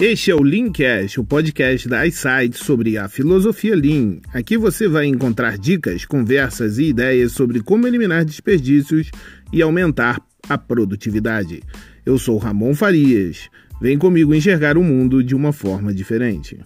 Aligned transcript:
Este 0.00 0.30
é 0.30 0.34
o 0.34 0.44
Leancast, 0.44 1.18
o 1.18 1.24
podcast 1.24 1.88
da 1.88 2.06
iSight 2.06 2.56
sobre 2.56 2.96
a 2.96 3.08
filosofia 3.08 3.74
Lean. 3.74 4.20
Aqui 4.32 4.56
você 4.56 4.86
vai 4.86 5.06
encontrar 5.06 5.58
dicas, 5.58 6.04
conversas 6.04 6.78
e 6.78 6.84
ideias 6.84 7.32
sobre 7.32 7.60
como 7.60 7.84
eliminar 7.84 8.24
desperdícios 8.24 9.10
e 9.52 9.60
aumentar 9.60 10.22
a 10.48 10.56
produtividade. 10.56 11.64
Eu 12.06 12.16
sou 12.16 12.38
Ramon 12.38 12.76
Farias. 12.76 13.50
Vem 13.80 13.98
comigo 13.98 14.32
enxergar 14.32 14.78
o 14.78 14.84
mundo 14.84 15.20
de 15.20 15.34
uma 15.34 15.52
forma 15.52 15.92
diferente. 15.92 16.60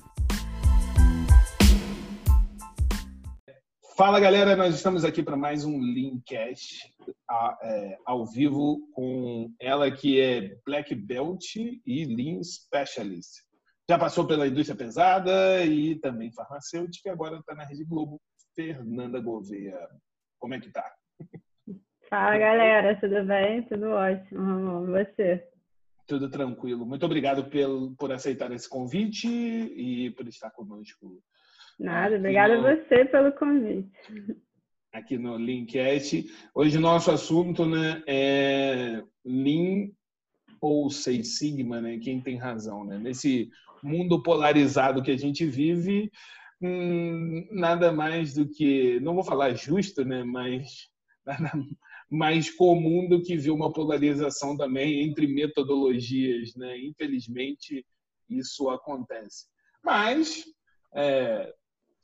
Fala 3.96 4.18
galera, 4.18 4.56
nós 4.56 4.74
estamos 4.74 5.04
aqui 5.04 5.22
para 5.22 5.36
mais 5.36 5.66
um 5.66 5.78
Leancast 5.78 6.94
é, 7.62 7.98
ao 8.06 8.24
vivo 8.24 8.88
com 8.94 9.52
ela 9.60 9.90
que 9.90 10.18
é 10.18 10.56
Black 10.64 10.94
Belt 10.94 11.56
e 11.56 12.04
Lean 12.06 12.42
Specialist. 12.42 13.42
Já 13.88 13.98
passou 13.98 14.26
pela 14.26 14.46
indústria 14.46 14.76
pesada 14.76 15.62
e 15.64 15.96
também 15.96 16.32
farmacêutica 16.32 17.10
e 17.10 17.12
agora 17.12 17.36
está 17.36 17.54
na 17.54 17.64
Rede 17.64 17.84
Globo. 17.84 18.18
Fernanda 18.54 19.20
Gouveia, 19.20 19.78
como 20.38 20.54
é 20.54 20.60
que 20.60 20.70
tá? 20.70 20.90
Fala 22.08 22.38
galera, 22.38 22.98
tudo 22.98 23.24
bem? 23.24 23.62
Tudo 23.64 23.90
ótimo, 23.90 24.40
Ramon. 24.40 24.86
Você? 24.86 25.46
Tudo 26.06 26.30
tranquilo. 26.30 26.86
Muito 26.86 27.04
obrigado 27.04 27.44
pelo, 27.50 27.94
por 27.96 28.10
aceitar 28.10 28.50
esse 28.52 28.68
convite 28.68 29.28
e 29.28 30.10
por 30.12 30.26
estar 30.28 30.50
conosco 30.50 31.22
Nada, 31.78 32.16
obrigada 32.16 32.60
no, 32.60 32.66
a 32.66 32.76
você 32.76 33.04
pelo 33.04 33.32
convite. 33.32 33.90
Aqui 34.92 35.18
no 35.18 35.36
Linkcast. 35.36 36.26
Hoje 36.54 36.78
o 36.78 36.80
nosso 36.80 37.10
assunto 37.10 37.66
né, 37.66 38.02
é 38.06 39.02
Lean 39.24 39.90
ou 40.60 40.88
Seis 40.90 41.38
Sigma, 41.38 41.80
né? 41.80 41.98
Quem 41.98 42.20
tem 42.20 42.36
razão, 42.36 42.84
né? 42.84 42.98
Nesse 42.98 43.50
mundo 43.82 44.22
polarizado 44.22 45.02
que 45.02 45.10
a 45.10 45.16
gente 45.16 45.44
vive, 45.44 46.10
hum, 46.60 47.48
nada 47.50 47.90
mais 47.90 48.34
do 48.34 48.48
que, 48.48 49.00
não 49.00 49.14
vou 49.14 49.24
falar 49.24 49.54
justo, 49.54 50.04
né? 50.04 50.22
Mas 50.22 50.88
nada 51.26 51.52
mais 52.08 52.50
comum 52.50 53.08
do 53.08 53.22
que 53.22 53.36
ver 53.36 53.50
uma 53.50 53.72
polarização 53.72 54.56
também 54.56 55.02
entre 55.02 55.26
metodologias, 55.26 56.54
né? 56.54 56.78
Infelizmente 56.78 57.84
isso 58.28 58.68
acontece. 58.68 59.46
Mas 59.82 60.44
é, 60.94 61.52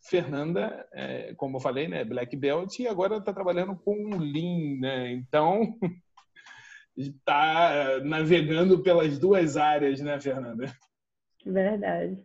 Fernanda, 0.08 0.86
é, 0.92 1.34
como 1.34 1.56
eu 1.56 1.60
falei, 1.60 1.88
né, 1.88 2.04
Black 2.04 2.36
Belt, 2.36 2.78
e 2.78 2.88
agora 2.88 3.18
está 3.18 3.32
trabalhando 3.32 3.76
com 3.76 4.16
Lean, 4.16 4.80
né? 4.80 5.12
Então, 5.12 5.74
está 6.96 8.00
navegando 8.04 8.82
pelas 8.82 9.18
duas 9.18 9.56
áreas, 9.56 10.00
né, 10.00 10.18
Fernanda? 10.20 10.66
Verdade. 11.44 12.18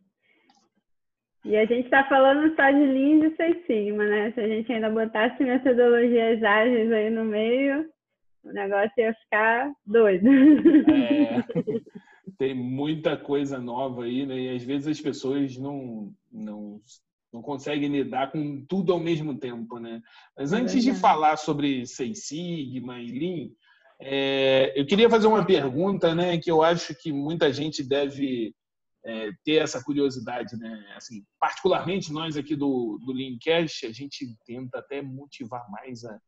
E 1.45 1.57
a 1.57 1.65
gente 1.65 1.85
está 1.85 2.05
falando 2.05 2.55
só 2.55 2.71
de 2.71 2.85
Lean 2.85 3.17
e 3.17 3.29
de 3.29 3.35
Seis 3.35 3.65
Sigma, 3.65 4.05
né? 4.05 4.31
Se 4.31 4.39
a 4.39 4.47
gente 4.47 4.71
ainda 4.71 4.89
botasse 4.89 5.43
metodologias 5.43 6.41
ágeis 6.41 6.91
aí 6.91 7.09
no 7.09 7.25
meio, 7.25 7.85
o 8.45 8.51
negócio 8.53 8.91
ia 8.97 9.13
ficar 9.13 9.71
doido. 9.85 10.25
É, 10.89 11.43
tem 12.39 12.53
muita 12.53 13.17
coisa 13.17 13.59
nova 13.59 14.05
aí, 14.05 14.25
né? 14.25 14.37
E 14.37 14.55
às 14.55 14.63
vezes 14.63 14.87
as 14.87 15.01
pessoas 15.01 15.57
não, 15.57 16.13
não 16.31 16.79
não 17.33 17.41
consegue 17.41 17.87
lidar 17.87 18.31
com 18.31 18.63
tudo 18.65 18.93
ao 18.93 18.99
mesmo 18.99 19.37
tempo, 19.37 19.79
né? 19.79 20.01
Mas 20.37 20.53
antes 20.53 20.83
de 20.83 20.93
falar 20.93 21.35
sobre 21.37 21.85
Seis 21.87 22.27
Sigma 22.27 22.99
e 23.01 23.11
Lean, 23.11 23.49
é, 23.99 24.71
eu 24.79 24.85
queria 24.85 25.09
fazer 25.09 25.27
uma 25.27 25.43
pergunta, 25.43 26.13
né, 26.13 26.37
que 26.37 26.51
eu 26.51 26.61
acho 26.61 26.93
que 26.95 27.11
muita 27.11 27.51
gente 27.51 27.83
deve 27.83 28.53
é, 29.05 29.31
ter 29.43 29.55
essa 29.55 29.83
curiosidade, 29.83 30.55
né? 30.57 30.93
Assim, 30.95 31.23
particularmente 31.39 32.13
nós 32.13 32.37
aqui 32.37 32.55
do, 32.55 32.99
do 33.03 33.11
Leancast, 33.11 33.85
a 33.85 33.91
gente 33.91 34.27
tenta 34.45 34.77
até 34.77 35.01
motivar 35.01 35.65
mais 35.71 36.05
a, 36.05 36.19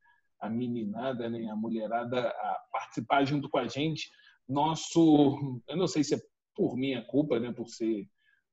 a 0.42 0.50
meninada, 0.50 1.30
né, 1.30 1.48
a 1.50 1.56
mulherada 1.56 2.30
a 2.30 2.60
participar 2.72 3.26
junto 3.26 3.48
com 3.48 3.60
a 3.60 3.68
gente. 3.68 4.10
Nosso, 4.48 5.62
eu 5.68 5.78
não 5.78 5.88
sei 5.88 6.04
se 6.04 6.16
é 6.16 6.20
por 6.56 6.76
minha 6.76 7.04
culpa, 7.04 7.40
né, 7.40 7.52
por 7.52 7.68
ser 7.68 8.08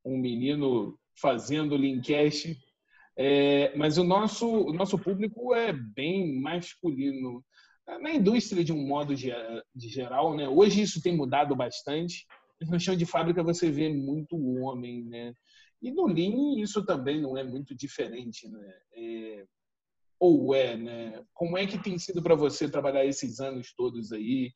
um 0.04 0.18
menino 0.18 0.98
fazendo 1.14 1.76
Linkcast, 1.76 2.58
é, 3.16 3.76
mas 3.76 3.98
o 3.98 4.04
nosso, 4.04 4.48
o 4.48 4.72
nosso 4.72 4.98
público 4.98 5.54
é 5.54 5.72
bem 5.72 6.40
masculino. 6.40 7.44
Na 8.00 8.12
indústria, 8.12 8.64
de 8.64 8.72
um 8.72 8.86
modo 8.86 9.14
de, 9.14 9.30
de 9.74 9.88
geral, 9.88 10.36
né? 10.36 10.48
hoje 10.48 10.82
isso 10.82 11.02
tem 11.02 11.16
mudado 11.16 11.54
bastante. 11.54 12.26
No 12.70 12.78
chão 12.78 12.96
de 12.96 13.04
fábrica 13.04 13.42
você 13.42 13.70
vê 13.70 13.88
muito 13.88 14.36
homem, 14.62 15.04
né? 15.04 15.34
E 15.82 15.90
no 15.90 16.06
Lean 16.06 16.60
isso 16.60 16.84
também 16.84 17.20
não 17.20 17.36
é 17.36 17.42
muito 17.42 17.74
diferente, 17.74 18.48
né? 18.48 18.74
É, 18.94 19.44
ou 20.18 20.54
é, 20.54 20.76
né? 20.76 21.24
Como 21.34 21.58
é 21.58 21.66
que 21.66 21.76
tem 21.76 21.98
sido 21.98 22.22
para 22.22 22.36
você 22.36 22.70
trabalhar 22.70 23.04
esses 23.04 23.40
anos 23.40 23.74
todos 23.74 24.12
aí, 24.12 24.52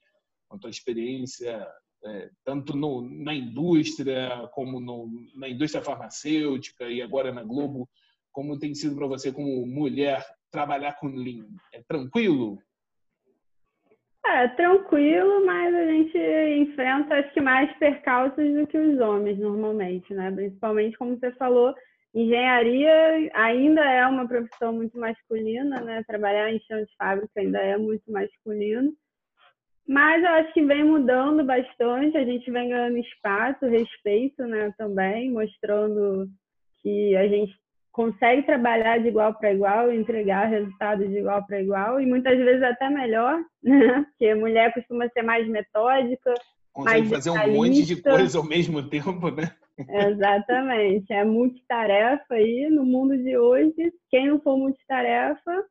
com 0.48 0.56
a 0.56 0.58
tua 0.60 0.70
experiência 0.70 1.68
é, 2.06 2.30
tanto 2.44 2.76
no, 2.76 3.02
na 3.02 3.34
indústria, 3.34 4.48
como 4.52 4.80
no, 4.80 5.08
na 5.34 5.48
indústria 5.48 5.82
farmacêutica 5.82 6.84
e 6.84 7.02
agora 7.02 7.32
na 7.32 7.42
Globo, 7.42 7.88
como 8.32 8.58
tem 8.58 8.74
sido 8.74 8.96
para 8.96 9.06
você, 9.06 9.32
como 9.32 9.66
mulher, 9.66 10.24
trabalhar 10.50 10.94
com 10.98 11.08
Lean? 11.08 11.46
É 11.72 11.82
tranquilo? 11.88 12.58
É, 14.26 14.48
tranquilo, 14.48 15.46
mas 15.46 15.74
a 15.74 15.86
gente 15.86 16.18
enfrenta, 16.58 17.14
acho 17.14 17.32
que, 17.32 17.40
mais 17.40 17.72
percalços 17.78 18.54
do 18.54 18.66
que 18.66 18.76
os 18.76 18.98
homens, 19.00 19.38
normalmente, 19.38 20.12
né? 20.12 20.32
Principalmente, 20.32 20.98
como 20.98 21.16
você 21.16 21.30
falou, 21.32 21.72
engenharia 22.12 23.30
ainda 23.34 23.82
é 23.82 24.04
uma 24.06 24.26
profissão 24.26 24.72
muito 24.72 24.98
masculina, 24.98 25.80
né? 25.80 26.02
Trabalhar 26.08 26.52
em 26.52 26.60
chão 26.60 26.82
de 26.82 26.96
fábrica 26.98 27.40
ainda 27.40 27.58
é 27.58 27.76
muito 27.76 28.10
masculino. 28.10 28.92
Mas 29.88 30.22
eu 30.22 30.30
acho 30.30 30.52
que 30.52 30.64
vem 30.64 30.82
mudando 30.82 31.44
bastante, 31.44 32.16
a 32.16 32.24
gente 32.24 32.50
vem 32.50 32.68
ganhando 32.68 32.98
espaço, 32.98 33.66
respeito, 33.66 34.42
né, 34.44 34.72
também, 34.76 35.30
mostrando 35.30 36.28
que 36.82 37.16
a 37.16 37.28
gente 37.28 37.54
consegue 37.92 38.42
trabalhar 38.42 38.98
de 38.98 39.08
igual 39.08 39.32
para 39.34 39.52
igual, 39.52 39.92
entregar 39.92 40.50
resultados 40.50 41.08
de 41.08 41.18
igual 41.18 41.46
para 41.46 41.62
igual, 41.62 42.00
e 42.00 42.04
muitas 42.04 42.36
vezes 42.36 42.62
até 42.62 42.90
melhor, 42.90 43.40
né? 43.62 44.04
Porque 44.10 44.28
a 44.28 44.36
mulher 44.36 44.74
costuma 44.74 45.08
ser 45.08 45.22
mais 45.22 45.48
metódica, 45.48 46.34
consegue 46.72 47.08
mais 47.08 47.10
fazer 47.10 47.30
um 47.30 47.54
monte 47.54 47.86
de 47.86 48.02
coisa 48.02 48.38
ao 48.38 48.44
mesmo 48.44 48.82
tempo, 48.82 49.30
né? 49.30 49.50
Exatamente, 49.78 51.12
é 51.12 51.24
multitarefa 51.24 52.34
aí 52.34 52.68
no 52.70 52.84
mundo 52.84 53.16
de 53.16 53.36
hoje. 53.36 53.92
Quem 54.10 54.28
não 54.28 54.40
for 54.40 54.58
multitarefa 54.58 55.64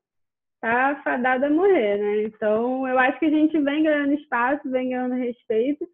tá 0.66 1.00
fadada 1.04 1.46
a 1.46 1.50
morrer, 1.50 2.00
né? 2.00 2.24
Então, 2.24 2.88
eu 2.88 2.98
acho 2.98 3.20
que 3.20 3.26
a 3.26 3.30
gente 3.30 3.56
vem 3.60 3.84
ganhando 3.84 4.14
espaço, 4.14 4.68
vem 4.72 4.90
ganhando 4.90 5.14
respeito. 5.14 5.88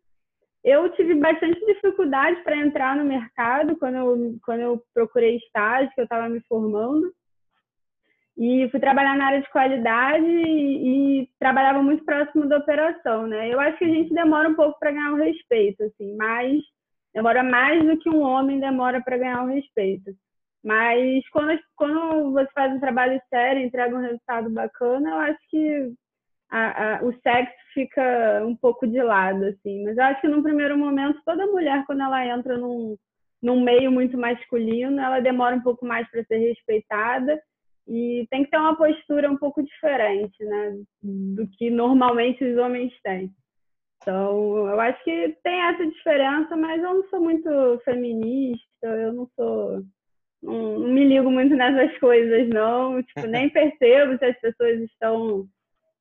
Eu 0.64 0.90
tive 0.94 1.14
bastante 1.16 1.60
dificuldade 1.66 2.42
para 2.42 2.56
entrar 2.56 2.96
no 2.96 3.04
mercado 3.04 3.76
quando 3.76 3.96
eu, 3.96 4.40
quando 4.46 4.62
eu 4.62 4.82
procurei 4.94 5.36
estágio, 5.36 5.92
que 5.94 6.00
eu 6.00 6.06
estava 6.06 6.30
me 6.30 6.40
formando. 6.48 7.12
E 8.38 8.70
fui 8.70 8.80
trabalhar 8.80 9.18
na 9.18 9.26
área 9.26 9.42
de 9.42 9.50
qualidade 9.50 10.26
e, 10.26 11.24
e, 11.24 11.30
trabalhava 11.38 11.84
muito 11.84 12.06
próximo 12.06 12.48
da 12.48 12.58
operação, 12.58 13.28
né? 13.28 13.54
Eu 13.54 13.60
acho 13.60 13.78
que 13.78 13.84
a 13.84 13.90
gente 13.90 14.14
demora 14.14 14.48
um 14.48 14.56
pouco 14.56 14.80
para 14.80 14.92
ganhar 14.92 15.12
o 15.12 15.18
respeito, 15.18 15.84
assim, 15.84 16.16
mas 16.16 16.62
demora 17.14 17.44
mais 17.44 17.86
do 17.86 17.98
que 17.98 18.10
um 18.10 18.22
homem 18.22 18.58
demora 18.58 19.02
para 19.02 19.18
ganhar 19.18 19.44
o 19.44 19.48
respeito. 19.48 20.12
Mas 20.64 21.28
quando, 21.30 21.60
quando 21.76 22.32
você 22.32 22.50
faz 22.54 22.74
um 22.74 22.80
trabalho 22.80 23.20
sério, 23.30 23.64
entrega 23.64 23.96
um 23.96 24.02
resultado 24.02 24.50
bacana, 24.50 25.10
eu 25.10 25.18
acho 25.18 25.40
que 25.50 25.94
a, 26.52 26.98
a, 26.98 27.04
o 27.04 27.14
sexo 27.22 27.56
fica 27.74 28.44
um 28.46 28.56
pouco 28.56 28.86
de 28.86 29.02
lado, 29.02 29.46
assim. 29.46 29.84
Mas 29.84 29.98
eu 29.98 30.04
acho 30.04 30.22
que 30.22 30.28
num 30.28 30.44
primeiro 30.44 30.78
momento, 30.78 31.20
toda 31.26 31.48
mulher, 31.48 31.84
quando 31.86 32.02
ela 32.02 32.26
entra 32.26 32.58
num, 32.58 32.96
num 33.42 33.62
meio 33.62 33.92
muito 33.92 34.18
masculino, 34.18 35.02
ela 35.02 35.20
demora 35.20 35.56
um 35.56 35.62
pouco 35.62 35.86
mais 35.86 36.10
para 36.12 36.24
ser 36.26 36.38
respeitada 36.38 37.42
e 37.88 38.28
tem 38.30 38.44
que 38.44 38.52
ter 38.52 38.58
uma 38.58 38.76
postura 38.76 39.30
um 39.32 39.38
pouco 39.38 39.64
diferente, 39.64 40.44
né, 40.46 40.78
do 41.02 41.48
que 41.48 41.70
normalmente 41.72 42.44
os 42.44 42.58
homens 42.58 42.94
têm. 43.02 43.32
Então, 44.02 44.68
eu 44.68 44.80
acho 44.80 45.04
que 45.04 45.38
tem 45.44 45.62
essa 45.62 45.86
diferença, 45.86 46.56
mas 46.56 46.82
eu 46.82 46.94
não 46.94 47.10
sou 47.10 47.22
muito 47.22 47.80
feminista, 47.84 48.88
eu 48.88 49.14
não 49.14 49.28
sou 49.36 49.84
não, 50.42 50.80
não, 50.80 50.88
me 50.88 51.06
ligo 51.06 51.30
muito 51.30 51.56
nessas 51.56 51.98
coisas, 52.00 52.50
não. 52.50 53.02
Tipo, 53.04 53.28
nem 53.28 53.50
percebo 53.52 54.18
se 54.18 54.26
as 54.26 54.40
pessoas 54.40 54.80
estão 54.82 55.46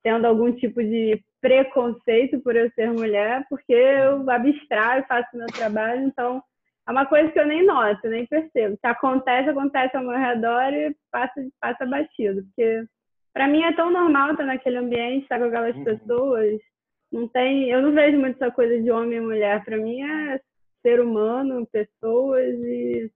tendo 0.03 0.27
algum 0.27 0.53
tipo 0.53 0.83
de 0.83 1.23
preconceito 1.41 2.41
por 2.41 2.57
eu 2.57 2.71
ser 2.73 2.91
mulher, 2.91 3.45
porque 3.49 3.73
eu 3.73 4.29
abstraio, 4.31 5.05
faço 5.07 5.37
meu 5.37 5.47
trabalho, 5.49 6.03
então 6.03 6.43
é 6.87 6.91
uma 6.91 7.07
coisa 7.07 7.31
que 7.31 7.39
eu 7.39 7.47
nem 7.47 7.65
noto, 7.65 8.09
nem 8.09 8.27
percebo. 8.27 8.77
Se 8.81 8.87
acontece, 8.87 9.49
acontece 9.49 9.97
ao 9.97 10.03
meu 10.03 10.19
redor 10.19 10.73
e 10.73 10.95
passa, 11.11 11.47
passa 11.61 11.87
batido, 11.87 12.43
porque 12.45 12.85
para 13.33 13.47
mim 13.47 13.63
é 13.63 13.73
tão 13.73 13.91
normal 13.91 14.33
estar 14.33 14.45
naquele 14.45 14.79
ambiente, 14.79 15.23
estar 15.23 15.39
com 15.39 15.47
aquelas 15.47 15.77
uhum. 15.77 15.85
pessoas. 15.85 16.61
Não 17.13 17.29
tem, 17.29 17.71
eu 17.71 17.83
não 17.83 17.93
vejo 17.93 18.19
muito 18.19 18.43
essa 18.43 18.53
coisa 18.53 18.81
de 18.81 18.91
homem 18.91 19.19
e 19.19 19.21
mulher. 19.21 19.65
Para 19.65 19.77
mim 19.77 20.03
é 20.03 20.41
ser 20.83 21.01
humano, 21.01 21.67
pessoas, 21.71 22.55
e 22.55 23.11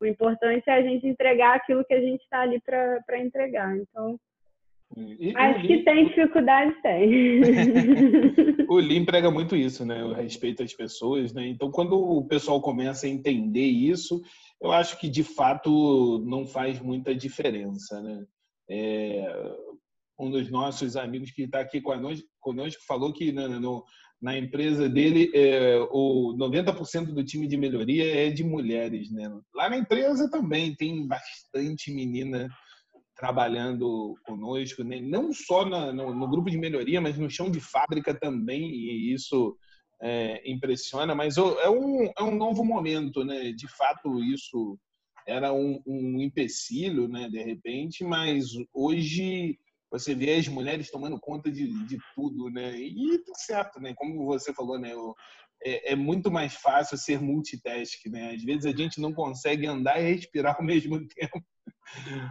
o 0.00 0.06
importante 0.06 0.68
é 0.68 0.74
a 0.74 0.82
gente 0.82 1.06
entregar 1.06 1.56
aquilo 1.56 1.84
que 1.84 1.94
a 1.94 2.00
gente 2.00 2.22
está 2.22 2.40
ali 2.40 2.60
para 2.60 3.18
entregar. 3.18 3.76
Então, 3.76 4.18
e, 4.96 5.36
Acho 5.36 5.66
que 5.66 5.84
tem 5.84 6.08
dificuldade, 6.08 6.74
tem. 6.82 7.40
o 8.68 8.76
Lean 8.76 9.04
prega 9.04 9.30
muito 9.30 9.54
isso, 9.54 9.84
né? 9.84 10.02
O 10.02 10.12
respeito 10.12 10.62
às 10.62 10.72
pessoas, 10.72 11.32
né? 11.32 11.46
Então, 11.46 11.70
quando 11.70 11.92
o 11.92 12.26
pessoal 12.26 12.60
começa 12.60 13.06
a 13.06 13.10
entender 13.10 13.66
isso, 13.66 14.22
eu 14.60 14.72
acho 14.72 14.98
que 14.98 15.08
de 15.08 15.22
fato 15.22 16.24
não 16.26 16.46
faz 16.46 16.80
muita 16.80 17.14
diferença, 17.14 18.00
né? 18.00 18.24
É, 18.70 19.54
um 20.18 20.30
dos 20.30 20.50
nossos 20.50 20.96
amigos 20.96 21.30
que 21.30 21.42
está 21.42 21.60
aqui 21.60 21.80
conosco, 21.80 22.26
conosco 22.40 22.82
falou 22.86 23.12
que 23.12 23.30
no, 23.30 23.60
no, 23.60 23.84
na 24.20 24.36
empresa 24.36 24.88
dele 24.88 25.30
é, 25.32 25.78
o 25.90 26.34
90% 26.36 27.06
do 27.06 27.24
time 27.24 27.46
de 27.46 27.56
melhoria 27.56 28.26
é 28.26 28.30
de 28.30 28.42
mulheres, 28.42 29.10
né? 29.10 29.30
Lá 29.54 29.70
na 29.70 29.78
empresa 29.78 30.28
também 30.30 30.74
tem 30.74 31.06
bastante 31.06 31.92
menina 31.92 32.48
trabalhando 33.14 34.16
conosco, 34.24 34.84
né? 34.84 35.00
não 35.00 35.32
só 35.32 35.64
na, 35.64 35.92
no, 35.92 36.14
no, 36.14 36.28
grupo 36.28 36.48
de 36.48 36.56
melhoria, 36.56 37.00
mas 37.00 37.18
no 37.18 37.28
chão 37.28 37.50
de 37.50 37.60
fábrica 37.60 38.14
também, 38.14 38.70
e 38.70 39.12
isso 39.12 39.56
é, 40.00 40.48
impressiona, 40.48 41.16
mas 41.16 41.36
é 41.36 41.68
um, 41.68 42.04
é 42.16 42.22
um 42.22 42.36
novo 42.36 42.64
momento, 42.64 43.24
né? 43.24 43.52
De 43.52 43.66
fato, 43.68 44.22
isso 44.22 44.78
era 45.26 45.52
um, 45.52 45.80
um 45.86 46.20
empecilho, 46.20 47.08
né? 47.08 47.28
De 47.28 47.42
repente, 47.42 48.04
mas 48.04 48.46
hoje 48.72 49.58
você 49.90 50.14
vê 50.14 50.34
as 50.34 50.48
mulheres 50.48 50.90
tomando 50.90 51.18
conta 51.18 51.50
de, 51.50 51.66
de 51.86 51.98
tudo, 52.14 52.50
né? 52.50 52.76
E 52.76 53.18
tá 53.24 53.32
certo, 53.34 53.80
né? 53.80 53.94
Como 53.96 54.26
você 54.26 54.52
falou, 54.52 54.78
né? 54.78 54.92
É, 55.64 55.92
é, 55.92 55.96
muito 55.96 56.30
mais 56.30 56.54
fácil 56.54 56.96
ser 56.96 57.20
multitask, 57.20 58.06
né? 58.06 58.34
Às 58.34 58.44
vezes 58.44 58.66
a 58.66 58.76
gente 58.76 59.00
não 59.00 59.12
consegue 59.12 59.66
andar 59.66 60.00
e 60.00 60.14
respirar 60.14 60.56
ao 60.56 60.62
mesmo 60.64 61.06
tempo. 61.08 61.42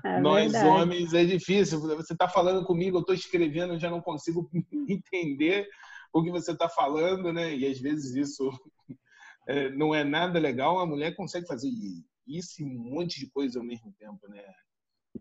É 0.05 0.21
Nós 0.21 0.51
verdade. 0.51 0.67
homens 0.67 1.13
é 1.13 1.25
difícil. 1.25 1.79
Você 1.79 2.13
está 2.13 2.29
falando 2.29 2.65
comigo, 2.65 2.97
eu 2.97 3.01
estou 3.01 3.15
escrevendo, 3.15 3.73
eu 3.73 3.79
já 3.79 3.89
não 3.89 4.01
consigo 4.01 4.49
entender 4.87 5.67
o 6.13 6.23
que 6.23 6.31
você 6.31 6.51
está 6.51 6.69
falando, 6.69 7.33
né? 7.33 7.55
E 7.55 7.65
às 7.65 7.79
vezes 7.79 8.15
isso 8.15 8.49
é, 9.47 9.69
não 9.71 9.95
é 9.95 10.03
nada 10.03 10.39
legal. 10.39 10.79
A 10.79 10.85
mulher 10.85 11.15
consegue 11.15 11.47
fazer 11.47 11.69
isso 12.27 12.61
e 12.61 12.65
um 12.65 12.93
monte 12.93 13.19
de 13.19 13.29
coisa 13.31 13.59
ao 13.59 13.65
mesmo 13.65 13.91
tempo, 13.97 14.27
né? 14.29 14.43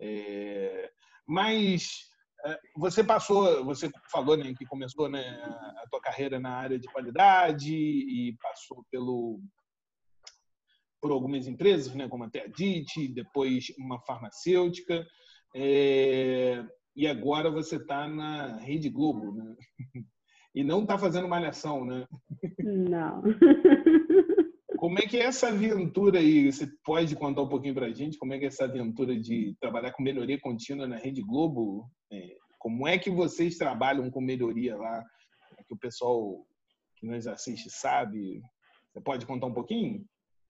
É, 0.00 0.90
mas 1.26 2.08
você 2.76 3.02
passou, 3.02 3.64
você 3.64 3.90
falou 4.10 4.36
né, 4.36 4.54
que 4.54 4.64
começou 4.66 5.08
né, 5.08 5.26
a 5.78 5.84
tua 5.90 6.00
carreira 6.00 6.38
na 6.38 6.50
área 6.50 6.78
de 6.78 6.88
qualidade 6.88 7.74
e 7.74 8.36
passou 8.40 8.84
pelo 8.90 9.40
por 11.00 11.12
algumas 11.12 11.46
empresas, 11.46 11.94
né, 11.94 12.08
como 12.08 12.24
a 12.24 12.30
Teadit, 12.30 13.08
depois 13.08 13.66
uma 13.78 14.00
farmacêutica, 14.00 15.06
é, 15.54 16.64
e 16.96 17.06
agora 17.06 17.50
você 17.50 17.76
está 17.76 18.08
na 18.08 18.56
Rede 18.56 18.88
Globo, 18.88 19.32
né? 19.32 19.56
E 20.54 20.64
não 20.64 20.80
está 20.80 20.96
fazendo 20.96 21.28
malhação, 21.28 21.84
né? 21.84 22.06
Não. 22.58 23.22
Como 24.78 24.98
é 24.98 25.02
que 25.02 25.18
é 25.18 25.24
essa 25.24 25.48
aventura 25.48 26.18
aí? 26.18 26.50
Você 26.50 26.66
pode 26.82 27.14
contar 27.14 27.42
um 27.42 27.48
pouquinho 27.48 27.74
para 27.74 27.86
a 27.86 27.92
gente 27.92 28.16
como 28.18 28.32
é 28.32 28.38
que 28.38 28.44
é 28.44 28.48
essa 28.48 28.64
aventura 28.64 29.18
de 29.18 29.56
trabalhar 29.60 29.92
com 29.92 30.02
melhoria 30.02 30.38
contínua 30.40 30.86
na 30.86 30.96
Rede 30.96 31.22
Globo? 31.22 31.90
É, 32.12 32.36
como 32.58 32.86
é 32.86 32.98
que 32.98 33.10
vocês 33.10 33.56
trabalham 33.56 34.10
com 34.10 34.20
melhoria 34.20 34.76
lá? 34.76 35.04
Que 35.66 35.74
o 35.74 35.78
pessoal 35.78 36.44
que 36.96 37.06
nos 37.06 37.26
assiste 37.26 37.70
sabe. 37.70 38.42
Você 38.92 39.00
pode 39.00 39.26
contar 39.26 39.46
um 39.46 39.54
pouquinho? 39.54 40.04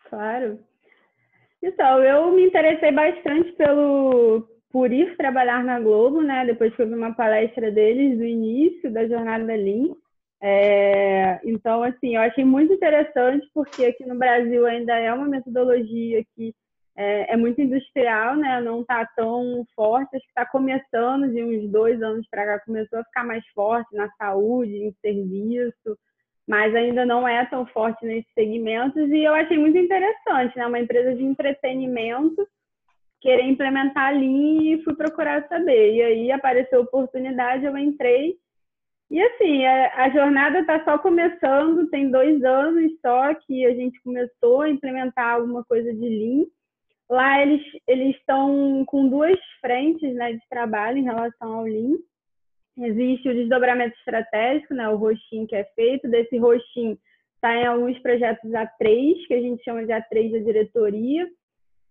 Claro. 0.08 0.58
Então, 1.62 2.02
eu 2.04 2.32
me 2.32 2.46
interessei 2.46 2.92
bastante 2.92 3.52
pelo 3.52 4.48
por 4.70 4.92
ir 4.92 5.16
trabalhar 5.16 5.64
na 5.64 5.80
Globo, 5.80 6.20
né? 6.20 6.44
Depois 6.44 6.74
que 6.74 6.82
eu 6.82 6.86
vi 6.86 6.94
uma 6.94 7.14
palestra 7.14 7.70
deles 7.70 8.18
do 8.18 8.24
início 8.24 8.92
da 8.92 9.08
jornada 9.08 9.54
Lean. 9.54 9.94
É, 10.42 11.40
então, 11.44 11.82
assim, 11.82 12.16
eu 12.16 12.20
achei 12.20 12.44
muito 12.44 12.74
interessante 12.74 13.48
porque 13.54 13.86
aqui 13.86 14.04
no 14.04 14.18
Brasil 14.18 14.66
ainda 14.66 14.94
é 14.98 15.12
uma 15.12 15.26
metodologia 15.26 16.22
que 16.34 16.54
é, 16.96 17.34
é 17.34 17.37
muito 17.37 17.60
industrial, 17.60 18.37
né? 18.37 18.60
Não 18.60 18.81
está 18.81 19.06
tão 19.16 19.64
forte. 19.75 20.16
Acho 20.16 20.25
que 20.25 20.31
está 20.31 20.46
começando 20.46 21.31
de 21.31 21.43
uns 21.43 21.70
dois 21.70 22.02
anos 22.02 22.26
para 22.31 22.46
cá 22.46 22.64
começou 22.64 22.98
a 22.98 23.04
ficar 23.04 23.25
mais 23.25 23.46
forte 23.54 23.94
na 23.94 24.08
saúde, 24.19 24.76
em 24.76 24.93
serviço 25.00 25.98
mas 26.46 26.75
ainda 26.75 27.04
não 27.04 27.26
é 27.26 27.44
tão 27.46 27.66
forte 27.66 28.06
nesses 28.06 28.32
segmentos 28.32 29.10
e 29.10 29.25
eu 29.25 29.34
achei 29.34 29.58
muito 29.58 29.76
interessante, 29.76 30.56
né? 30.56 30.66
Uma 30.66 30.78
empresa 30.78 31.14
de 31.14 31.25
entretenimento 31.25 32.46
querer 33.20 33.42
implementar 33.42 34.08
ali 34.08 34.75
e 34.75 34.84
fui 34.84 34.94
procurar 34.94 35.49
saber. 35.49 35.94
E 35.94 36.02
aí 36.02 36.32
apareceu 36.32 36.81
a 36.81 36.82
oportunidade, 36.82 37.64
eu 37.64 37.76
entrei. 37.76 38.37
E 39.10 39.20
assim, 39.20 39.64
a, 39.64 40.04
a 40.04 40.10
jornada 40.10 40.60
está 40.60 40.84
só 40.84 40.99
começando, 40.99 41.88
tem 41.90 42.10
dois 42.10 42.42
anos 42.44 42.92
só 43.00 43.34
que 43.34 43.66
a 43.66 43.75
gente 43.75 44.00
começou 44.02 44.62
a 44.62 44.70
implementar 44.70 45.34
alguma 45.34 45.64
coisa 45.64 45.92
de 45.92 46.08
Lean. 46.08 46.46
Lá 47.08 47.40
eles, 47.40 47.62
eles 47.86 48.16
estão 48.16 48.84
com 48.86 49.08
duas 49.08 49.38
frentes 49.60 50.14
né, 50.14 50.32
de 50.32 50.48
trabalho 50.48 50.98
em 50.98 51.04
relação 51.04 51.54
ao 51.54 51.64
Lean. 51.64 51.96
Existe 52.78 53.28
o 53.28 53.34
desdobramento 53.34 53.96
estratégico, 53.98 54.74
né, 54.74 54.88
o 54.88 54.96
roxinho 54.96 55.46
que 55.46 55.54
é 55.54 55.64
feito. 55.74 56.08
Desse 56.08 56.36
roxinho 56.36 56.98
está 57.34 57.54
em 57.54 57.66
alguns 57.66 57.98
projetos 58.00 58.50
A3, 58.50 59.26
que 59.26 59.34
a 59.34 59.40
gente 59.40 59.62
chama 59.62 59.86
de 59.86 59.92
A3 59.92 60.32
da 60.32 60.38
diretoria. 60.38 61.26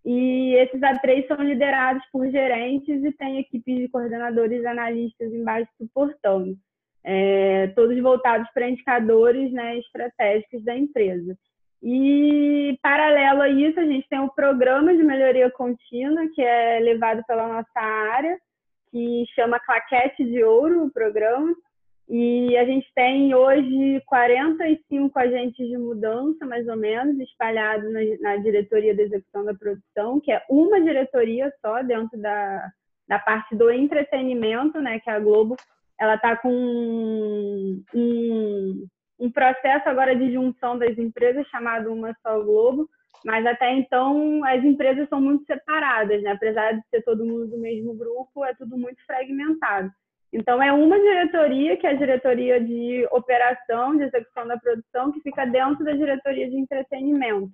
E 0.03 0.53
esses 0.56 0.79
A3 0.79 1.27
são 1.27 1.38
liderados 1.38 2.03
por 2.12 2.29
gerentes 2.29 3.03
e 3.03 3.12
tem 3.13 3.39
equipes 3.39 3.77
de 3.77 3.88
coordenadores 3.88 4.63
analistas 4.65 5.33
embaixo 5.33 5.71
suportando. 5.77 6.56
É, 7.03 7.67
todos 7.69 8.00
voltados 8.01 8.47
para 8.53 8.69
indicadores 8.69 9.51
né, 9.51 9.79
estratégicos 9.79 10.63
da 10.63 10.75
empresa. 10.75 11.35
E, 11.81 12.77
paralelo 12.81 13.42
a 13.42 13.50
isso, 13.50 13.80
a 13.80 13.86
gente 13.86 14.07
tem 14.10 14.19
o 14.19 14.30
programa 14.30 14.95
de 14.95 15.04
melhoria 15.04 15.50
contínua, 15.51 16.27
que 16.33 16.42
é 16.42 16.80
levado 16.80 17.24
pela 17.27 17.48
nossa 17.48 17.80
área, 17.80 18.38
que 18.92 19.25
chama 19.36 19.60
Claquete 19.60 20.24
de 20.24 20.44
Ouro, 20.44 20.86
o 20.86 20.92
programa. 20.92 21.54
E 22.07 22.56
a 22.57 22.66
gente 22.66 22.88
tem 22.94 23.34
hoje 23.34 24.01
45 24.05 25.17
agentes 25.17 25.67
de 25.67 25.77
mudança, 25.77 26.46
mais 26.46 26.67
ou 26.67 26.77
menos, 26.77 27.20
espalhados 27.20 27.91
na, 27.91 28.00
na 28.22 28.38
diretoria 28.38 28.96
da 28.96 29.03
execução 29.03 29.44
da 29.44 29.53
produção, 29.53 30.20
que 30.20 30.32
é 30.32 30.44
uma 30.50 30.79
diretoria 30.79 31.51
só 31.62 31.82
dentro 31.82 32.20
da, 32.20 32.72
da 33.08 33.17
parte 33.17 33.55
do 33.55 33.72
entretenimento, 33.72 34.79
né? 34.79 35.00
Que 35.00 35.10
a 35.10 35.20
Globo 35.20 35.55
ela 36.00 36.15
está 36.15 36.36
com 36.36 36.51
um, 36.51 37.84
um, 37.94 38.88
um 39.19 39.31
processo 39.31 39.88
agora 39.88 40.15
de 40.15 40.34
junção 40.34 40.77
das 40.77 40.98
empresas 40.98 41.48
chamado 41.48 41.91
Uma 41.91 42.15
Só 42.22 42.41
Globo, 42.41 42.89
mas 43.24 43.45
até 43.45 43.72
então 43.74 44.43
as 44.45 44.63
empresas 44.63 45.07
são 45.10 45.22
muito 45.22 45.45
separadas, 45.45 46.22
né? 46.22 46.31
apesar 46.31 46.74
de 46.74 46.81
ser 46.89 47.01
todo 47.03 47.25
mundo 47.25 47.48
do 47.48 47.57
mesmo 47.57 47.93
grupo, 47.95 48.43
é 48.43 48.53
tudo 48.53 48.77
muito 48.77 49.03
fragmentado. 49.05 49.89
Então 50.31 50.62
é 50.62 50.72
uma 50.72 51.00
diretoria, 51.00 51.77
que 51.77 51.88
é 51.88 51.91
a 51.91 51.95
diretoria 51.95 52.60
de 52.60 53.07
operação, 53.12 53.95
de 53.95 54.03
execução 54.03 54.45
da 54.45 54.57
produção, 54.57 55.12
que 55.12 55.22
fica 55.22 55.45
dentro 55.45 55.84
da 55.86 55.93
diretoria 55.93 56.50
de 56.50 56.57
entretenimento, 56.57 57.50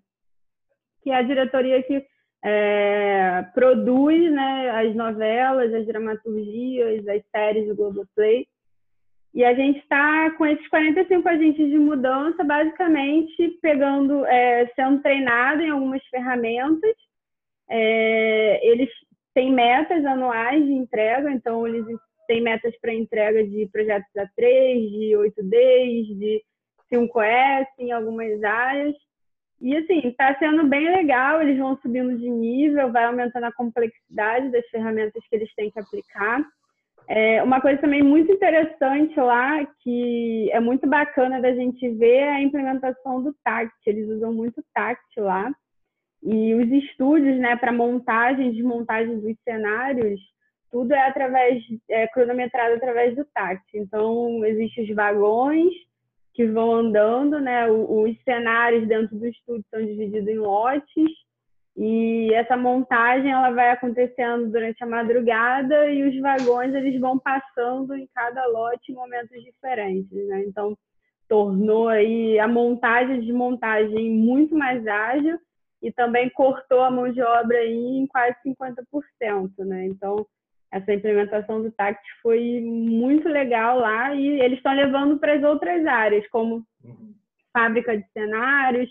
que 1.03 1.11
é 1.11 1.15
a 1.15 1.21
diretoria 1.21 1.81
que 1.83 2.03
é, 2.43 3.43
produz 3.53 4.31
né, 4.31 4.69
as 4.71 4.95
novelas, 4.95 5.73
as 5.73 5.85
dramaturgias, 5.85 7.07
as 7.07 7.21
séries 7.29 7.67
do 7.67 7.75
Globoplay. 7.75 8.47
E 9.33 9.45
a 9.45 9.53
gente 9.53 9.79
está 9.79 10.31
com 10.31 10.45
esses 10.45 10.67
45 10.67 11.27
agentes 11.29 11.69
de 11.69 11.77
mudança, 11.77 12.43
basicamente 12.43 13.57
pegando, 13.61 14.25
é, 14.25 14.67
sendo 14.75 15.01
treinado 15.01 15.61
em 15.61 15.69
algumas 15.69 16.03
ferramentas. 16.07 16.95
É, 17.69 18.67
eles 18.67 18.89
têm 19.33 19.51
metas 19.51 20.03
anuais 20.05 20.65
de 20.65 20.73
entrega, 20.73 21.31
então 21.31 21.65
eles 21.65 21.85
têm 22.27 22.41
metas 22.41 22.77
para 22.81 22.93
entrega 22.93 23.43
de 23.45 23.69
projetos 23.71 24.11
A3, 24.17 24.89
de 24.89 25.15
8Ds, 25.15 26.17
de 26.19 26.43
5S 26.91 27.67
em 27.79 27.91
algumas 27.93 28.43
áreas. 28.43 28.95
E 29.61 29.77
assim, 29.77 29.99
está 30.07 30.37
sendo 30.39 30.65
bem 30.67 30.89
legal, 30.89 31.41
eles 31.41 31.57
vão 31.57 31.77
subindo 31.77 32.17
de 32.17 32.29
nível, 32.29 32.91
vai 32.91 33.05
aumentando 33.05 33.45
a 33.45 33.53
complexidade 33.53 34.49
das 34.49 34.67
ferramentas 34.69 35.23
que 35.29 35.35
eles 35.35 35.53
têm 35.53 35.69
que 35.71 35.79
aplicar. 35.79 36.43
É, 37.13 37.43
uma 37.43 37.59
coisa 37.59 37.77
também 37.81 38.01
muito 38.01 38.31
interessante 38.31 39.19
lá, 39.19 39.65
que 39.81 40.49
é 40.49 40.61
muito 40.61 40.87
bacana 40.87 41.41
da 41.41 41.53
gente 41.53 41.89
ver, 41.89 42.19
é 42.19 42.29
a 42.29 42.41
implementação 42.41 43.21
do 43.21 43.35
TACT. 43.43 43.75
Eles 43.85 44.07
usam 44.07 44.33
muito 44.33 44.63
TACT 44.73 45.19
lá. 45.19 45.51
E 46.23 46.55
os 46.55 46.71
estúdios, 46.71 47.37
né, 47.37 47.57
para 47.57 47.73
montagem, 47.73 48.53
desmontagem 48.53 49.19
dos 49.19 49.35
cenários, 49.43 50.21
tudo 50.71 50.93
é 50.93 51.05
através, 51.05 51.61
é 51.89 52.07
cronometrado 52.07 52.75
através 52.75 53.13
do 53.13 53.25
TACT. 53.25 53.77
Então, 53.77 54.45
existem 54.45 54.85
os 54.85 54.95
vagões, 54.95 55.73
que 56.33 56.47
vão 56.47 56.71
andando, 56.75 57.41
né? 57.41 57.69
Os 57.69 58.15
cenários 58.23 58.87
dentro 58.87 59.17
do 59.17 59.27
estúdio 59.27 59.65
são 59.69 59.85
divididos 59.85 60.29
em 60.29 60.37
lotes 60.37 61.11
e 61.75 62.33
essa 62.33 62.57
montagem 62.57 63.31
ela 63.31 63.51
vai 63.51 63.71
acontecendo 63.71 64.51
durante 64.51 64.83
a 64.83 64.87
madrugada 64.87 65.89
e 65.89 66.03
os 66.03 66.19
vagões 66.19 66.73
eles 66.73 66.99
vão 66.99 67.17
passando 67.17 67.95
em 67.95 68.07
cada 68.13 68.45
lote 68.47 68.91
em 68.91 68.95
momentos 68.95 69.41
diferentes, 69.41 70.11
né? 70.27 70.43
Então 70.45 70.77
tornou 71.29 71.87
aí 71.87 72.37
a 72.39 72.47
montagem 72.47 73.15
e 73.15 73.21
desmontagem 73.21 74.11
muito 74.11 74.53
mais 74.53 74.85
ágil 74.85 75.39
e 75.81 75.91
também 75.91 76.29
cortou 76.29 76.81
a 76.81 76.91
mão 76.91 77.09
de 77.09 77.21
obra 77.21 77.57
aí 77.57 77.97
em 77.97 78.05
quase 78.05 78.35
50%, 78.45 79.49
né? 79.59 79.85
Então 79.85 80.25
essa 80.69 80.93
implementação 80.93 81.61
do 81.61 81.71
TACT 81.71 82.01
foi 82.21 82.61
muito 82.61 83.27
legal 83.27 83.79
lá 83.79 84.13
e 84.13 84.41
eles 84.41 84.57
estão 84.57 84.73
levando 84.73 85.19
para 85.19 85.33
as 85.33 85.43
outras 85.43 85.85
áreas, 85.85 86.27
como 86.29 86.65
uhum. 86.83 87.13
fábrica 87.53 87.97
de 87.97 88.05
cenários, 88.11 88.89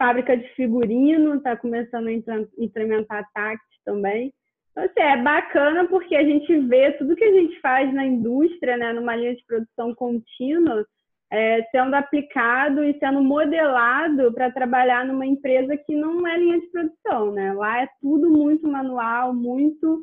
fábrica 0.00 0.34
de 0.34 0.48
figurino, 0.54 1.34
está 1.34 1.54
começando 1.54 2.08
a 2.08 2.62
implementar 2.62 3.28
TACT 3.34 3.62
também. 3.84 4.32
Então, 4.70 4.84
assim, 4.84 5.00
é 5.00 5.22
bacana 5.22 5.86
porque 5.88 6.16
a 6.16 6.24
gente 6.24 6.58
vê 6.60 6.92
tudo 6.92 7.14
que 7.14 7.24
a 7.24 7.32
gente 7.32 7.60
faz 7.60 7.92
na 7.92 8.06
indústria, 8.06 8.78
né, 8.78 8.94
numa 8.94 9.14
linha 9.14 9.36
de 9.36 9.44
produção 9.44 9.94
contínua, 9.94 10.86
é, 11.30 11.62
sendo 11.70 11.94
aplicado 11.94 12.82
e 12.82 12.98
sendo 12.98 13.22
modelado 13.22 14.32
para 14.32 14.50
trabalhar 14.50 15.04
numa 15.04 15.26
empresa 15.26 15.76
que 15.76 15.94
não 15.94 16.26
é 16.26 16.38
linha 16.38 16.60
de 16.60 16.66
produção, 16.68 17.32
né? 17.32 17.52
Lá 17.52 17.82
é 17.82 17.88
tudo 18.00 18.30
muito 18.30 18.66
manual, 18.66 19.34
muito 19.34 20.02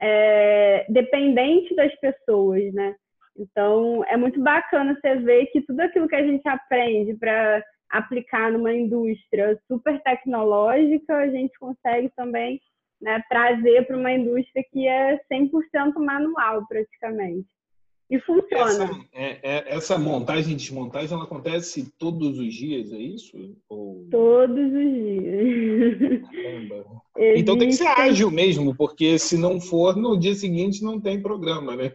é, 0.00 0.84
dependente 0.88 1.74
das 1.74 1.94
pessoas, 2.00 2.74
né? 2.74 2.96
Então, 3.38 4.04
é 4.08 4.16
muito 4.16 4.40
bacana 4.42 4.98
você 5.00 5.16
ver 5.16 5.46
que 5.46 5.60
tudo 5.62 5.80
aquilo 5.80 6.08
que 6.08 6.16
a 6.16 6.26
gente 6.26 6.46
aprende 6.48 7.14
para 7.14 7.62
aplicar 7.90 8.52
numa 8.52 8.72
indústria 8.72 9.60
super 9.68 10.02
tecnológica, 10.02 11.16
a 11.16 11.28
gente 11.28 11.58
consegue 11.58 12.10
também 12.16 12.60
né, 13.00 13.22
trazer 13.28 13.86
para 13.86 13.96
uma 13.96 14.12
indústria 14.12 14.64
que 14.72 14.86
é 14.86 15.18
100% 15.32 15.94
manual, 15.98 16.66
praticamente. 16.66 17.46
E 18.08 18.20
funciona. 18.20 18.84
Essa, 18.84 19.08
é, 19.12 19.38
é, 19.42 19.74
essa 19.74 19.98
montagem 19.98 20.52
e 20.52 20.56
desmontagem 20.56 21.12
ela 21.12 21.24
acontece 21.24 21.92
todos 21.98 22.38
os 22.38 22.54
dias, 22.54 22.92
é 22.92 22.98
isso? 22.98 23.56
Ou... 23.68 24.06
Todos 24.10 24.72
os 24.72 24.92
dias. 24.92 26.22
Então 27.18 27.58
tem 27.58 27.68
que 27.68 27.74
ser 27.74 27.86
ágil 27.86 28.30
mesmo, 28.30 28.74
porque 28.76 29.18
se 29.18 29.38
não 29.38 29.60
for, 29.60 29.96
no 29.96 30.18
dia 30.18 30.34
seguinte 30.34 30.82
não 30.82 31.00
tem 31.00 31.20
programa, 31.20 31.74
né? 31.74 31.92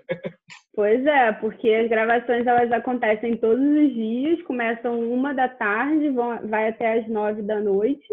Pois 0.74 1.06
é, 1.06 1.32
porque 1.34 1.70
as 1.70 1.90
gravações 1.90 2.48
elas 2.48 2.72
acontecem 2.72 3.36
todos 3.38 3.64
os 3.64 3.94
dias, 3.94 4.42
começam 4.44 5.00
uma 5.12 5.34
da 5.34 5.50
tarde, 5.50 6.10
vão, 6.10 6.40
vai 6.48 6.70
até 6.70 7.00
as 7.00 7.08
nove 7.08 7.42
da 7.42 7.60
noite. 7.60 8.08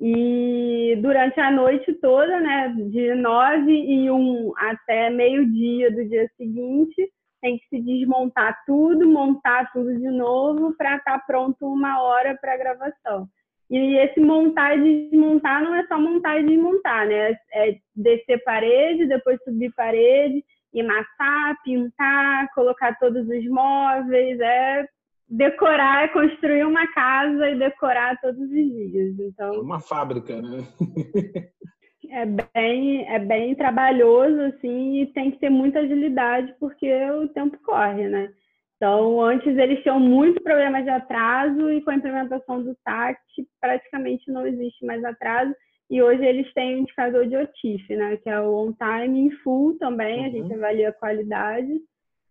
E 0.00 0.96
durante 1.02 1.40
a 1.40 1.50
noite 1.50 1.92
toda, 1.94 2.38
né, 2.40 2.72
de 2.88 3.14
nove 3.14 3.72
e 3.72 4.08
um 4.10 4.52
até 4.56 5.10
meio-dia 5.10 5.90
do 5.90 6.08
dia 6.08 6.30
seguinte, 6.36 7.10
tem 7.40 7.58
que 7.58 7.66
se 7.68 7.80
desmontar 7.80 8.62
tudo, 8.64 9.08
montar 9.08 9.70
tudo 9.72 9.92
de 9.98 10.10
novo 10.10 10.74
para 10.76 10.96
estar 10.96 11.18
tá 11.18 11.24
pronto 11.26 11.66
uma 11.66 12.00
hora 12.00 12.36
para 12.40 12.54
a 12.54 12.56
gravação. 12.56 13.28
E 13.70 13.96
esse 13.98 14.18
montar 14.18 14.78
e 14.78 15.08
desmontar 15.10 15.62
não 15.62 15.74
é 15.74 15.86
só 15.86 15.98
montar 15.98 16.40
e 16.40 16.46
desmontar, 16.46 17.06
né? 17.06 17.36
É 17.52 17.76
descer 17.94 18.42
parede, 18.42 19.06
depois 19.06 19.42
subir 19.44 19.72
parede, 19.74 20.42
emassar, 20.72 21.56
pintar, 21.62 22.48
colocar 22.54 22.98
todos 22.98 23.28
os 23.28 23.46
móveis, 23.48 24.40
é 24.40 24.86
decorar, 25.28 26.04
é 26.04 26.08
construir 26.08 26.64
uma 26.64 26.86
casa 26.92 27.50
e 27.50 27.58
decorar 27.58 28.18
todos 28.20 28.40
os 28.40 28.48
dias. 28.48 29.18
Então, 29.18 29.54
é 29.54 29.58
uma 29.58 29.80
fábrica, 29.80 30.40
né? 30.40 30.64
é 32.10 32.24
bem, 32.24 33.06
é 33.06 33.18
bem 33.18 33.54
trabalhoso, 33.54 34.40
assim, 34.42 35.02
e 35.02 35.06
tem 35.12 35.30
que 35.30 35.38
ter 35.38 35.50
muita 35.50 35.80
agilidade, 35.80 36.54
porque 36.58 36.90
o 37.10 37.28
tempo 37.28 37.58
corre, 37.62 38.08
né? 38.08 38.30
Então, 38.78 39.20
antes 39.20 39.58
eles 39.58 39.82
tinham 39.82 39.98
muitos 39.98 40.40
problemas 40.40 40.84
de 40.84 40.90
atraso 40.90 41.70
e 41.72 41.82
com 41.82 41.90
a 41.90 41.96
implementação 41.96 42.62
do 42.62 42.76
TACT 42.84 43.46
praticamente 43.60 44.30
não 44.30 44.46
existe 44.46 44.86
mais 44.86 45.04
atraso. 45.04 45.52
E 45.90 46.00
hoje 46.00 46.24
eles 46.24 46.52
têm 46.54 46.76
um 46.76 46.78
indicador 46.80 47.26
de 47.26 47.36
OTIF, 47.36 47.96
né? 47.96 48.16
Que 48.18 48.30
é 48.30 48.40
o 48.40 48.54
On 48.54 48.72
Time 48.72 49.18
in 49.18 49.30
Full 49.42 49.78
também, 49.78 50.20
uhum. 50.20 50.26
a 50.26 50.28
gente 50.28 50.52
uhum. 50.52 50.58
avalia 50.58 50.90
a 50.90 50.92
qualidade. 50.92 51.80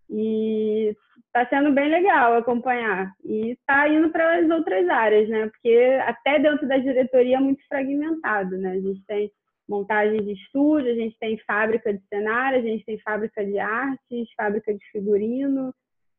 E 0.10 0.96
está 1.26 1.46
sendo 1.50 1.74
bem 1.74 1.90
legal 1.90 2.36
acompanhar. 2.36 3.12
E 3.26 3.52
está 3.52 3.90
indo 3.90 4.10
para 4.10 4.40
as 4.40 4.50
outras 4.50 4.88
áreas, 4.88 5.28
né? 5.28 5.48
Porque 5.48 6.00
até 6.06 6.40
dentro 6.40 6.66
da 6.66 6.78
diretoria 6.78 7.38
é 7.38 7.42
muito 7.42 7.62
fragmentado, 7.68 8.58
né? 8.58 8.72
A 8.72 8.80
gente 8.80 9.04
tem 9.06 9.30
montagem 9.68 10.24
de 10.24 10.32
estúdio, 10.32 10.92
a 10.92 10.96
gente 10.96 11.18
tem 11.20 11.38
fábrica 11.40 11.94
de 11.94 12.02
cenário, 12.08 12.60
a 12.60 12.62
gente 12.62 12.86
tem 12.86 12.98
fábrica 13.00 13.44
de 13.44 13.60
artes, 13.60 14.32
fábrica 14.38 14.74
de 14.74 14.92
figurino. 14.92 15.74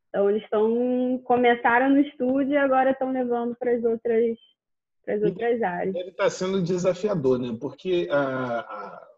Então 0.08 0.28
eles 0.30 0.42
estão 0.42 1.20
começaram 1.24 1.90
no 1.90 2.00
estúdio 2.00 2.52
e 2.52 2.56
agora 2.56 2.90
estão 2.90 3.12
levando 3.12 3.54
para 3.56 3.72
as 3.72 3.84
outras 3.84 4.36
para 5.04 5.14
as 5.14 5.22
outras 5.22 5.62
áreas. 5.62 5.94
Ele 5.94 6.10
está 6.10 6.28
sendo 6.28 6.62
desafiador, 6.62 7.38
né? 7.38 7.56
Porque 7.58 8.08
a, 8.10 8.60
a, 8.60 9.08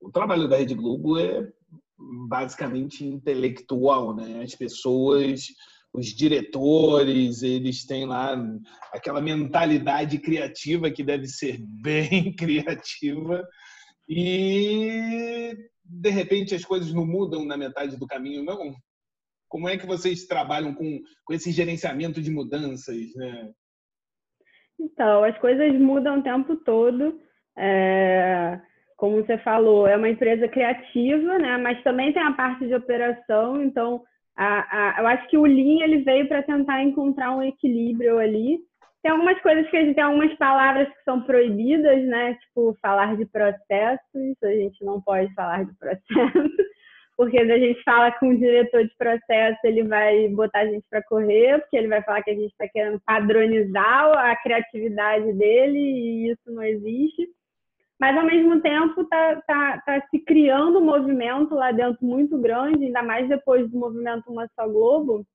o 0.00 0.10
trabalho 0.10 0.48
da 0.48 0.56
Rede 0.56 0.74
Globo 0.74 1.18
é 1.18 1.50
basicamente 2.28 3.04
intelectual, 3.04 4.14
né? 4.14 4.42
As 4.42 4.54
pessoas 4.54 5.48
os 5.92 6.06
diretores, 6.06 7.42
eles 7.42 7.84
têm 7.84 8.06
lá 8.06 8.36
aquela 8.92 9.20
mentalidade 9.20 10.18
criativa 10.18 10.90
que 10.90 11.02
deve 11.02 11.26
ser 11.26 11.58
bem 11.82 12.32
criativa 12.34 13.46
e 14.08 15.56
de 15.84 16.10
repente 16.10 16.54
as 16.54 16.64
coisas 16.64 16.92
não 16.92 17.06
mudam 17.06 17.44
na 17.44 17.56
metade 17.56 17.96
do 17.96 18.06
caminho, 18.06 18.44
não? 18.44 18.74
Como 19.48 19.68
é 19.68 19.76
que 19.76 19.86
vocês 19.86 20.26
trabalham 20.26 20.74
com, 20.74 21.00
com 21.24 21.34
esse 21.34 21.50
gerenciamento 21.50 22.20
de 22.20 22.30
mudanças, 22.30 23.14
né? 23.16 23.50
Então, 24.78 25.24
as 25.24 25.36
coisas 25.38 25.72
mudam 25.80 26.18
o 26.18 26.22
tempo 26.22 26.56
todo. 26.56 27.20
É, 27.56 28.60
como 28.96 29.16
você 29.16 29.38
falou, 29.38 29.86
é 29.86 29.96
uma 29.96 30.08
empresa 30.08 30.48
criativa, 30.48 31.38
né? 31.38 31.56
Mas 31.56 31.82
também 31.82 32.12
tem 32.12 32.22
a 32.22 32.32
parte 32.32 32.66
de 32.66 32.74
operação, 32.74 33.62
então 33.62 34.02
a, 34.36 34.98
a, 34.98 35.00
eu 35.00 35.06
acho 35.08 35.28
que 35.28 35.36
o 35.36 35.44
Lean 35.44 35.82
ele 35.82 36.02
veio 36.04 36.28
para 36.28 36.42
tentar 36.44 36.82
encontrar 36.82 37.36
um 37.36 37.42
equilíbrio 37.42 38.18
ali. 38.18 38.58
Tem 39.02 39.10
algumas 39.10 39.40
coisas 39.40 39.68
que 39.70 39.76
a 39.76 39.84
gente 39.84 39.94
tem 39.94 40.04
algumas 40.04 40.32
palavras 40.36 40.88
que 40.88 41.02
são 41.04 41.22
proibidas, 41.22 42.04
né? 42.06 42.34
Tipo, 42.34 42.76
falar 42.80 43.16
de 43.16 43.24
processos, 43.26 44.36
a 44.42 44.50
gente 44.50 44.84
não 44.84 45.00
pode 45.00 45.32
falar 45.34 45.64
de 45.64 45.72
processos, 45.78 46.52
porque 47.18 47.36
a 47.36 47.58
gente 47.58 47.82
fala 47.82 48.12
com 48.12 48.28
o 48.28 48.38
diretor 48.38 48.84
de 48.84 48.94
processo, 48.96 49.58
ele 49.64 49.82
vai 49.82 50.28
botar 50.28 50.60
a 50.60 50.66
gente 50.66 50.86
para 50.88 51.02
correr, 51.02 51.58
porque 51.58 51.76
ele 51.76 51.88
vai 51.88 52.00
falar 52.00 52.22
que 52.22 52.30
a 52.30 52.34
gente 52.34 52.52
está 52.52 52.68
querendo 52.68 53.00
padronizar 53.04 54.16
a 54.16 54.36
criatividade 54.36 55.32
dele 55.32 55.78
e 55.78 56.30
isso 56.30 56.52
não 56.52 56.62
existe. 56.62 57.28
Mas 57.98 58.16
ao 58.16 58.24
mesmo 58.24 58.60
tempo 58.60 59.00
está 59.00 59.42
tá, 59.48 59.82
tá 59.84 60.06
se 60.12 60.20
criando 60.20 60.78
um 60.78 60.84
movimento 60.84 61.56
lá 61.56 61.72
dentro 61.72 62.06
muito 62.06 62.38
grande, 62.38 62.84
ainda 62.84 63.02
mais 63.02 63.28
depois 63.28 63.68
do 63.68 63.76
movimento 63.76 64.30
Uma 64.30 64.48
Só 64.54 64.68
Globo, 64.68 65.26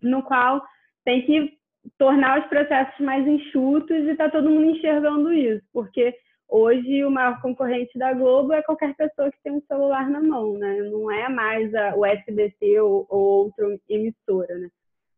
no 0.00 0.22
qual 0.22 0.64
tem 1.04 1.26
que 1.26 1.52
tornar 1.98 2.42
os 2.42 2.46
processos 2.46 3.04
mais 3.04 3.26
enxutos 3.26 3.90
e 3.90 4.10
está 4.10 4.30
todo 4.30 4.48
mundo 4.48 4.70
enxergando 4.70 5.32
isso, 5.32 5.66
porque 5.72 6.14
hoje 6.48 7.04
o 7.04 7.10
maior 7.10 7.40
concorrente 7.40 7.98
da 7.98 8.12
Globo 8.12 8.52
é 8.52 8.62
qualquer 8.62 8.94
pessoa 8.96 9.30
que 9.30 9.40
tem 9.42 9.52
um 9.52 9.62
celular 9.62 10.08
na 10.08 10.20
mão, 10.20 10.54
né? 10.54 10.82
Não 10.90 11.10
é 11.10 11.28
mais 11.28 11.74
a, 11.74 11.94
o 11.94 12.04
SBT 12.04 12.80
ou, 12.80 13.06
ou 13.08 13.44
outra 13.44 13.66
emissora, 13.88 14.58
né? 14.58 14.68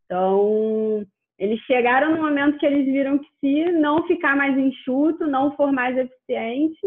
Então, 0.04 1.06
eles 1.38 1.60
chegaram 1.60 2.16
no 2.16 2.22
momento 2.22 2.58
que 2.58 2.66
eles 2.66 2.84
viram 2.84 3.18
que 3.18 3.28
se 3.40 3.72
não 3.72 4.06
ficar 4.06 4.37
mais 4.37 4.58
enxuto, 4.58 5.26
não 5.26 5.56
for 5.56 5.72
mais 5.72 5.96
eficiente, 5.96 6.80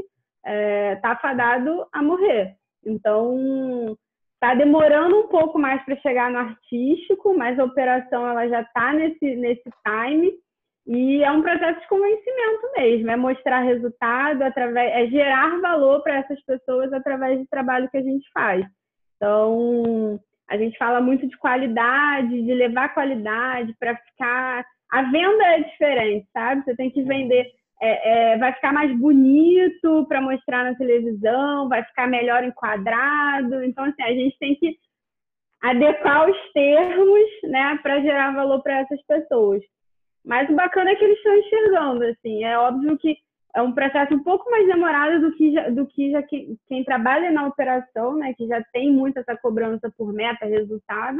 é, 0.45 0.97
tá 0.97 1.15
fadado 1.15 1.87
a 1.91 2.03
morrer. 2.03 2.55
Então, 2.85 3.97
está 4.33 4.53
demorando 4.55 5.21
um 5.21 5.27
pouco 5.27 5.57
mais 5.57 5.83
para 5.85 5.95
chegar 6.01 6.29
no 6.29 6.37
artístico, 6.37 7.33
mas 7.37 7.57
a 7.57 7.63
operação 7.63 8.27
ela 8.27 8.47
já 8.49 8.61
está 8.61 8.93
nesse, 8.93 9.35
nesse 9.37 9.69
time 9.87 10.33
e 10.85 11.23
é 11.23 11.31
um 11.31 11.41
processo 11.41 11.79
de 11.79 11.87
convencimento 11.87 12.71
mesmo, 12.77 13.09
é 13.09 13.15
mostrar 13.15 13.61
resultado, 13.61 14.41
através, 14.41 14.91
é 14.93 15.07
gerar 15.07 15.61
valor 15.61 16.03
para 16.03 16.17
essas 16.17 16.43
pessoas 16.43 16.91
através 16.91 17.39
do 17.39 17.47
trabalho 17.47 17.89
que 17.89 17.97
a 17.97 18.01
gente 18.01 18.29
faz. 18.33 18.65
Então, 19.15 20.19
a 20.49 20.57
gente 20.57 20.77
fala 20.77 20.99
muito 20.99 21.25
de 21.25 21.37
qualidade, 21.37 22.41
de 22.41 22.53
levar 22.53 22.93
qualidade 22.93 23.73
para 23.79 23.95
ficar. 23.95 24.65
A 24.91 25.03
venda 25.03 25.43
é 25.45 25.59
diferente, 25.61 26.27
sabe? 26.33 26.63
Você 26.63 26.75
tem 26.75 26.91
que 26.91 27.01
vender. 27.01 27.47
É, 27.81 28.33
é, 28.33 28.37
vai 28.37 28.53
ficar 28.53 28.73
mais 28.73 28.95
bonito 28.97 30.05
para 30.07 30.21
mostrar 30.21 30.65
na 30.65 30.75
televisão, 30.75 31.69
vai 31.69 31.83
ficar 31.83 32.07
melhor 32.07 32.43
enquadrado. 32.43 33.63
Então, 33.63 33.85
assim, 33.85 34.03
a 34.03 34.13
gente 34.13 34.37
tem 34.37 34.55
que 34.55 34.77
adequar 35.61 36.29
os 36.29 36.51
termos, 36.51 37.29
né, 37.43 37.79
para 37.81 38.01
gerar 38.01 38.35
valor 38.35 38.61
para 38.61 38.79
essas 38.79 39.01
pessoas. 39.05 39.61
Mas 40.25 40.49
o 40.49 40.55
bacana 40.55 40.91
é 40.91 40.95
que 40.95 41.03
eles 41.03 41.17
estão 41.17 41.37
enxergando, 41.37 42.03
assim. 42.05 42.43
É 42.43 42.57
óbvio 42.57 42.97
que 42.97 43.17
é 43.55 43.61
um 43.61 43.71
processo 43.71 44.15
um 44.15 44.23
pouco 44.23 44.49
mais 44.49 44.65
demorado 44.65 45.21
do 45.21 45.35
que 45.35 45.51
já, 45.53 45.69
do 45.69 45.85
que 45.85 46.11
já 46.11 46.23
quem, 46.23 46.57
quem 46.67 46.83
trabalha 46.83 47.31
na 47.31 47.45
operação, 47.45 48.15
né, 48.15 48.33
que 48.33 48.47
já 48.47 48.63
tem 48.73 48.91
muito 48.91 49.19
essa 49.19 49.37
cobrança 49.37 49.91
por 49.95 50.11
meta, 50.11 50.45
resultado. 50.45 51.19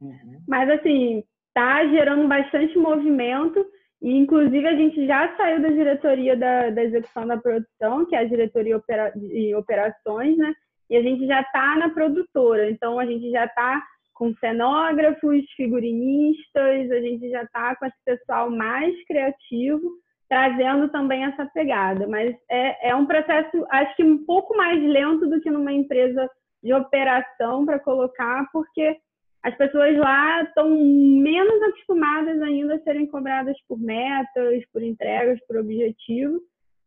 Uhum. 0.00 0.40
Mas 0.46 0.70
assim, 0.70 1.24
tá 1.52 1.84
gerando 1.86 2.28
bastante 2.28 2.78
movimento 2.78 3.66
e 4.00 4.16
inclusive 4.16 4.66
a 4.68 4.76
gente 4.76 5.04
já 5.06 5.36
saiu 5.36 5.60
da 5.60 5.68
diretoria 5.68 6.36
da, 6.36 6.70
da 6.70 6.84
execução 6.84 7.26
da 7.26 7.36
produção, 7.36 8.06
que 8.06 8.14
é 8.14 8.20
a 8.20 8.24
diretoria 8.24 8.76
opera, 8.76 9.10
de 9.10 9.52
operações, 9.56 10.36
né? 10.36 10.54
E 10.88 10.96
a 10.96 11.02
gente 11.02 11.26
já 11.26 11.40
está 11.40 11.76
na 11.76 11.90
produtora, 11.90 12.70
então 12.70 12.98
a 12.98 13.04
gente 13.04 13.30
já 13.30 13.44
está 13.44 13.82
com 14.18 14.34
cenógrafos, 14.34 15.48
figurinistas, 15.56 16.90
a 16.90 17.00
gente 17.00 17.30
já 17.30 17.44
está 17.44 17.76
com 17.76 17.86
esse 17.86 17.96
pessoal 18.04 18.50
mais 18.50 18.92
criativo 19.06 19.88
trazendo 20.28 20.88
também 20.90 21.24
essa 21.24 21.46
pegada. 21.46 22.06
Mas 22.06 22.36
é, 22.50 22.90
é 22.90 22.94
um 22.94 23.06
processo, 23.06 23.64
acho 23.70 23.96
que 23.96 24.04
um 24.04 24.24
pouco 24.26 24.56
mais 24.56 24.82
lento 24.82 25.26
do 25.28 25.40
que 25.40 25.50
numa 25.50 25.72
empresa 25.72 26.28
de 26.62 26.74
operação 26.74 27.64
para 27.64 27.78
colocar, 27.78 28.46
porque 28.52 28.96
as 29.42 29.56
pessoas 29.56 29.96
lá 29.96 30.42
estão 30.42 30.68
menos 30.68 31.62
acostumadas 31.62 32.42
ainda 32.42 32.74
a 32.74 32.80
serem 32.80 33.06
cobradas 33.06 33.56
por 33.66 33.78
metas, 33.78 34.64
por 34.72 34.82
entregas, 34.82 35.38
por 35.46 35.56
objetivos. 35.56 36.42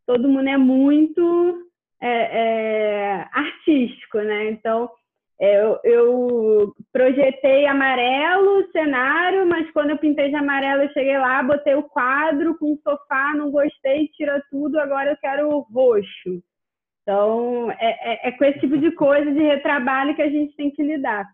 Todo 0.06 0.28
mundo 0.28 0.50
é 0.50 0.58
muito 0.58 1.66
é, 2.02 2.10
é, 2.10 3.28
artístico, 3.32 4.18
né? 4.20 4.52
Então, 4.52 4.90
eu, 5.42 5.80
eu, 5.84 6.76
projetei 6.94 7.66
amarelo 7.66 8.72
cenário, 8.72 9.48
mas 9.48 9.70
quando 9.72 9.90
eu 9.90 9.98
pintei 9.98 10.30
de 10.30 10.36
amarelo, 10.36 10.84
eu 10.84 10.94
cheguei 10.94 11.18
lá, 11.18 11.42
botei 11.42 11.74
o 11.74 11.82
quadro 11.82 12.56
com 12.60 12.74
o 12.74 12.80
sofá, 12.84 13.34
não 13.34 13.50
gostei, 13.50 14.08
tira 14.10 14.40
tudo, 14.52 14.80
agora 14.80 15.10
eu 15.10 15.18
quero 15.18 15.60
roxo. 15.74 16.44
Então, 17.02 17.72
é, 17.72 18.28
é, 18.28 18.28
é, 18.28 18.32
com 18.34 18.46
esse 18.46 18.60
tipo 18.60 18.78
de 18.78 18.92
coisa 18.92 19.32
de 19.32 19.40
retrabalho 19.40 20.16
que 20.16 20.22
a 20.22 20.30
gente 20.30 20.56
tem 20.56 20.70
que 20.70 20.84
lidar. 20.84 21.26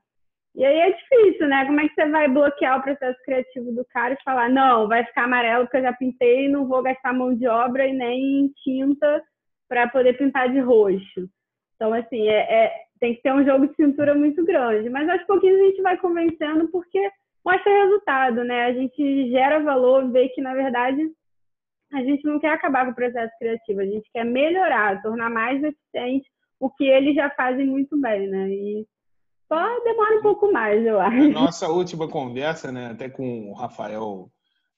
E 0.56 0.64
aí 0.64 0.80
é 0.80 0.92
difícil, 0.92 1.50
né? 1.50 1.66
Como 1.66 1.82
é 1.82 1.90
que 1.90 1.94
você 1.94 2.10
vai 2.10 2.30
bloquear 2.30 2.80
o 2.80 2.84
processo 2.84 3.20
criativo 3.26 3.74
do 3.74 3.86
cara 3.92 4.14
e 4.14 4.24
falar, 4.24 4.50
não, 4.50 4.88
vai 4.88 5.04
ficar 5.04 5.26
amarelo 5.26 5.66
porque 5.66 5.78
eu 5.78 5.82
já 5.82 5.92
pintei, 5.92 6.48
não 6.48 6.66
vou 6.66 6.82
gastar 6.82 7.14
mão 7.14 7.36
de 7.36 7.46
obra 7.46 7.86
e 7.86 7.92
nem 7.92 8.50
tinta 8.64 9.22
para 9.68 9.90
poder 9.90 10.18
pintar 10.18 10.50
de 10.50 10.60
roxo. 10.62 11.30
Então, 11.76 11.94
assim, 11.94 12.28
é, 12.30 12.64
é, 12.66 12.87
tem 13.00 13.16
que 13.16 13.22
ter 13.22 13.34
um 13.34 13.46
jogo 13.46 13.68
de 13.68 13.76
cintura 13.76 14.14
muito 14.16 14.44
grande. 14.46 14.90
Mas 14.90 15.08
aos 15.10 15.24
pouquinhos 15.24 15.60
a 15.60 15.64
gente 15.66 15.82
vai 15.82 15.98
convencendo 15.98 16.68
porque 16.70 17.00
mostra 17.46 17.84
resultado, 17.84 18.44
né? 18.44 18.66
A 18.66 18.74
gente 18.74 19.30
gera 19.32 19.60
valor, 19.60 20.12
vê 20.12 20.30
que, 20.30 20.42
na 20.42 20.54
verdade, 20.54 21.02
a 21.94 22.04
gente 22.04 22.24
não 22.26 22.40
quer 22.40 22.52
acabar 22.52 22.86
com 22.86 22.92
o 22.92 22.96
processo 22.96 23.34
criativo, 23.40 23.80
a 23.80 23.86
gente 23.86 24.10
quer 24.12 24.26
melhorar, 24.26 25.02
tornar 25.02 25.30
mais 25.30 25.64
eficiente 25.64 26.30
o 26.60 26.70
que 26.70 26.86
eles 26.86 27.16
já 27.16 27.30
fazem 27.30 27.66
muito 27.66 28.00
bem, 28.00 28.28
né? 28.28 28.50
E 28.50 28.86
só 29.48 29.80
demora 29.84 30.20
um 30.20 30.22
pouco 30.22 30.52
mais, 30.52 30.86
eu 30.86 31.00
acho. 31.00 31.30
Nossa 31.30 31.70
última 31.70 32.10
conversa, 32.10 32.72
né, 32.72 32.88
até 32.92 33.10
com 33.10 33.50
o 33.50 33.54
Rafael 33.54 34.30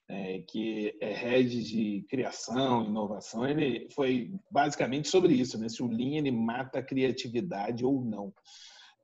é, 0.10 0.40
que 0.40 0.96
é 1.00 1.14
head 1.14 1.64
de 1.64 2.04
criação, 2.10 2.84
inovação, 2.84 3.48
ele 3.48 3.88
foi 3.94 4.32
basicamente 4.52 5.08
sobre 5.08 5.34
isso, 5.34 5.58
né? 5.60 5.70
Se 5.70 5.84
o 5.84 5.88
Lean 5.88 6.18
ele 6.18 6.32
mata 6.32 6.80
a 6.80 6.84
criatividade 6.84 7.86
ou 7.86 8.04
não. 8.04 8.34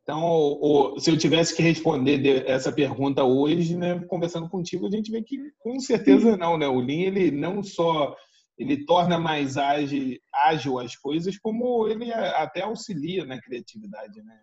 Então, 0.02 0.96
se 1.00 1.10
eu 1.10 1.18
tivesse 1.18 1.56
que 1.56 1.62
responder 1.62 2.48
essa 2.48 2.72
pergunta 2.72 3.24
hoje, 3.24 3.76
né, 3.76 4.00
conversando 4.08 4.50
contigo, 4.50 4.86
a 4.86 4.92
gente 4.92 5.12
vê 5.12 5.22
que 5.22 5.38
com 5.60 5.80
certeza 5.80 6.36
não, 6.36 6.58
né? 6.58 6.68
O 6.68 6.80
Lean 6.80 7.08
ele 7.08 7.32
não 7.32 7.62
só 7.62 8.16
ele 8.58 8.86
torna 8.86 9.20
mais 9.20 9.58
ágil, 9.58 10.18
ágil 10.34 10.80
as 10.80 10.96
coisas, 10.96 11.38
como 11.38 11.88
ele 11.88 12.12
até 12.14 12.62
auxilia 12.62 13.26
na 13.26 13.40
criatividade, 13.40 14.24
né? 14.24 14.40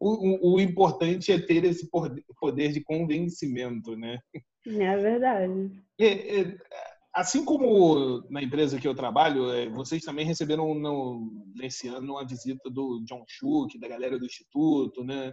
O, 0.00 0.52
o, 0.52 0.54
o 0.54 0.60
importante 0.60 1.30
é 1.30 1.38
ter 1.38 1.62
esse 1.64 1.88
poder 2.40 2.72
de 2.72 2.82
convencimento, 2.82 3.94
né? 3.96 4.18
É 4.66 4.96
verdade. 4.96 5.70
É, 5.98 6.40
é, 6.40 6.58
assim 7.14 7.44
como 7.44 8.22
na 8.30 8.42
empresa 8.42 8.78
que 8.78 8.86
eu 8.86 8.94
trabalho, 8.94 9.50
é, 9.52 9.68
vocês 9.68 10.02
também 10.02 10.26
receberam 10.26 10.74
no, 10.74 11.30
nesse 11.54 11.88
ano 11.88 12.18
a 12.18 12.24
visita 12.24 12.70
do 12.70 13.02
John 13.04 13.24
Schuch, 13.26 13.78
da 13.78 13.88
galera 13.88 14.18
do 14.18 14.26
Instituto, 14.26 15.04
né? 15.04 15.32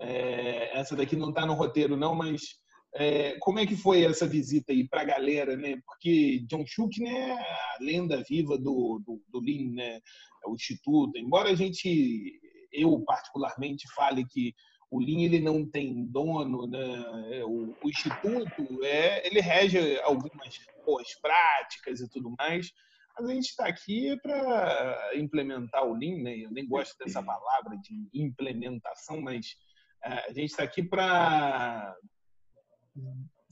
É, 0.00 0.78
essa 0.78 0.94
daqui 0.94 1.16
não 1.16 1.30
está 1.30 1.44
no 1.44 1.54
roteiro, 1.54 1.96
não, 1.96 2.14
mas 2.14 2.58
é, 2.94 3.36
como 3.40 3.58
é 3.58 3.66
que 3.66 3.76
foi 3.76 4.04
essa 4.04 4.26
visita 4.26 4.72
aí 4.72 4.88
para 4.88 5.02
a 5.02 5.04
galera, 5.04 5.56
né? 5.56 5.76
Porque 5.84 6.44
John 6.48 6.64
Schuch 6.66 7.02
né, 7.02 7.32
a 7.32 7.78
lenda 7.80 8.22
viva 8.28 8.56
do, 8.56 9.02
do, 9.04 9.22
do 9.28 9.40
Lean, 9.40 9.72
né? 9.72 10.00
O 10.46 10.54
Instituto. 10.54 11.18
Embora 11.18 11.50
a 11.50 11.54
gente, 11.54 12.40
eu 12.72 12.98
particularmente, 13.04 13.86
fale 13.94 14.24
que 14.26 14.54
o 14.90 14.98
Lean 14.98 15.20
ele 15.20 15.40
não 15.40 15.66
tem 15.66 16.04
dono, 16.06 16.66
né? 16.66 17.44
o, 17.44 17.76
o, 17.82 17.88
instituto 17.88 18.84
é, 18.84 19.26
ele 19.26 19.40
rege 19.40 20.00
algumas 20.00 20.58
boas 20.84 21.14
práticas 21.20 22.00
e 22.00 22.08
tudo 22.08 22.34
mais, 22.38 22.72
mas 23.18 23.28
a 23.28 23.34
gente 23.34 23.48
está 23.48 23.66
aqui 23.66 24.16
para 24.22 25.12
implementar 25.16 25.84
o 25.84 25.94
Lean, 25.94 26.22
né? 26.22 26.38
eu 26.38 26.50
nem 26.50 26.66
gosto 26.66 26.96
dessa 26.98 27.22
palavra 27.22 27.76
de 27.76 28.08
implementação, 28.14 29.20
mas 29.20 29.56
é, 30.04 30.30
a 30.30 30.32
gente 30.32 30.50
está 30.50 30.62
aqui 30.62 30.82
para 30.82 31.94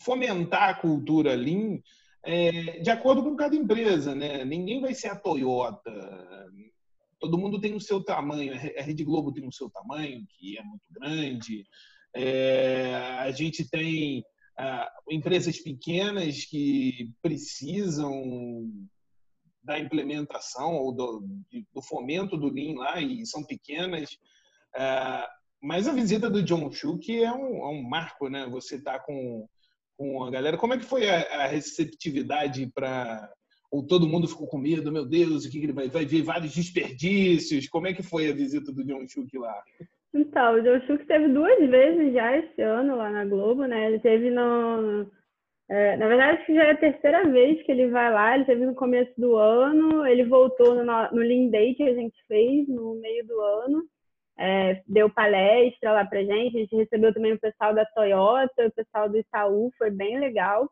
fomentar 0.01 0.71
a 0.71 0.75
cultura 0.75 1.35
Lean 1.35 1.81
é, 2.23 2.81
de 2.81 2.91
acordo 2.91 3.23
com 3.23 3.37
cada 3.37 3.55
empresa, 3.55 4.13
né? 4.13 4.45
Ninguém 4.45 4.81
vai 4.81 4.93
ser 4.93 5.09
a 5.09 5.17
Toyota, 5.17 5.93
todo 7.19 7.39
mundo 7.39 7.61
tem 7.61 7.75
o 7.75 7.81
seu 7.81 8.03
tamanho. 8.03 8.53
A 8.55 8.83
Rede 8.83 9.05
Globo 9.05 9.33
tem 9.33 9.47
o 9.47 9.53
seu 9.53 9.71
tamanho, 9.71 10.25
que 10.31 10.59
é 10.59 10.63
muito 10.63 10.85
grande. 10.91 11.67
É, 12.15 12.95
a 13.19 13.31
gente 13.31 13.69
tem 13.69 14.25
ah, 14.59 14.91
empresas 15.11 15.59
pequenas 15.59 16.45
que 16.45 17.13
precisam 17.21 18.71
da 19.63 19.79
implementação 19.79 20.75
ou 20.77 20.95
do, 20.95 21.27
do, 21.75 21.83
fomento 21.83 22.37
do 22.37 22.49
Lean 22.49 22.77
lá 22.77 23.01
e 23.01 23.27
são 23.27 23.45
pequenas. 23.45 24.17
Ah, 24.75 25.29
mas 25.61 25.89
a 25.89 25.93
visita 25.93 26.31
do 26.31 26.43
John 26.43 26.71
Schuch 26.71 27.11
é 27.13 27.33
um, 27.33 27.57
é 27.57 27.69
um 27.69 27.83
marco, 27.83 28.29
né? 28.29 28.47
Você 28.51 28.77
está 28.77 28.99
com, 28.99 29.49
com 29.97 30.25
a 30.25 30.31
galera. 30.31 30.57
Como 30.57 30.75
é 30.75 30.79
que 30.79 30.85
foi 30.85 31.09
a, 31.09 31.45
a 31.45 31.47
receptividade 31.47 32.71
para 32.73 33.31
ou 33.71 33.87
todo 33.87 34.09
mundo 34.09 34.29
ficou 34.29 34.47
com 34.47 34.59
medo, 34.59 34.93
meu 34.93 35.05
Deus, 35.05 35.45
o 35.45 35.51
que 35.51 35.59
ele 35.59 35.73
vai, 35.73 35.89
vai 35.89 36.05
ver 36.05 36.23
vários 36.23 36.55
desperdícios? 36.55 37.69
Como 37.69 37.87
é 37.87 37.93
que 37.93 38.03
foi 38.03 38.31
a 38.31 38.35
visita 38.35 38.73
do 38.73 38.85
John 38.85 39.07
Schuch 39.07 39.37
lá? 39.39 39.55
Então, 40.15 40.55
o 40.55 40.63
John 40.63 40.81
Schuch 40.87 41.05
teve 41.07 41.29
duas 41.29 41.59
vezes 41.69 42.15
já 42.15 42.37
esse 42.39 42.63
ano 42.63 42.97
lá 42.97 43.11
na 43.11 43.25
Globo, 43.25 43.67
né? 43.67 43.87
Ele 43.89 43.99
teve 43.99 44.31
no... 44.31 45.07
É, 45.69 45.97
na 45.97 46.07
verdade, 46.07 46.39
acho 46.39 46.47
que 46.47 46.55
já 46.55 46.65
é 46.65 46.71
a 46.71 46.77
terceira 46.77 47.29
vez 47.29 47.61
que 47.65 47.73
ele 47.73 47.89
vai 47.89 48.11
lá. 48.13 48.35
Ele 48.35 48.45
teve 48.45 48.65
no 48.65 48.75
começo 48.75 49.13
do 49.19 49.37
ano, 49.37 50.07
ele 50.07 50.25
voltou 50.25 50.75
no, 50.75 50.85
no 50.85 51.19
Lean 51.19 51.49
Day 51.49 51.75
que 51.75 51.83
a 51.83 51.95
gente 51.95 52.17
fez 52.29 52.69
no 52.69 52.95
meio 52.95 53.27
do 53.27 53.41
ano. 53.41 53.83
É, 54.39 54.83
deu 54.87 55.11
palestra 55.11 55.93
lá 55.93 56.05
pra 56.05 56.23
gente. 56.23 56.57
A 56.57 56.61
gente 56.61 56.77
recebeu 56.77 57.13
também 57.13 57.33
o 57.33 57.41
pessoal 57.41 57.75
da 57.75 57.85
Toyota, 57.85 58.67
o 58.67 58.73
pessoal 58.73 59.09
do 59.09 59.19
Itaú, 59.19 59.71
foi 59.77 59.91
bem 59.91 60.19
legal. 60.21 60.71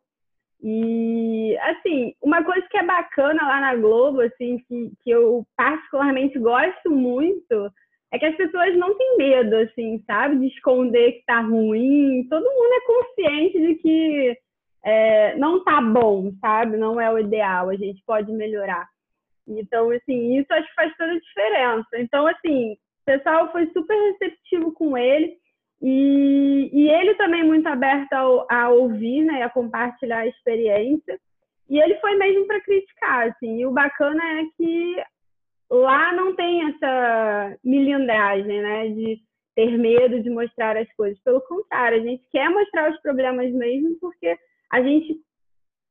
E, 0.67 1.59
assim, 1.59 2.15
uma 2.23 2.43
coisa 2.43 2.67
que 2.71 2.79
é 2.79 2.83
bacana 2.83 3.47
lá 3.47 3.61
na 3.61 3.77
Globo, 3.77 4.23
assim, 4.23 4.57
que, 4.67 4.93
que 5.03 5.11
eu 5.11 5.45
particularmente 5.55 6.39
gosto 6.39 6.91
muito, 6.91 7.71
é 8.11 8.19
que 8.19 8.25
as 8.25 8.35
pessoas 8.35 8.75
não 8.75 8.97
têm 8.97 9.19
medo, 9.19 9.57
assim, 9.57 10.03
sabe? 10.07 10.39
De 10.39 10.47
esconder 10.47 11.13
que 11.13 11.25
tá 11.27 11.41
ruim. 11.41 12.27
Todo 12.31 12.45
mundo 12.45 12.73
é 12.73 12.87
consciente 12.87 13.61
de 13.61 13.75
que 13.75 14.39
é, 14.87 15.37
não 15.37 15.63
tá 15.63 15.83
bom, 15.83 16.33
sabe? 16.41 16.79
Não 16.79 16.99
é 16.99 17.13
o 17.13 17.19
ideal, 17.19 17.69
a 17.69 17.77
gente 17.77 18.03
pode 18.07 18.33
melhorar. 18.33 18.89
Então, 19.47 19.91
assim, 19.91 20.39
isso 20.39 20.51
acho 20.51 20.67
que 20.67 20.75
faz 20.75 20.97
toda 20.97 21.13
a 21.13 21.21
diferença. 21.21 21.89
Então, 21.99 22.27
assim, 22.27 22.73
o 22.73 23.05
pessoal 23.05 23.53
foi 23.53 23.67
super 23.67 23.95
receptivo 24.13 24.73
com 24.73 24.97
ele. 24.97 25.37
E, 25.83 26.71
e 26.73 26.89
ele 26.89 27.15
também 27.15 27.45
muito 27.45 27.67
aberto 27.67 28.13
a, 28.13 28.63
a 28.63 28.69
ouvir, 28.71 29.25
né, 29.25 29.43
a 29.43 29.51
compartilhar 29.51 30.21
a 30.21 30.27
experiência. 30.27 31.19
E 31.69 31.79
ele 31.79 31.97
foi 31.97 32.15
mesmo 32.17 32.47
para 32.47 32.61
criticar, 32.61 33.29
assim. 33.29 33.61
E 33.61 33.67
o 33.67 33.73
bacana 33.73 34.23
é 34.41 34.45
que 34.57 34.97
lá 35.71 36.13
não 36.13 36.35
tem 36.35 36.69
essa 36.69 37.57
milindragem, 37.65 38.63
né, 38.63 38.89
de 38.89 39.19
ter 39.55 39.79
medo 39.79 40.23
de 40.23 40.31
mostrar 40.31 40.77
as 40.77 40.91
coisas. 40.95 41.19
Pelo 41.23 41.41
contrário, 41.43 42.01
a 42.01 42.05
gente 42.05 42.25
quer 42.31 42.49
mostrar 42.51 42.91
os 42.91 43.01
problemas 43.01 43.53
mesmo 43.53 43.97
porque 44.01 44.37
a 44.73 44.83
gente 44.83 45.17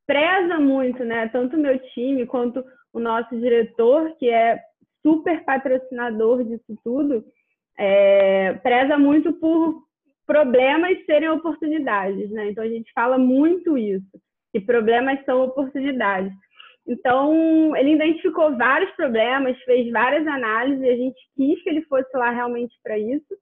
preza 0.06 0.60
muito, 0.60 1.04
né, 1.04 1.30
tanto 1.30 1.56
o 1.56 1.60
meu 1.60 1.80
time 1.94 2.26
quanto 2.26 2.64
o 2.92 3.00
nosso 3.00 3.36
diretor, 3.40 4.16
que 4.18 4.30
é 4.30 4.60
super 5.02 5.44
patrocinador 5.44 6.44
disso 6.44 6.78
tudo, 6.84 7.24
é, 7.78 8.54
preza 8.62 8.98
muito 8.98 9.34
por 9.34 9.84
problemas 10.26 11.04
serem 11.06 11.30
oportunidades, 11.30 12.30
né? 12.32 12.50
Então 12.50 12.64
a 12.64 12.68
gente 12.68 12.92
fala 12.94 13.18
muito 13.18 13.78
isso, 13.78 14.10
que 14.52 14.60
problemas 14.60 15.24
são 15.26 15.44
oportunidades. 15.44 16.32
Então, 16.86 17.76
ele 17.78 17.94
identificou 17.94 18.58
vários 18.58 18.92
problemas, 18.92 19.58
fez 19.64 19.90
várias 19.92 20.28
análises, 20.28 20.84
a 20.84 20.96
gente 20.96 21.20
quis 21.36 21.64
que 21.64 21.70
ele 21.70 21.82
fosse 21.84 22.10
lá 22.16 22.30
realmente 22.30 22.76
para 22.84 23.00
isso. 23.00 23.34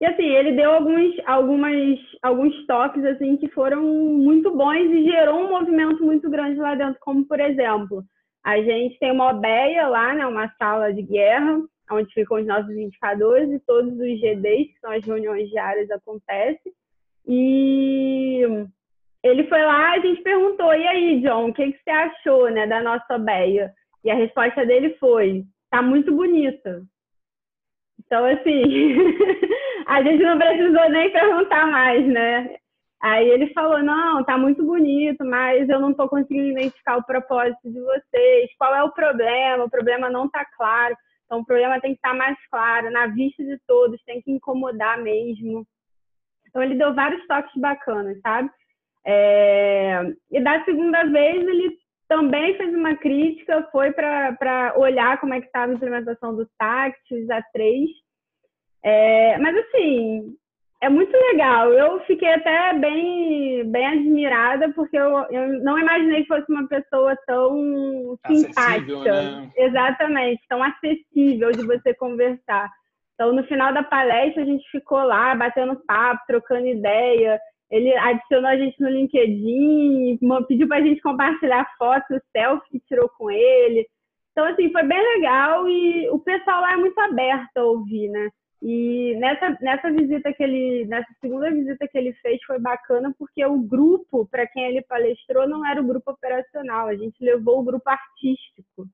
E 0.00 0.04
assim, 0.04 0.24
ele 0.24 0.52
deu 0.52 0.72
alguns, 0.72 1.14
algumas, 1.24 1.98
alguns 2.22 2.66
toques 2.66 3.04
assim 3.04 3.36
que 3.36 3.48
foram 3.48 3.82
muito 3.82 4.50
bons 4.50 4.90
e 4.90 5.04
gerou 5.04 5.44
um 5.44 5.50
movimento 5.50 6.04
muito 6.04 6.28
grande 6.28 6.58
lá 6.58 6.74
dentro, 6.74 6.98
como 7.00 7.24
por 7.24 7.38
exemplo, 7.38 8.02
a 8.44 8.60
gente 8.60 8.98
tem 8.98 9.12
uma 9.12 9.30
OBEA 9.30 9.86
lá, 9.86 10.12
né, 10.12 10.26
uma 10.26 10.52
sala 10.58 10.92
de 10.92 11.02
guerra, 11.02 11.62
onde 11.90 12.12
ficam 12.12 12.38
os 12.38 12.46
nossos 12.46 12.70
indicadores 12.70 13.50
e 13.50 13.60
todos 13.60 13.92
os 13.92 14.20
GDs, 14.20 14.72
que 14.72 14.80
são 14.80 14.90
as 14.90 15.04
reuniões 15.04 15.48
diárias, 15.50 15.90
acontecem. 15.90 16.72
E 17.26 18.42
ele 19.22 19.44
foi 19.48 19.62
lá, 19.62 19.92
a 19.92 20.00
gente 20.00 20.22
perguntou, 20.22 20.72
e 20.74 20.86
aí, 20.86 21.20
John, 21.20 21.50
o 21.50 21.54
que, 21.54 21.72
que 21.72 21.82
você 21.82 21.90
achou 21.90 22.50
né, 22.50 22.66
da 22.66 22.82
nossa 22.82 23.18
Beia? 23.18 23.72
E 24.04 24.10
a 24.10 24.14
resposta 24.14 24.66
dele 24.66 24.96
foi, 24.98 25.44
tá 25.70 25.80
muito 25.80 26.12
bonita. 26.14 26.82
Então, 28.04 28.24
assim, 28.24 28.62
a 29.86 30.02
gente 30.02 30.22
não 30.22 30.38
precisou 30.38 30.90
nem 30.90 31.12
perguntar 31.12 31.66
mais, 31.66 32.06
né? 32.06 32.56
Aí 33.00 33.28
ele 33.28 33.52
falou, 33.52 33.82
não, 33.82 34.22
tá 34.24 34.38
muito 34.38 34.64
bonito, 34.64 35.24
mas 35.24 35.68
eu 35.68 35.80
não 35.80 35.92
tô 35.92 36.08
conseguindo 36.08 36.48
identificar 36.48 36.98
o 36.98 37.04
propósito 37.04 37.58
de 37.64 37.80
vocês. 37.80 38.50
Qual 38.56 38.74
é 38.74 38.82
o 38.84 38.92
problema? 38.92 39.64
O 39.64 39.70
problema 39.70 40.08
não 40.08 40.28
tá 40.28 40.44
claro. 40.56 40.96
Então, 41.32 41.40
o 41.40 41.46
problema 41.46 41.80
tem 41.80 41.92
que 41.92 41.96
estar 41.96 42.12
mais 42.12 42.36
claro, 42.50 42.90
na 42.90 43.06
vista 43.06 43.42
de 43.42 43.58
todos, 43.66 44.04
tem 44.04 44.20
que 44.20 44.30
incomodar 44.30 45.00
mesmo. 45.02 45.66
Então, 46.46 46.62
ele 46.62 46.74
deu 46.74 46.94
vários 46.94 47.26
toques 47.26 47.58
bacanas, 47.58 48.20
sabe? 48.20 48.50
É... 49.06 50.02
E 50.30 50.38
da 50.42 50.62
segunda 50.66 51.04
vez, 51.04 51.42
ele 51.42 51.78
também 52.06 52.54
fez 52.58 52.74
uma 52.74 52.94
crítica, 52.96 53.66
foi 53.72 53.92
para 53.92 54.74
olhar 54.76 55.18
como 55.20 55.32
é 55.32 55.40
que 55.40 55.46
estava 55.46 55.72
a 55.72 55.74
implementação 55.74 56.36
do 56.36 56.46
TACT, 56.58 57.14
os 57.14 57.26
A3. 57.28 57.86
É... 58.84 59.38
Mas, 59.38 59.56
assim, 59.56 60.36
é 60.82 60.88
muito 60.88 61.16
legal. 61.16 61.72
Eu 61.72 62.00
fiquei 62.00 62.28
até 62.28 62.74
bem, 62.74 63.70
bem 63.70 63.86
admirada, 63.86 64.72
porque 64.72 64.98
eu, 64.98 65.10
eu 65.30 65.62
não 65.62 65.78
imaginei 65.78 66.22
que 66.22 66.28
fosse 66.28 66.44
uma 66.50 66.66
pessoa 66.66 67.16
tão 67.24 68.18
simpática. 68.26 69.22
Né? 69.22 69.50
Exatamente, 69.56 70.42
tão 70.48 70.60
acessível 70.60 71.52
de 71.52 71.64
você 71.64 71.94
conversar. 71.94 72.68
Então, 73.14 73.32
no 73.32 73.44
final 73.44 73.72
da 73.72 73.84
palestra, 73.84 74.42
a 74.42 74.44
gente 74.44 74.68
ficou 74.72 75.00
lá 75.04 75.32
batendo 75.36 75.80
papo, 75.86 76.20
trocando 76.26 76.66
ideia. 76.66 77.40
Ele 77.70 77.96
adicionou 77.96 78.50
a 78.50 78.56
gente 78.56 78.80
no 78.80 78.88
LinkedIn, 78.88 80.18
pediu 80.48 80.66
para 80.66 80.78
a 80.78 80.82
gente 80.82 81.00
compartilhar 81.00 81.64
fotos, 81.78 82.18
selfie 82.36 82.70
que 82.72 82.80
tirou 82.88 83.08
com 83.16 83.30
ele. 83.30 83.86
Então, 84.32 84.46
assim, 84.46 84.72
foi 84.72 84.82
bem 84.82 85.00
legal 85.14 85.68
e 85.68 86.10
o 86.10 86.18
pessoal 86.18 86.60
lá 86.60 86.72
é 86.72 86.76
muito 86.76 86.98
aberto 86.98 87.56
a 87.56 87.64
ouvir, 87.64 88.08
né? 88.08 88.30
E 88.64 89.16
nessa, 89.16 89.58
nessa 89.60 89.90
visita 89.90 90.32
que 90.32 90.40
ele, 90.40 90.86
nessa 90.86 91.12
segunda 91.20 91.50
visita 91.50 91.88
que 91.88 91.98
ele 91.98 92.12
fez 92.22 92.40
foi 92.44 92.60
bacana 92.60 93.12
porque 93.18 93.44
o 93.44 93.58
grupo 93.58 94.24
para 94.30 94.46
quem 94.46 94.62
ele 94.66 94.82
palestrou 94.82 95.48
não 95.48 95.66
era 95.66 95.80
o 95.80 95.86
grupo 95.86 96.12
operacional, 96.12 96.86
a 96.86 96.94
gente 96.94 97.16
levou 97.20 97.58
o 97.58 97.64
grupo 97.64 97.90
artístico. 97.90 98.86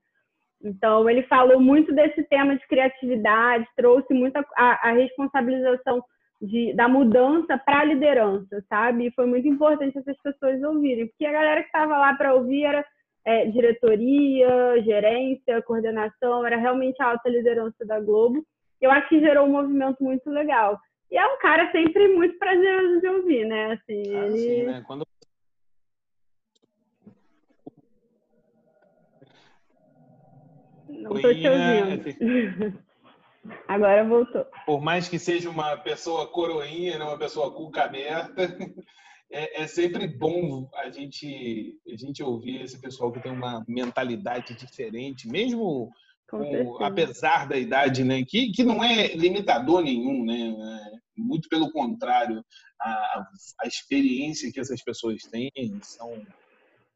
Então 0.64 1.08
ele 1.08 1.22
falou 1.24 1.60
muito 1.60 1.94
desse 1.94 2.24
tema 2.24 2.56
de 2.56 2.66
criatividade, 2.66 3.68
trouxe 3.76 4.14
muita 4.14 4.40
a, 4.56 4.88
a 4.88 4.92
responsabilização 4.92 6.02
de, 6.40 6.72
da 6.74 6.88
mudança 6.88 7.58
para 7.58 7.80
a 7.80 7.84
liderança, 7.84 8.64
sabe? 8.70 9.08
E 9.08 9.12
foi 9.12 9.26
muito 9.26 9.46
importante 9.46 9.98
essas 9.98 10.16
pessoas 10.22 10.62
ouvirem, 10.62 11.08
porque 11.08 11.26
a 11.26 11.32
galera 11.32 11.60
que 11.60 11.66
estava 11.66 11.98
lá 11.98 12.14
para 12.14 12.34
ouvir 12.34 12.64
era 12.64 12.82
é, 13.22 13.44
diretoria, 13.44 14.82
gerência, 14.82 15.60
coordenação, 15.60 16.46
era 16.46 16.56
realmente 16.56 17.02
a 17.02 17.10
alta 17.10 17.28
liderança 17.28 17.84
da 17.84 18.00
Globo 18.00 18.42
eu 18.80 18.90
acho 18.90 19.08
que 19.08 19.20
gerou 19.20 19.46
um 19.46 19.52
movimento 19.52 20.02
muito 20.02 20.28
legal. 20.30 20.78
E 21.10 21.16
é 21.16 21.26
um 21.26 21.38
cara 21.38 21.70
sempre 21.72 22.08
muito 22.08 22.38
prazeroso 22.38 23.00
de 23.00 23.08
ouvir, 23.08 23.44
né? 23.46 23.72
Assim, 23.72 24.14
ah, 24.14 24.26
ele... 24.26 24.38
sim, 24.38 24.62
né? 24.64 24.84
Quando... 24.86 25.06
Não 30.88 31.16
estou 31.16 31.34
te 31.34 31.48
ouvindo. 31.48 32.78
Agora 33.66 34.04
voltou. 34.04 34.46
Por 34.66 34.80
mais 34.80 35.08
que 35.08 35.18
seja 35.18 35.48
uma 35.48 35.76
pessoa 35.76 36.26
coroinha, 36.26 36.98
né? 36.98 37.04
uma 37.04 37.18
pessoa 37.18 37.50
cuca 37.50 37.84
aberta, 37.84 38.42
é, 39.30 39.62
é, 39.62 39.66
sempre 39.66 40.06
bom 40.06 40.68
a 40.74 40.90
gente, 40.90 41.78
a 41.90 41.96
gente 41.96 42.22
ouvir 42.22 42.62
esse 42.62 42.78
pessoal 42.80 43.10
que 43.12 43.20
tem 43.20 43.32
uma 43.32 43.64
mentalidade 43.66 44.54
diferente, 44.54 45.28
mesmo 45.28 45.90
com, 46.28 46.84
apesar 46.84 47.48
da 47.48 47.56
idade, 47.56 48.04
né, 48.04 48.24
que, 48.24 48.52
que 48.52 48.62
não 48.62 48.84
é 48.84 49.08
limitador 49.14 49.82
nenhum, 49.82 50.24
né, 50.24 50.50
é, 50.50 50.98
muito 51.16 51.48
pelo 51.48 51.72
contrário, 51.72 52.44
a, 52.80 53.26
a 53.60 53.66
experiência 53.66 54.52
que 54.52 54.60
essas 54.60 54.82
pessoas 54.82 55.22
têm 55.22 55.50
são 55.82 56.22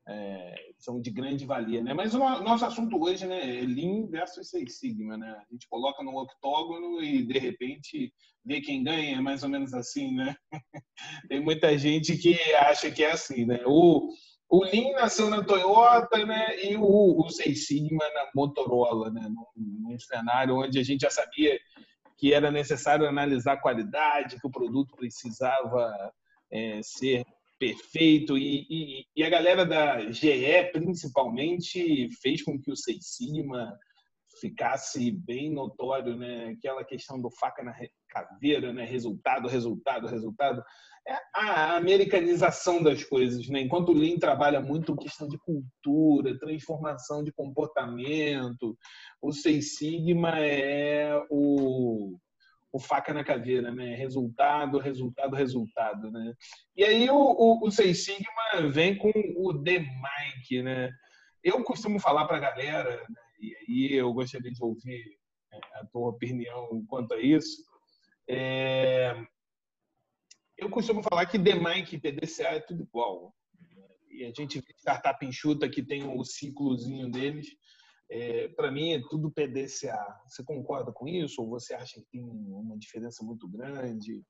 é, 0.09 0.55
são 0.79 1.01
de 1.01 1.11
grande 1.11 1.47
valia, 1.47 1.81
né? 1.81 1.95
Mas 1.95 2.13
o 2.13 2.19
nosso 2.19 2.65
assunto 2.65 3.01
hoje, 3.01 3.25
né, 3.25 3.59
é 3.59 3.61
Lean 3.61 4.07
versus 4.09 4.51
Seis 4.51 4.79
Sigma, 4.79 5.17
né? 5.17 5.31
A 5.31 5.53
gente 5.53 5.69
coloca 5.69 6.03
no 6.03 6.17
octógono 6.19 7.01
e 7.03 7.23
de 7.23 7.39
repente 7.39 8.13
vê 8.45 8.61
quem 8.61 8.83
ganha, 8.83 9.17
é 9.17 9.21
mais 9.21 9.45
ou 9.45 9.49
menos 9.49 9.73
assim, 9.73 10.13
né? 10.13 10.35
Tem 11.29 11.41
muita 11.41 11.79
gente 11.79 12.17
que 12.17 12.35
acha 12.55 12.91
que 12.91 13.05
é 13.05 13.13
assim, 13.13 13.45
né? 13.47 13.61
O 13.65 14.09
o 14.53 14.65
Lean 14.65 14.93
nasceu 14.93 15.31
na 15.31 15.43
Toyota, 15.43 16.27
né? 16.27 16.63
E 16.63 16.77
o, 16.77 17.23
o 17.23 17.31
Seis 17.31 17.67
Sigma 17.67 18.05
na 18.13 18.29
Motorola, 18.35 19.11
né? 19.11 19.27
Num, 19.27 19.47
num, 19.57 19.99
cenário 19.99 20.57
onde 20.57 20.79
a 20.79 20.83
gente 20.83 21.01
já 21.01 21.11
sabia 21.11 21.59
que 22.19 22.35
era 22.35 22.51
necessário 22.51 23.09
analisar 23.09 23.55
a 23.55 23.61
qualidade, 23.61 24.39
que 24.39 24.47
o 24.47 24.51
produto 24.51 24.95
precisava 24.95 26.13
é, 26.51 26.81
ser 26.83 27.25
perfeito 27.59 28.37
e, 28.37 28.67
e, 28.69 29.07
e, 29.17 29.25
a 29.25 29.31
galera 29.31 29.65
da 29.65 30.11
GE 30.11 30.71
principalmente 30.71 32.11
fez 32.21 32.43
com 32.43 32.61
que 32.61 32.71
o 32.71 32.77
Seis 32.77 33.07
Sigma 33.17 33.75
ficasse 34.39 35.11
bem 35.11 35.51
notório, 35.51 36.15
né? 36.15 36.55
Aquela 36.59 36.85
questão 36.85 37.19
do 37.19 37.31
faca 37.31 37.63
na 37.63 37.75
caveira, 38.07 38.71
né? 38.71 38.85
Resultado, 38.85 39.49
resultado, 39.49 40.09
resultado 40.09 40.63
a 41.35 41.77
americanização 41.77 42.83
das 42.83 43.03
coisas, 43.05 43.49
né? 43.49 43.61
Enquanto 43.61 43.89
o 43.91 43.95
Lean 43.95 44.19
trabalha 44.19 44.61
muito 44.61 44.97
questão 44.97 45.29
de 45.29 45.39
cultura, 45.39 46.39
transformação 46.39 47.25
de 47.25 47.33
comportamento, 47.33 48.77
o 49.21 49.33
Seis 49.33 49.77
Sigma 49.77 50.39
é 50.39 51.13
o, 51.29 52.17
o 52.73 52.79
faca 52.79 53.13
na 53.13 53.25
caveira, 53.25 53.73
né? 53.73 53.95
Resultado, 53.97 54.79
resultado, 54.79 55.35
resultado, 55.35 56.11
né? 56.11 56.35
E 56.77 56.85
aí 56.85 57.11
o, 57.11 57.17
o, 57.17 57.67
o 57.67 57.71
Seis 57.71 58.05
Sigma 58.05 58.71
vem 58.71 58.97
com 58.97 59.11
o 59.37 59.63
The 59.63 59.79
Mike, 59.81 60.63
né? 60.63 60.91
Eu 61.43 61.65
costumo 61.65 61.99
falar 61.99 62.27
para 62.27 62.37
a 62.37 62.41
galera, 62.41 62.97
né? 63.09 63.21
e 63.41 63.57
aí 63.57 63.95
eu 63.95 64.13
gostaria 64.13 64.53
de 64.53 64.63
ouvir 64.63 65.19
é, 65.53 65.59
a 65.81 65.87
tua 65.87 66.11
opinião 66.11 66.85
quanto 66.87 67.15
a 67.15 67.21
isso. 67.21 67.65
É, 68.29 69.17
eu 70.63 70.71
costumo 70.71 71.03
falar 71.03 71.27
que 71.27 71.39
DMAIC 71.39 71.97
e 71.97 72.01
PDCA 72.01 72.49
é 72.49 72.61
tudo 72.61 72.85
igual. 72.85 73.35
E 74.11 74.25
a 74.25 74.29
gente 74.29 74.61
vê 74.61 74.73
startup 74.79 75.25
enxuta 75.25 75.69
que 75.69 75.83
tem 75.83 76.05
o 76.05 76.25
ciclozinho 76.25 77.11
deles. 77.11 77.49
É, 78.11 78.49
Para 78.49 78.71
mim 78.71 78.93
é 78.93 79.03
tudo 79.11 79.31
PDCA. 79.31 79.99
Você 80.27 80.45
concorda 80.45 80.93
com 80.93 81.09
isso 81.09 81.43
ou 81.43 81.49
você 81.49 81.75
acha 81.75 82.01
que 82.01 82.07
tem 82.13 82.23
uma 82.23 82.79
diferença 82.79 83.25
muito 83.25 83.49
grande? 83.49 84.23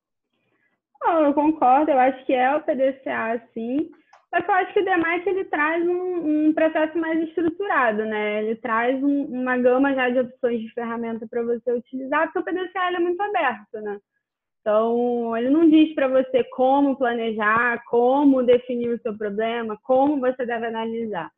Não, 1.02 1.24
eu 1.24 1.34
concordo. 1.34 1.90
Eu 1.90 1.98
acho 1.98 2.24
que 2.24 2.32
é 2.32 2.54
o 2.56 2.62
PDCA, 2.62 3.46
sim. 3.52 3.90
Só 4.30 4.40
que 4.40 4.50
eu 4.50 4.54
acho 4.54 4.72
que 4.72 4.80
o 4.80 4.84
DMAIC 4.84 5.28
ele 5.28 5.44
traz 5.44 5.86
um, 5.86 6.48
um, 6.48 6.54
processo 6.54 6.96
mais 6.96 7.20
estruturado, 7.28 8.06
né? 8.06 8.42
Ele 8.42 8.56
traz 8.56 9.02
um, 9.02 9.24
uma 9.26 9.58
gama 9.58 9.94
já 9.94 10.08
de 10.08 10.20
opções 10.20 10.60
de 10.62 10.72
ferramenta 10.72 11.26
para 11.28 11.42
você 11.42 11.70
utilizar, 11.70 12.32
porque 12.32 12.38
o 12.38 12.44
PDCA 12.44 12.96
é 12.96 12.98
muito 12.98 13.20
aberto, 13.20 13.80
né? 13.82 14.00
Então, 14.62 15.36
ele 15.36 15.50
não 15.50 15.68
diz 15.68 15.92
para 15.92 16.06
você 16.06 16.44
como 16.44 16.96
planejar, 16.96 17.82
como 17.86 18.44
definir 18.44 18.90
o 18.90 19.02
seu 19.02 19.16
problema, 19.18 19.76
como 19.82 20.20
você 20.20 20.46
deve 20.46 20.66
analisar. 20.66 21.28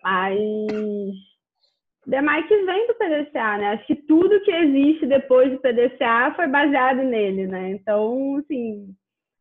Mas 0.00 0.38
demais 2.06 2.46
que 2.46 2.56
vem 2.64 2.86
do 2.86 2.94
PDCA, 2.94 3.58
né? 3.58 3.68
Acho 3.72 3.86
que 3.86 3.96
tudo 3.96 4.40
que 4.42 4.52
existe 4.52 5.06
depois 5.06 5.50
do 5.50 5.58
PDCA 5.58 6.32
foi 6.36 6.46
baseado 6.46 7.02
nele, 7.02 7.48
né? 7.48 7.72
Então, 7.72 8.36
assim, 8.36 8.94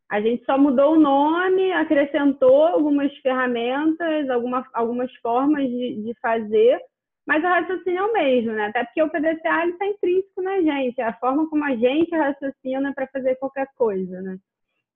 a 0.10 0.20
gente 0.20 0.44
só 0.44 0.58
mudou 0.58 0.94
o 0.94 1.00
nome, 1.00 1.72
acrescentou 1.74 2.66
algumas 2.66 3.16
ferramentas, 3.18 4.30
alguma, 4.32 4.66
algumas 4.74 5.14
formas 5.18 5.64
de, 5.70 6.02
de 6.04 6.14
fazer, 6.20 6.80
mas 7.32 7.46
o 7.46 7.48
raciocínio 7.48 8.00
é 8.00 8.04
o 8.04 8.12
mesmo, 8.12 8.52
né? 8.52 8.66
Até 8.66 8.84
porque 8.84 9.02
o 9.02 9.10
PDCA 9.10 9.66
está 9.66 9.86
intrínseco 9.88 10.42
na 10.42 10.62
gente, 10.62 11.00
é 11.00 11.06
a 11.06 11.14
forma 11.14 11.50
como 11.50 11.64
a 11.64 11.74
gente 11.78 12.14
raciocina 12.14 12.94
para 12.94 13.08
fazer 13.08 13.36
qualquer 13.36 13.68
coisa, 13.78 14.22
né? 14.22 14.38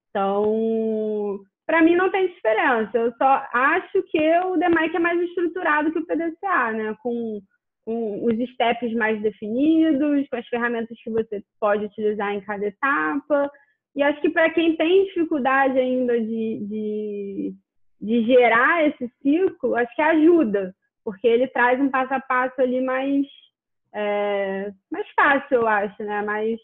Então, 0.10 1.40
para 1.66 1.82
mim 1.82 1.96
não 1.96 2.12
tem 2.12 2.28
diferença. 2.28 2.98
Eu 2.98 3.14
só 3.14 3.48
acho 3.54 4.04
que 4.12 4.38
o 4.40 4.58
DMAIC 4.58 4.98
é 4.98 5.00
mais 5.00 5.22
estruturado 5.22 5.94
que 5.94 6.00
o 6.00 6.06
PDCA, 6.06 6.74
né? 6.74 6.94
Com, 7.02 7.40
com 7.86 8.26
os 8.26 8.50
steps 8.50 8.94
mais 8.96 9.22
definidos, 9.22 10.28
com 10.28 10.36
as 10.36 10.48
ferramentas 10.50 10.98
que 11.02 11.10
você 11.10 11.42
pode 11.58 11.86
utilizar 11.86 12.34
em 12.34 12.42
cada 12.42 12.66
etapa. 12.66 13.50
E 13.96 14.04
acho 14.04 14.20
que 14.20 14.30
para 14.30 14.50
quem 14.50 14.76
tem 14.76 15.06
dificuldade 15.06 15.80
ainda 15.80 16.20
de, 16.20 16.68
de, 16.68 17.54
de 18.02 18.26
gerar 18.26 18.90
esse 18.90 19.10
ciclo, 19.22 19.74
acho 19.78 19.96
que 19.96 20.02
ajuda, 20.02 20.76
porque 21.06 21.28
ele 21.28 21.48
traz 21.48 21.80
um 21.80 21.90
passo 21.90 22.16
a 22.16 22.20
passo 22.20 22.60
ali 22.60 22.82
mais, 22.82 23.28
é, 23.94 24.74
mais 24.92 25.08
fácil, 25.12 25.58
eu 25.58 25.68
acho, 25.68 26.04
né? 26.04 26.24
Mais, 26.24 26.60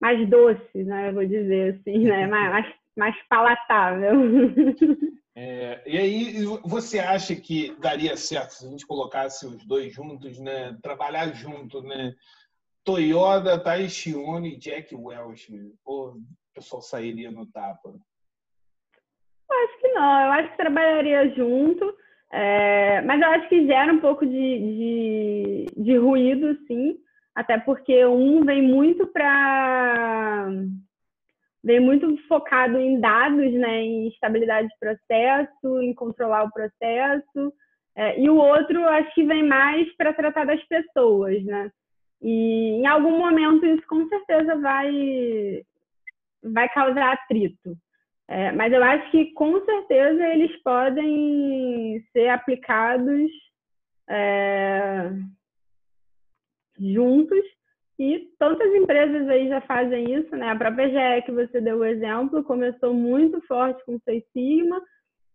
mais 0.00 0.28
doce, 0.28 0.82
né? 0.82 1.12
Vou 1.12 1.26
dizer 1.26 1.74
assim, 1.74 1.98
né? 1.98 2.26
mais, 2.26 2.74
mais 2.96 3.14
palatável. 3.28 4.12
É, 5.36 5.82
e 5.84 5.98
aí, 5.98 6.44
você 6.64 7.00
acha 7.00 7.34
que 7.34 7.74
daria 7.80 8.16
certo 8.16 8.50
se 8.50 8.66
a 8.66 8.70
gente 8.70 8.86
colocasse 8.86 9.44
os 9.44 9.66
dois 9.66 9.92
juntos, 9.92 10.38
né? 10.38 10.78
Trabalhar 10.80 11.34
junto, 11.34 11.82
né? 11.82 12.14
Toyota, 12.84 13.58
Taishione 13.58 14.54
e 14.54 14.56
Jack 14.56 14.94
Welch. 14.94 15.52
Ou 15.84 16.12
o 16.12 16.22
pessoal 16.54 16.80
sairia 16.80 17.32
no 17.32 17.46
tapa? 17.46 17.88
Eu 19.50 19.64
acho 19.64 19.80
que 19.80 19.88
não. 19.88 20.20
Eu 20.20 20.32
acho 20.34 20.50
que 20.52 20.56
trabalharia 20.56 21.34
junto. 21.34 21.96
É, 22.36 23.00
mas 23.02 23.22
eu 23.22 23.28
acho 23.28 23.48
que 23.48 23.64
gera 23.64 23.92
um 23.92 24.00
pouco 24.00 24.26
de, 24.26 24.32
de, 24.32 25.66
de 25.76 25.96
ruído, 25.96 26.58
sim. 26.66 26.96
Até 27.32 27.58
porque 27.60 28.04
um 28.06 28.44
vem 28.44 28.60
muito 28.60 29.06
para 29.06 30.48
vem 31.62 31.78
muito 31.78 32.16
focado 32.26 32.76
em 32.76 33.00
dados, 33.00 33.52
né, 33.54 33.82
em 33.82 34.08
estabilidade 34.08 34.66
de 34.68 34.74
processo, 34.80 35.80
em 35.80 35.94
controlar 35.94 36.42
o 36.44 36.52
processo, 36.52 37.54
é, 37.96 38.20
e 38.20 38.28
o 38.28 38.36
outro 38.36 38.84
acho 38.88 39.14
que 39.14 39.22
vem 39.22 39.44
mais 39.44 39.94
para 39.96 40.12
tratar 40.12 40.44
das 40.44 40.62
pessoas, 40.64 41.42
né? 41.44 41.70
E 42.20 42.80
em 42.80 42.86
algum 42.86 43.16
momento 43.16 43.64
isso 43.64 43.86
com 43.86 44.08
certeza 44.08 44.56
vai 44.56 45.62
vai 46.42 46.68
causar 46.70 47.12
atrito. 47.12 47.76
É, 48.28 48.52
mas 48.52 48.72
eu 48.72 48.82
acho 48.82 49.10
que 49.10 49.32
com 49.32 49.62
certeza 49.64 50.26
eles 50.28 50.62
podem 50.62 52.02
ser 52.12 52.28
aplicados 52.28 53.30
é, 54.08 55.10
juntos 56.78 57.44
e 57.98 58.30
tantas 58.38 58.74
empresas 58.74 59.28
aí 59.28 59.48
já 59.48 59.60
fazem 59.62 60.12
isso, 60.12 60.34
né? 60.36 60.50
A 60.50 60.56
própria 60.56 60.88
GE 60.88 61.26
que 61.26 61.32
você 61.32 61.60
deu 61.60 61.78
o 61.78 61.84
exemplo 61.84 62.42
começou 62.42 62.92
muito 62.92 63.40
forte 63.42 63.84
com 63.84 63.96
o 63.96 64.00
Seis 64.04 64.24
Sigma, 64.32 64.80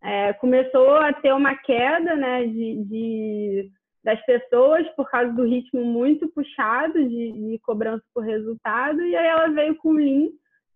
é, 0.02 0.32
começou 0.34 0.94
a 0.96 1.12
ter 1.12 1.32
uma 1.32 1.54
queda, 1.56 2.16
né, 2.16 2.46
de, 2.46 2.84
de, 2.84 3.70
das 4.02 4.20
pessoas 4.24 4.88
por 4.90 5.08
causa 5.10 5.32
do 5.32 5.44
ritmo 5.44 5.84
muito 5.84 6.28
puxado 6.28 7.06
de, 7.06 7.32
de 7.32 7.58
cobrança 7.62 8.02
por 8.14 8.24
resultado, 8.24 9.00
e 9.02 9.14
aí 9.14 9.26
ela 9.26 9.48
veio 9.48 9.76
com 9.76 9.90
o 9.90 9.92
Lean 9.92 10.28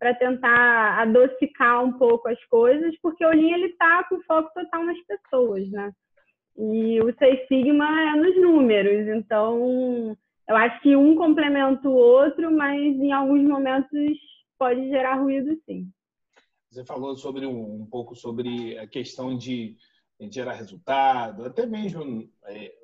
para 0.05 0.13
tentar 0.13 1.01
adocicar 1.01 1.83
um 1.83 1.93
pouco 1.93 2.29
as 2.29 2.43
coisas, 2.45 2.95
porque 3.01 3.25
o 3.25 3.29
Lean 3.29 3.55
ele 3.55 3.69
está 3.69 4.03
com 4.03 4.21
foco 4.21 4.51
total 4.53 4.85
nas 4.85 4.99
pessoas, 5.07 5.67
né? 5.71 5.91
E 6.55 7.01
o 7.01 7.11
Seis 7.17 7.47
Sigma 7.47 7.85
é 8.01 8.15
nos 8.15 8.39
números, 8.39 9.07
então 9.07 10.15
eu 10.47 10.55
acho 10.55 10.79
que 10.83 10.95
um 10.95 11.15
complementa 11.15 11.89
o 11.89 11.95
outro, 11.95 12.51
mas 12.51 12.79
em 12.79 13.11
alguns 13.11 13.41
momentos 13.41 13.89
pode 14.59 14.87
gerar 14.89 15.15
ruído, 15.15 15.59
sim. 15.65 15.89
Você 16.69 16.85
falou 16.85 17.15
sobre 17.15 17.47
um, 17.47 17.81
um 17.81 17.87
pouco 17.87 18.15
sobre 18.15 18.77
a 18.77 18.85
questão 18.85 19.35
de, 19.35 19.75
de 20.19 20.31
gerar 20.31 20.53
resultado, 20.53 21.45
até 21.45 21.65
mesmo 21.65 22.29
é, 22.43 22.75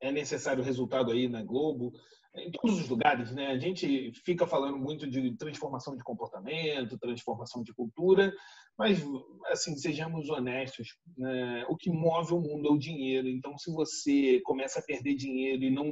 é 0.00 0.10
necessário 0.10 0.64
resultado 0.64 1.12
aí 1.12 1.28
na 1.28 1.42
Globo, 1.42 1.92
em 2.34 2.50
todos 2.50 2.80
os 2.80 2.88
lugares, 2.88 3.30
né? 3.32 3.48
A 3.48 3.58
gente 3.58 4.12
fica 4.24 4.46
falando 4.46 4.78
muito 4.78 5.08
de 5.08 5.36
transformação 5.36 5.96
de 5.96 6.02
comportamento, 6.02 6.98
transformação 6.98 7.62
de 7.62 7.74
cultura, 7.74 8.32
mas 8.78 9.04
assim 9.46 9.76
sejamos 9.76 10.30
honestos, 10.30 10.96
né? 11.16 11.64
o 11.68 11.76
que 11.76 11.90
move 11.90 12.32
o 12.32 12.40
mundo 12.40 12.68
é 12.68 12.70
o 12.70 12.78
dinheiro. 12.78 13.28
Então, 13.28 13.56
se 13.58 13.70
você 13.70 14.40
começa 14.44 14.78
a 14.80 14.82
perder 14.82 15.14
dinheiro 15.14 15.62
e 15.62 15.70
não 15.70 15.90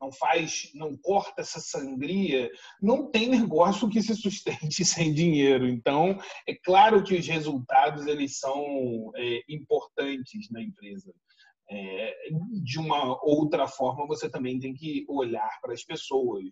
não 0.00 0.12
faz, 0.12 0.70
não 0.74 0.96
corta 0.96 1.40
essa 1.40 1.58
sangria, 1.58 2.50
não 2.82 3.10
tem 3.10 3.28
negócio 3.28 3.88
que 3.88 4.02
se 4.02 4.14
sustente 4.14 4.84
sem 4.84 5.12
dinheiro. 5.12 5.66
Então, 5.66 6.18
é 6.46 6.54
claro 6.54 7.02
que 7.02 7.14
os 7.14 7.26
resultados 7.26 8.06
eles 8.06 8.38
são 8.38 9.10
é, 9.16 9.42
importantes 9.48 10.50
na 10.50 10.62
empresa. 10.62 11.14
É, 11.68 12.14
de 12.62 12.78
uma 12.78 13.18
outra 13.24 13.66
forma, 13.66 14.06
você 14.06 14.30
também 14.30 14.58
tem 14.58 14.72
que 14.72 15.04
olhar 15.08 15.50
para 15.60 15.72
as 15.72 15.82
pessoas 15.82 16.50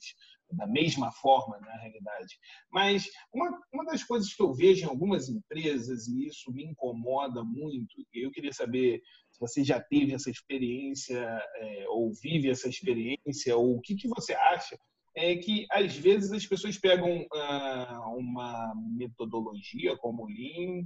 da 0.53 0.67
mesma 0.67 1.11
forma, 1.13 1.59
na 1.59 1.77
realidade. 1.79 2.39
Mas 2.71 3.09
uma, 3.33 3.51
uma 3.73 3.85
das 3.85 4.03
coisas 4.05 4.33
que 4.35 4.43
eu 4.43 4.53
vejo 4.53 4.85
em 4.85 4.89
algumas 4.89 5.29
empresas, 5.29 6.07
e 6.09 6.27
isso 6.27 6.53
me 6.53 6.65
incomoda 6.65 7.43
muito, 7.45 8.05
eu 8.13 8.31
queria 8.31 8.53
saber 8.53 9.01
se 9.31 9.41
você 9.41 9.65
já 9.65 9.81
teve 9.81 10.15
essa 10.15 10.31
experiência, 10.31 11.19
é, 11.57 11.87
ou 11.89 12.13
vive 12.23 12.51
essa 12.51 12.69
experiência, 12.69 13.57
ou 13.57 13.77
o 13.77 13.81
que, 13.81 13.97
que 13.97 14.09
você 14.09 14.33
acha, 14.33 14.77
é 15.17 15.37
que 15.37 15.67
às 15.71 15.97
vezes 15.97 16.33
as 16.33 16.47
pessoas 16.47 16.79
pegam 16.79 17.25
ah, 17.33 18.01
uma 18.17 18.75
metodologia 18.97 19.97
como 19.97 20.25
o 20.25 20.27
Lean 20.27 20.85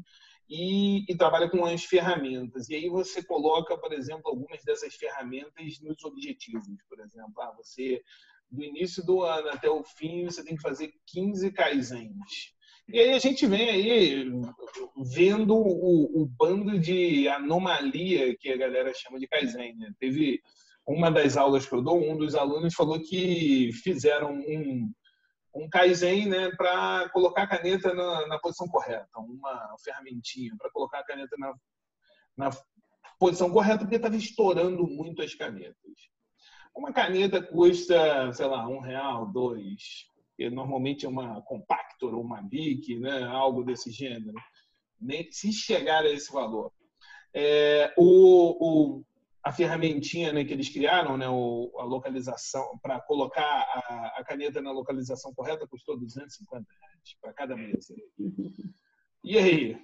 e, 0.49 1.05
e 1.11 1.17
trabalham 1.17 1.51
com 1.51 1.65
as 1.65 1.85
ferramentas. 1.85 2.69
E 2.69 2.75
aí 2.75 2.89
você 2.89 3.23
coloca, 3.23 3.77
por 3.77 3.93
exemplo, 3.93 4.23
algumas 4.27 4.63
dessas 4.65 4.95
ferramentas 4.95 5.81
nos 5.81 6.03
objetivos. 6.05 6.67
Por 6.89 7.01
exemplo, 7.01 7.41
ah, 7.41 7.53
você 7.57 8.03
do 8.51 8.65
início 8.65 9.05
do 9.05 9.23
ano 9.23 9.51
até 9.51 9.69
o 9.69 9.85
fim, 9.85 10.25
você 10.25 10.43
tem 10.43 10.57
que 10.57 10.63
fazer 10.63 10.91
15 11.07 11.53
kaizens. 11.53 12.57
E 12.91 12.99
aí 12.99 13.13
a 13.13 13.19
gente 13.19 13.47
vem 13.47 13.69
aí 13.69 14.25
vendo 15.15 15.55
o, 15.55 16.23
o, 16.23 16.27
bando 16.27 16.79
de 16.79 17.29
anomalia 17.29 18.35
que 18.39 18.51
a 18.51 18.57
galera 18.57 18.95
chama 18.95 19.19
de 19.19 19.29
Kaizen. 19.29 19.77
Né? 19.77 19.93
Teve 19.99 20.41
uma 20.87 21.11
das 21.11 21.37
aulas 21.37 21.67
que 21.67 21.75
eu 21.75 21.83
dou, 21.83 22.03
um 22.03 22.17
dos 22.17 22.35
alunos 22.35 22.75
falou 22.75 22.99
que 22.99 23.71
fizeram 23.83 24.33
um, 24.33 24.91
um 25.59 25.69
Kaizen 25.69 26.29
né, 26.29 26.51
para 26.51 27.09
colocar 27.11 27.43
a 27.43 27.47
caneta 27.47 27.93
na, 27.93 28.27
na, 28.29 28.39
posição 28.39 28.69
correta, 28.69 29.09
uma 29.17 29.75
ferramentinha 29.85 30.55
para 30.57 30.71
colocar 30.71 31.01
a 31.01 31.05
caneta 31.05 31.37
na, 31.37 31.55
na 32.37 32.51
posição 33.19 33.51
correta, 33.51 33.81
porque 33.81 33.97
estava 33.97 34.17
estourando 34.17 34.87
muito 34.87 35.23
as 35.23 35.35
canetas. 35.35 35.77
Uma 36.75 36.93
caneta 36.93 37.43
custa, 37.43 38.33
sei 38.33 38.47
lá, 38.47 38.69
um 38.69 38.79
real, 38.79 39.27
dois, 39.27 40.07
que 40.37 40.49
normalmente 40.49 41.05
é 41.05 41.09
uma 41.09 41.43
Compactor 41.43 42.15
ou 42.15 42.23
uma 42.23 42.41
Bic, 42.41 42.97
né? 43.01 43.25
algo 43.25 43.65
desse 43.65 43.91
gênero. 43.91 44.39
Nem, 45.01 45.29
se 45.33 45.53
chegar 45.53 46.05
a 46.05 46.11
esse 46.11 46.33
valor. 46.33 46.73
É, 47.35 47.93
o, 47.97 48.99
o, 48.99 49.05
a 49.43 49.53
ferramentinha 49.53 50.33
né, 50.33 50.45
que 50.45 50.53
eles 50.53 50.69
criaram, 50.69 51.17
né, 51.17 51.29
o, 51.29 51.73
a 51.79 51.85
localização, 51.85 52.79
para 52.83 53.01
colocar 53.01 53.43
a, 53.43 54.15
a, 54.19 54.25
caneta 54.25 54.61
na 54.61 54.73
localização 54.73 55.33
correta, 55.33 55.67
custou 55.67 55.99
250 55.99 56.67
reais 56.81 57.17
para 57.21 57.33
cada 57.33 57.57
mesa. 57.57 57.95
E 59.25 59.39
aí? 59.39 59.79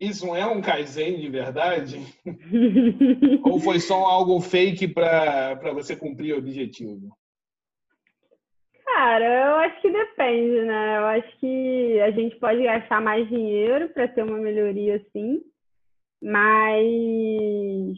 Isso 0.00 0.34
é 0.34 0.46
um 0.46 0.60
Kaizen 0.60 1.18
de 1.20 1.28
verdade? 1.28 2.00
Ou 3.44 3.58
foi 3.58 3.80
só 3.80 4.04
algo 4.04 4.40
fake 4.40 4.88
para 4.88 5.72
você 5.72 5.96
cumprir 5.96 6.34
o 6.34 6.38
objetivo? 6.38 7.16
Cara, 8.84 9.24
eu 9.24 9.54
acho 9.56 9.82
que 9.82 9.90
depende, 9.90 10.64
né? 10.64 10.98
Eu 10.98 11.06
acho 11.06 11.38
que 11.38 12.00
a 12.00 12.10
gente 12.10 12.36
pode 12.36 12.62
gastar 12.62 13.00
mais 13.00 13.28
dinheiro 13.28 13.88
para 13.90 14.08
ter 14.08 14.22
uma 14.22 14.38
melhoria, 14.38 15.04
sim, 15.12 15.40
mas 16.22 17.96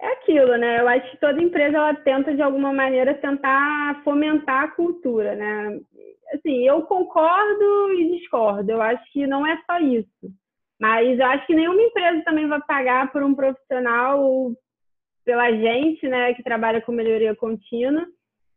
é 0.00 0.06
aquilo, 0.12 0.56
né? 0.56 0.80
Eu 0.80 0.88
acho 0.88 1.10
que 1.10 1.16
toda 1.18 1.42
empresa 1.42 1.76
ela 1.76 1.94
tenta 1.94 2.34
de 2.34 2.42
alguma 2.42 2.72
maneira 2.72 3.14
tentar 3.14 4.02
fomentar 4.04 4.64
a 4.64 4.68
cultura, 4.68 5.34
né? 5.34 5.80
Assim, 6.32 6.66
eu 6.66 6.82
concordo 6.82 7.92
e 7.92 8.18
discordo. 8.18 8.70
Eu 8.70 8.82
acho 8.82 9.02
que 9.12 9.26
não 9.26 9.46
é 9.46 9.60
só 9.66 9.78
isso. 9.78 10.32
Mas 10.80 11.18
eu 11.18 11.26
acho 11.26 11.46
que 11.46 11.54
nenhuma 11.54 11.80
empresa 11.80 12.22
também 12.24 12.46
vai 12.46 12.60
pagar 12.66 13.10
por 13.12 13.22
um 13.22 13.34
profissional 13.34 14.52
pela 15.24 15.50
gente, 15.50 16.06
né, 16.06 16.34
que 16.34 16.42
trabalha 16.42 16.82
com 16.82 16.92
melhoria 16.92 17.34
contínua, 17.34 18.06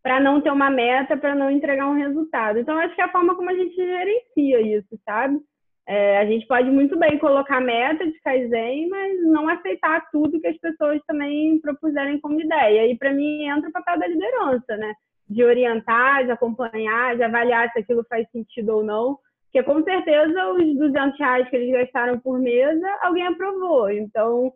para 0.03 0.19
não 0.19 0.41
ter 0.41 0.51
uma 0.51 0.69
meta, 0.69 1.15
para 1.15 1.33
não 1.33 1.49
entregar 1.49 1.87
um 1.87 1.95
resultado. 1.95 2.59
Então, 2.59 2.77
acho 2.77 2.93
que 2.93 3.01
é 3.01 3.05
a 3.05 3.11
forma 3.11 3.35
como 3.35 3.49
a 3.49 3.53
gente 3.53 3.75
gerencia 3.75 4.59
isso, 4.61 4.99
sabe? 5.05 5.39
É, 5.87 6.17
a 6.17 6.25
gente 6.25 6.45
pode 6.45 6.69
muito 6.69 6.99
bem 6.99 7.17
colocar 7.17 7.61
meta 7.61 8.05
de 8.05 8.19
Kaizen, 8.19 8.89
mas 8.89 9.23
não 9.23 9.47
aceitar 9.47 10.05
tudo 10.11 10.39
que 10.39 10.47
as 10.47 10.57
pessoas 10.57 11.01
também 11.07 11.61
propuserem 11.61 12.19
como 12.19 12.41
ideia. 12.41 12.87
E 12.87 12.97
para 12.97 13.13
mim 13.13 13.43
entra 13.43 13.69
o 13.69 13.71
papel 13.71 13.97
da 13.97 14.07
liderança, 14.07 14.75
né? 14.75 14.93
De 15.29 15.43
orientar, 15.45 16.25
de 16.25 16.31
acompanhar, 16.31 17.15
de 17.15 17.23
avaliar 17.23 17.71
se 17.71 17.79
aquilo 17.79 18.05
faz 18.09 18.29
sentido 18.31 18.75
ou 18.75 18.83
não. 18.83 19.17
Porque 19.45 19.63
com 19.63 19.81
certeza 19.81 20.51
os 20.51 20.77
200 20.77 21.17
reais 21.17 21.49
que 21.49 21.55
eles 21.55 21.71
gastaram 21.71 22.19
por 22.19 22.37
mesa, 22.37 22.87
alguém 23.01 23.25
aprovou. 23.25 23.89
Então, 23.89 24.51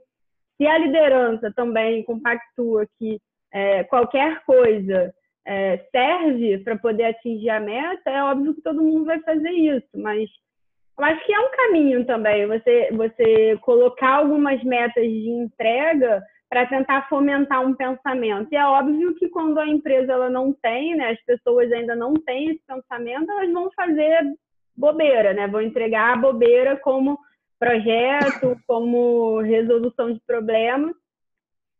se 0.57 0.67
a 0.67 0.77
liderança 0.77 1.49
também 1.55 2.03
compactua 2.03 2.85
que 2.99 3.21
é, 3.53 3.85
qualquer 3.85 4.43
coisa 4.43 5.13
é, 5.47 5.77
serve 5.91 6.57
para 6.59 6.77
poder 6.77 7.05
atingir 7.05 7.49
a 7.49 7.59
meta, 7.59 8.09
é 8.09 8.21
óbvio 8.21 8.53
que 8.53 8.61
todo 8.61 8.83
mundo 8.83 9.05
vai 9.05 9.19
fazer 9.21 9.49
isso, 9.49 9.89
mas 9.95 10.29
eu 11.01 11.05
acho 11.05 11.25
que 11.25 11.33
é 11.33 11.39
um 11.39 11.49
caminho 11.49 12.05
também 12.05 12.45
você, 12.45 12.91
você 12.91 13.57
colocar 13.61 14.17
algumas 14.17 14.63
metas 14.63 15.03
de 15.03 15.29
entrega 15.29 16.21
para 16.47 16.67
tentar 16.67 17.09
fomentar 17.09 17.65
um 17.65 17.73
pensamento. 17.73 18.49
E 18.51 18.55
é 18.55 18.63
óbvio 18.63 19.15
que 19.15 19.27
quando 19.29 19.59
a 19.59 19.67
empresa 19.67 20.11
ela 20.13 20.29
não 20.29 20.53
tem, 20.53 20.95
né, 20.95 21.09
as 21.09 21.21
pessoas 21.23 21.71
ainda 21.71 21.95
não 21.95 22.13
têm 22.13 22.51
esse 22.51 22.61
pensamento, 22.67 23.31
elas 23.31 23.51
vão 23.51 23.71
fazer 23.71 24.31
bobeira, 24.77 25.33
né? 25.33 25.47
Vão 25.47 25.61
entregar 25.61 26.13
a 26.13 26.17
bobeira 26.17 26.77
como 26.77 27.17
projeto, 27.57 28.55
como 28.67 29.39
resolução 29.39 30.13
de 30.13 30.19
problemas. 30.27 30.93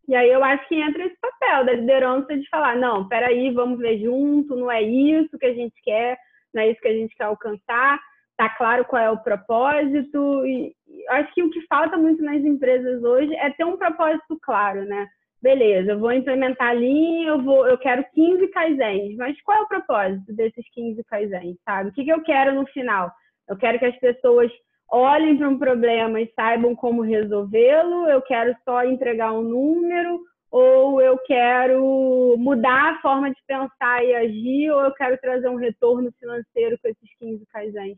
E 0.08 0.16
aí 0.16 0.30
eu 0.30 0.44
acho 0.44 0.68
que 0.68 0.82
entra 0.82 1.06
esse 1.06 1.18
papel 1.20 1.66
da 1.66 1.74
liderança 1.74 2.36
de 2.36 2.50
falar, 2.50 2.76
não, 2.76 3.08
peraí, 3.08 3.52
vamos 3.52 3.78
ver 3.78 4.00
junto, 4.00 4.56
não 4.56 4.72
é 4.72 4.82
isso 4.82 5.38
que 5.38 5.46
a 5.46 5.54
gente 5.54 5.80
quer, 5.84 6.18
não 6.52 6.64
é 6.64 6.72
isso 6.72 6.82
que 6.82 6.88
a 6.88 6.94
gente 6.94 7.16
quer 7.16 7.26
alcançar 7.26 8.00
tá 8.42 8.50
claro 8.50 8.86
qual 8.86 9.04
é 9.04 9.12
o 9.12 9.22
propósito. 9.22 10.46
E 10.48 10.74
acho 11.10 11.32
que 11.36 11.44
o 11.44 11.52
que 11.52 11.62
falta 11.68 11.96
muito 11.96 12.24
nas 12.24 12.44
empresas 12.44 13.04
hoje 13.04 13.36
é 13.36 13.52
ter 13.52 13.64
um 13.64 13.78
propósito 13.78 14.38
claro, 14.42 14.84
né? 14.86 15.08
Beleza, 15.40 15.92
eu 15.92 16.00
vou 16.00 16.12
implementar 16.12 16.70
a 16.70 16.74
linha, 16.74 17.30
eu 17.30 17.42
vou, 17.42 17.68
eu 17.68 17.78
quero 17.78 18.04
15 18.14 18.48
kaizens, 18.50 19.16
mas 19.18 19.40
qual 19.42 19.60
é 19.60 19.62
o 19.62 19.68
propósito 19.68 20.34
desses 20.34 20.64
15 20.72 21.04
kaizens, 21.04 21.58
sabe? 21.66 21.90
O 21.90 21.94
que, 21.94 22.04
que 22.04 22.12
eu 22.12 22.22
quero 22.22 22.54
no 22.54 22.66
final? 22.68 23.12
Eu 23.50 23.58
quero 23.58 23.80
que 23.80 23.86
as 23.86 23.98
pessoas 23.98 24.52
olhem 24.90 25.38
para 25.38 25.50
um 25.50 25.58
problema 25.58 26.22
e 26.22 26.32
saibam 26.36 26.76
como 26.76 27.02
resolvê-lo, 27.02 28.08
eu 28.08 28.22
quero 28.22 28.56
só 28.64 28.84
entregar 28.84 29.34
um 29.34 29.42
número, 29.42 30.20
ou 30.52 31.02
eu 31.02 31.18
quero 31.26 32.36
mudar 32.38 32.94
a 32.94 33.02
forma 33.02 33.32
de 33.32 33.42
pensar 33.48 34.04
e 34.04 34.14
agir, 34.14 34.70
ou 34.72 34.82
eu 34.82 34.94
quero 34.94 35.18
trazer 35.18 35.50
um 35.50 35.56
retorno 35.56 36.12
financeiro 36.20 36.78
com 36.82 36.88
esses 36.88 37.18
15 37.18 37.46
kaizens. 37.48 37.98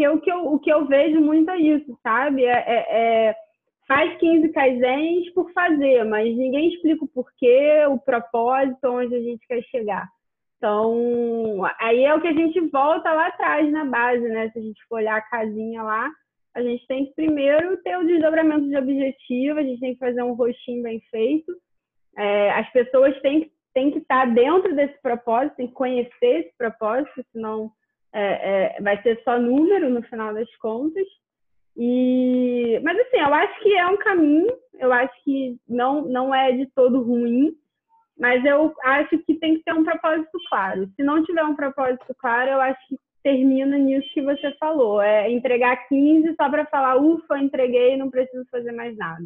Porque 0.00 0.08
o 0.08 0.20
que 0.20 0.32
eu, 0.32 0.46
o 0.46 0.58
que 0.58 0.72
eu 0.72 0.86
vejo 0.86 1.20
muito 1.20 1.50
é 1.50 1.58
isso, 1.58 1.98
sabe? 2.02 2.44
É, 2.44 2.52
é, 2.52 3.28
é 3.28 3.36
faz 3.86 4.16
15 4.18 4.48
kaizens 4.50 5.30
por 5.34 5.52
fazer, 5.52 6.04
mas 6.04 6.34
ninguém 6.36 6.68
explica 6.68 7.04
o 7.04 7.08
porquê, 7.08 7.84
o 7.86 7.98
propósito, 7.98 8.78
onde 8.84 9.14
a 9.14 9.20
gente 9.20 9.46
quer 9.46 9.62
chegar. 9.64 10.08
Então, 10.56 11.62
aí 11.78 12.04
é 12.04 12.14
o 12.14 12.20
que 12.20 12.28
a 12.28 12.32
gente 12.32 12.60
volta 12.70 13.12
lá 13.12 13.26
atrás 13.26 13.70
na 13.70 13.84
base, 13.84 14.26
né? 14.26 14.48
Se 14.50 14.58
a 14.58 14.62
gente 14.62 14.80
for 14.88 14.96
olhar 14.96 15.16
a 15.16 15.28
casinha 15.28 15.82
lá, 15.82 16.10
a 16.54 16.62
gente 16.62 16.86
tem 16.86 17.04
que 17.06 17.14
primeiro 17.14 17.76
ter 17.82 17.98
o 17.98 18.06
desdobramento 18.06 18.68
de 18.68 18.76
objetivo, 18.78 19.58
a 19.58 19.62
gente 19.62 19.80
tem 19.80 19.92
que 19.92 19.98
fazer 19.98 20.22
um 20.22 20.32
rostinho 20.32 20.82
bem 20.82 21.00
feito. 21.10 21.52
É, 22.16 22.52
as 22.52 22.70
pessoas 22.72 23.20
têm, 23.20 23.50
têm 23.74 23.90
que 23.90 23.98
estar 23.98 24.32
dentro 24.32 24.74
desse 24.74 24.98
propósito, 25.02 25.56
têm 25.56 25.68
que 25.68 25.74
conhecer 25.74 26.40
esse 26.40 26.56
propósito, 26.56 27.22
senão 27.32 27.70
é, 28.12 28.76
é, 28.76 28.82
vai 28.82 29.00
ser 29.02 29.20
só 29.24 29.38
número 29.38 29.88
no 29.88 30.02
final 30.02 30.34
das 30.34 30.54
contas. 30.56 31.06
E, 31.76 32.80
mas 32.82 32.98
assim, 32.98 33.18
eu 33.18 33.32
acho 33.34 33.62
que 33.62 33.74
é 33.74 33.86
um 33.86 33.96
caminho, 33.96 34.52
eu 34.78 34.92
acho 34.92 35.12
que 35.24 35.56
não, 35.68 36.02
não 36.02 36.34
é 36.34 36.52
de 36.52 36.66
todo 36.74 37.02
ruim, 37.02 37.54
mas 38.18 38.44
eu 38.44 38.74
acho 38.84 39.18
que 39.20 39.34
tem 39.34 39.56
que 39.56 39.64
ter 39.64 39.72
um 39.72 39.84
propósito 39.84 40.38
claro. 40.48 40.90
Se 40.96 41.02
não 41.02 41.24
tiver 41.24 41.44
um 41.44 41.56
propósito 41.56 42.14
claro, 42.18 42.50
eu 42.50 42.60
acho 42.60 42.78
que 42.88 42.96
termina 43.22 43.78
nisso 43.78 44.08
que 44.12 44.22
você 44.22 44.52
falou, 44.58 45.00
é 45.00 45.30
entregar 45.30 45.88
15 45.88 46.34
só 46.36 46.48
para 46.50 46.66
falar, 46.66 46.96
ufa, 46.96 47.38
entreguei, 47.38 47.96
não 47.96 48.10
preciso 48.10 48.44
fazer 48.50 48.72
mais 48.72 48.96
nada. 48.96 49.24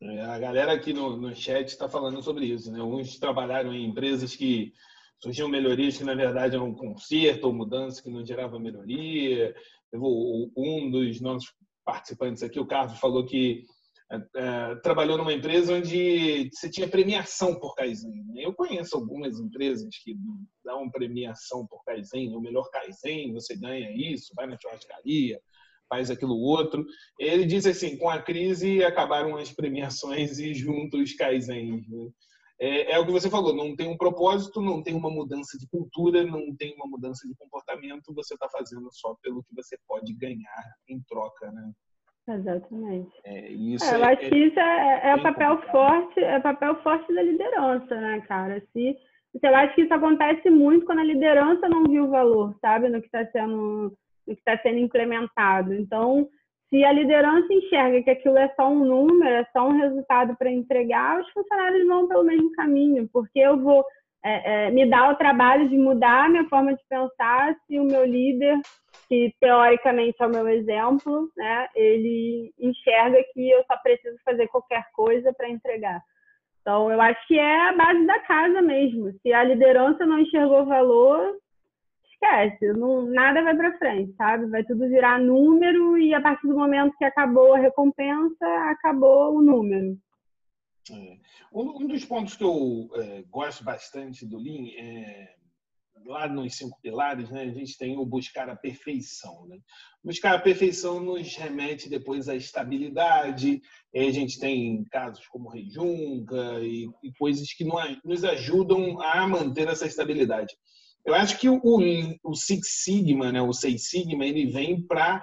É, 0.00 0.20
a 0.22 0.38
galera 0.38 0.72
aqui 0.72 0.92
no, 0.92 1.16
no 1.16 1.34
chat 1.34 1.68
está 1.68 1.88
falando 1.88 2.22
sobre 2.22 2.44
isso, 2.44 2.70
né? 2.70 2.80
Alguns 2.80 3.18
trabalharam 3.18 3.72
em 3.72 3.86
empresas 3.86 4.36
que 4.36 4.72
surgiam 5.22 5.48
melhorias 5.48 5.96
que 5.96 6.04
na 6.04 6.14
verdade 6.14 6.54
eram 6.54 6.68
um 6.68 6.74
conserto 6.74 7.44
ou 7.44 7.52
mudança 7.52 8.02
que 8.02 8.10
não 8.10 8.24
gerava 8.24 8.58
melhoria. 8.58 9.54
Um 9.94 10.90
dos 10.90 11.20
nossos 11.20 11.52
participantes 11.84 12.42
aqui, 12.42 12.58
o 12.58 12.66
Carlos, 12.66 12.98
falou 12.98 13.24
que 13.24 13.64
é, 14.08 14.76
trabalhou 14.76 15.18
numa 15.18 15.32
empresa 15.32 15.74
onde 15.74 16.48
você 16.52 16.70
tinha 16.70 16.88
premiação 16.88 17.58
por 17.58 17.74
Kaizen. 17.74 18.24
Eu 18.36 18.54
conheço 18.54 18.96
algumas 18.96 19.40
empresas 19.40 19.88
que 20.02 20.16
dão 20.64 20.90
premiação 20.90 21.66
por 21.66 21.82
Kaizen, 21.84 22.34
o 22.36 22.40
melhor 22.40 22.68
Kaizen, 22.70 23.32
você 23.32 23.56
ganha 23.56 23.90
isso, 23.90 24.32
vai 24.36 24.46
na 24.46 24.58
churrascaria, 24.60 25.40
faz 25.88 26.10
aquilo 26.10 26.36
outro. 26.36 26.84
Ele 27.18 27.44
diz 27.44 27.66
assim, 27.66 27.96
com 27.96 28.08
a 28.08 28.20
crise 28.20 28.84
acabaram 28.84 29.36
as 29.36 29.52
premiações 29.52 30.38
e 30.38 30.54
junto 30.54 30.98
os 30.98 31.12
Kaizens. 31.14 31.88
Né? 31.88 32.08
É, 32.58 32.92
é, 32.92 32.98
o 32.98 33.04
que 33.04 33.12
você 33.12 33.28
falou, 33.28 33.54
não 33.54 33.76
tem 33.76 33.88
um 33.88 33.96
propósito, 33.96 34.62
não 34.62 34.82
tem 34.82 34.94
uma 34.94 35.10
mudança 35.10 35.58
de 35.58 35.68
cultura, 35.68 36.24
não 36.24 36.54
tem 36.56 36.74
uma 36.74 36.86
mudança 36.86 37.28
de 37.28 37.34
comportamento, 37.34 38.14
você 38.14 38.34
está 38.34 38.48
fazendo 38.48 38.88
só 38.92 39.14
pelo 39.22 39.42
que 39.42 39.54
você 39.54 39.76
pode 39.86 40.14
ganhar 40.14 40.64
em 40.88 41.00
troca, 41.06 41.52
né? 41.52 41.70
Exatamente. 42.28 43.10
É, 43.24 43.52
isso 43.52 43.84
é, 43.84 43.96
eu 43.96 44.04
acho 44.04 44.28
que 44.28 44.36
isso 44.36 44.58
é, 44.58 45.00
é, 45.04 45.08
é 45.10 45.14
o 45.14 45.22
papel 45.22 45.62
forte, 45.70 46.20
é 46.20 46.40
papel 46.40 46.82
forte 46.82 47.14
da 47.14 47.22
liderança, 47.22 47.94
né, 47.94 48.20
cara? 48.22 48.60
Se, 48.72 48.96
eu 49.42 49.54
acho 49.54 49.74
que 49.74 49.82
isso 49.82 49.94
acontece 49.94 50.48
muito 50.50 50.86
quando 50.86 51.00
a 51.00 51.04
liderança 51.04 51.68
não 51.68 51.84
viu 51.84 52.04
o 52.04 52.10
valor, 52.10 52.56
sabe, 52.60 52.88
no 52.88 53.00
que 53.00 53.06
está 53.06 53.24
sendo, 53.26 53.96
no 54.26 54.34
que 54.34 54.40
está 54.40 54.58
sendo 54.58 54.78
implementado. 54.78 55.74
Então, 55.74 56.26
se 56.68 56.84
a 56.84 56.92
liderança 56.92 57.52
enxerga 57.52 58.02
que 58.02 58.10
aquilo 58.10 58.36
é 58.38 58.48
só 58.56 58.68
um 58.68 58.84
número, 58.84 59.28
é 59.28 59.44
só 59.52 59.68
um 59.68 59.78
resultado 59.78 60.36
para 60.36 60.50
entregar, 60.50 61.20
os 61.20 61.30
funcionários 61.30 61.86
vão 61.86 62.08
pelo 62.08 62.24
mesmo 62.24 62.50
caminho, 62.52 63.08
porque 63.12 63.38
eu 63.38 63.58
vou 63.58 63.84
é, 64.24 64.66
é, 64.66 64.70
me 64.70 64.84
dar 64.84 65.12
o 65.12 65.16
trabalho 65.16 65.68
de 65.68 65.78
mudar 65.78 66.24
a 66.24 66.28
minha 66.28 66.48
forma 66.48 66.74
de 66.74 66.82
pensar 66.88 67.54
se 67.66 67.78
o 67.78 67.84
meu 67.84 68.04
líder, 68.04 68.58
que 69.08 69.32
teoricamente 69.40 70.16
é 70.20 70.26
o 70.26 70.30
meu 70.30 70.48
exemplo, 70.48 71.30
né, 71.36 71.68
ele 71.76 72.52
enxerga 72.58 73.22
que 73.32 73.48
eu 73.48 73.62
só 73.66 73.76
preciso 73.76 74.16
fazer 74.24 74.48
qualquer 74.48 74.84
coisa 74.92 75.32
para 75.32 75.48
entregar. 75.48 76.00
Então, 76.60 76.90
eu 76.90 77.00
acho 77.00 77.24
que 77.28 77.38
é 77.38 77.68
a 77.68 77.72
base 77.74 78.04
da 78.06 78.18
casa 78.20 78.60
mesmo. 78.60 79.12
Se 79.22 79.32
a 79.32 79.44
liderança 79.44 80.04
não 80.04 80.18
enxergou 80.18 80.66
valor, 80.66 81.36
esquece, 82.16 82.72
não, 82.72 83.06
nada 83.06 83.42
vai 83.42 83.56
para 83.56 83.78
frente, 83.78 84.14
sabe? 84.16 84.46
Vai 84.46 84.64
tudo 84.64 84.88
virar 84.88 85.20
número 85.20 85.98
e 85.98 86.14
a 86.14 86.20
partir 86.20 86.46
do 86.46 86.56
momento 86.56 86.96
que 86.96 87.04
acabou 87.04 87.54
a 87.54 87.58
recompensa, 87.58 88.46
acabou 88.70 89.36
o 89.36 89.42
número. 89.42 89.98
É. 90.90 91.18
Um, 91.52 91.86
dos 91.86 92.04
pontos 92.04 92.36
que 92.36 92.44
eu 92.44 92.88
é, 92.94 93.24
gosto 93.28 93.64
bastante 93.64 94.24
do 94.24 94.38
Lean 94.38 94.68
é 94.78 95.36
lá 96.04 96.28
nos 96.28 96.54
cinco 96.54 96.78
pilares, 96.80 97.30
né, 97.30 97.42
a 97.42 97.50
gente 97.50 97.76
tem 97.76 97.96
o 97.96 98.06
buscar 98.06 98.48
a 98.48 98.54
perfeição. 98.54 99.46
Né? 99.48 99.58
Buscar 100.04 100.34
a 100.34 100.38
perfeição 100.38 101.00
nos 101.00 101.34
remete 101.34 101.88
depois 101.88 102.28
à 102.28 102.36
estabilidade. 102.36 103.60
a 103.94 104.10
gente 104.10 104.38
tem 104.38 104.84
casos 104.84 105.26
como 105.26 105.48
Rejunga 105.48 106.60
e, 106.60 106.88
e 107.02 107.12
coisas 107.18 107.52
que 107.52 107.66
nos 108.04 108.24
ajudam 108.24 109.00
a 109.02 109.26
manter 109.26 109.66
essa 109.66 109.86
estabilidade. 109.86 110.54
Eu 111.06 111.14
acho 111.14 111.38
que 111.38 111.48
o, 111.48 111.60
o 112.24 112.34
Six 112.34 112.82
Sigma, 112.82 113.30
né, 113.30 113.40
o 113.40 113.52
Seis 113.52 113.88
Sigma, 113.88 114.26
ele 114.26 114.46
vem 114.46 114.84
para 114.84 115.22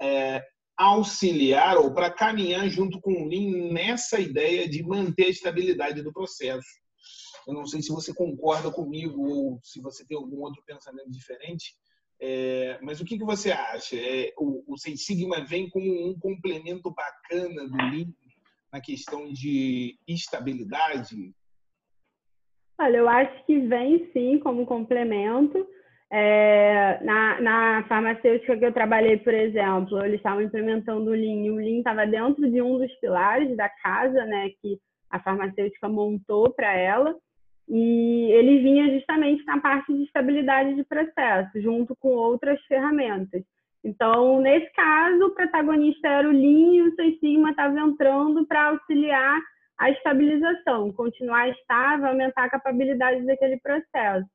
é, 0.00 0.40
auxiliar 0.76 1.76
ou 1.76 1.92
para 1.92 2.08
caminhar 2.08 2.68
junto 2.68 3.00
com 3.00 3.12
o 3.12 3.28
Lean 3.28 3.72
nessa 3.72 4.20
ideia 4.20 4.68
de 4.68 4.80
manter 4.84 5.26
a 5.26 5.30
estabilidade 5.30 6.02
do 6.02 6.12
processo. 6.12 6.68
Eu 7.48 7.52
não 7.52 7.66
sei 7.66 7.82
se 7.82 7.90
você 7.90 8.14
concorda 8.14 8.70
comigo 8.70 9.28
ou 9.28 9.60
se 9.62 9.80
você 9.80 10.06
tem 10.06 10.16
algum 10.16 10.40
outro 10.40 10.62
pensamento 10.64 11.10
diferente, 11.10 11.74
é, 12.20 12.78
mas 12.80 13.00
o 13.00 13.04
que, 13.04 13.18
que 13.18 13.24
você 13.24 13.50
acha? 13.50 13.96
É, 13.96 14.32
o, 14.38 14.72
o 14.72 14.78
Seis 14.78 15.04
Sigma 15.04 15.44
vem 15.44 15.68
como 15.68 16.08
um 16.08 16.16
complemento 16.16 16.92
bacana 16.92 17.68
do 17.68 17.76
Lean 17.76 18.14
na 18.72 18.80
questão 18.80 19.32
de 19.32 19.98
estabilidade? 20.06 21.34
Olha, 22.78 22.96
eu 22.96 23.08
acho 23.08 23.44
que 23.46 23.58
vem 23.60 24.10
sim 24.12 24.38
como 24.38 24.66
complemento. 24.66 25.66
É, 26.10 27.00
na, 27.02 27.40
na 27.40 27.84
farmacêutica 27.88 28.56
que 28.56 28.64
eu 28.64 28.72
trabalhei, 28.72 29.16
por 29.16 29.34
exemplo, 29.34 30.04
eles 30.04 30.16
estavam 30.16 30.42
implementando 30.42 31.10
o 31.10 31.14
Lean 31.14 31.44
e 31.44 31.50
o 31.50 31.56
Lean 31.56 31.78
estava 31.78 32.06
dentro 32.06 32.48
de 32.50 32.60
um 32.62 32.78
dos 32.78 32.92
pilares 33.00 33.56
da 33.56 33.68
casa, 33.68 34.24
né, 34.24 34.50
que 34.60 34.78
a 35.10 35.18
farmacêutica 35.18 35.88
montou 35.88 36.50
para 36.50 36.72
ela, 36.72 37.16
e 37.68 38.30
ele 38.32 38.58
vinha 38.60 38.92
justamente 38.92 39.44
na 39.44 39.60
parte 39.60 39.92
de 39.92 40.04
estabilidade 40.04 40.74
de 40.74 40.84
processo, 40.84 41.60
junto 41.60 41.96
com 41.96 42.08
outras 42.08 42.60
ferramentas. 42.66 43.42
Então, 43.82 44.40
nesse 44.40 44.70
caso, 44.72 45.26
o 45.26 45.34
protagonista 45.34 46.08
era 46.08 46.28
o 46.28 46.32
Lean 46.32 46.74
e 46.74 46.82
o 46.82 46.94
Seis 46.94 47.18
Sigma 47.20 47.50
estava 47.50 47.78
entrando 47.78 48.46
para 48.46 48.68
auxiliar 48.68 49.40
a 49.78 49.90
estabilização, 49.90 50.92
continuar 50.92 51.48
estável, 51.50 52.08
aumentar 52.08 52.44
a 52.44 52.50
capacidade 52.50 53.24
daquele 53.26 53.58
processo. 53.58 54.30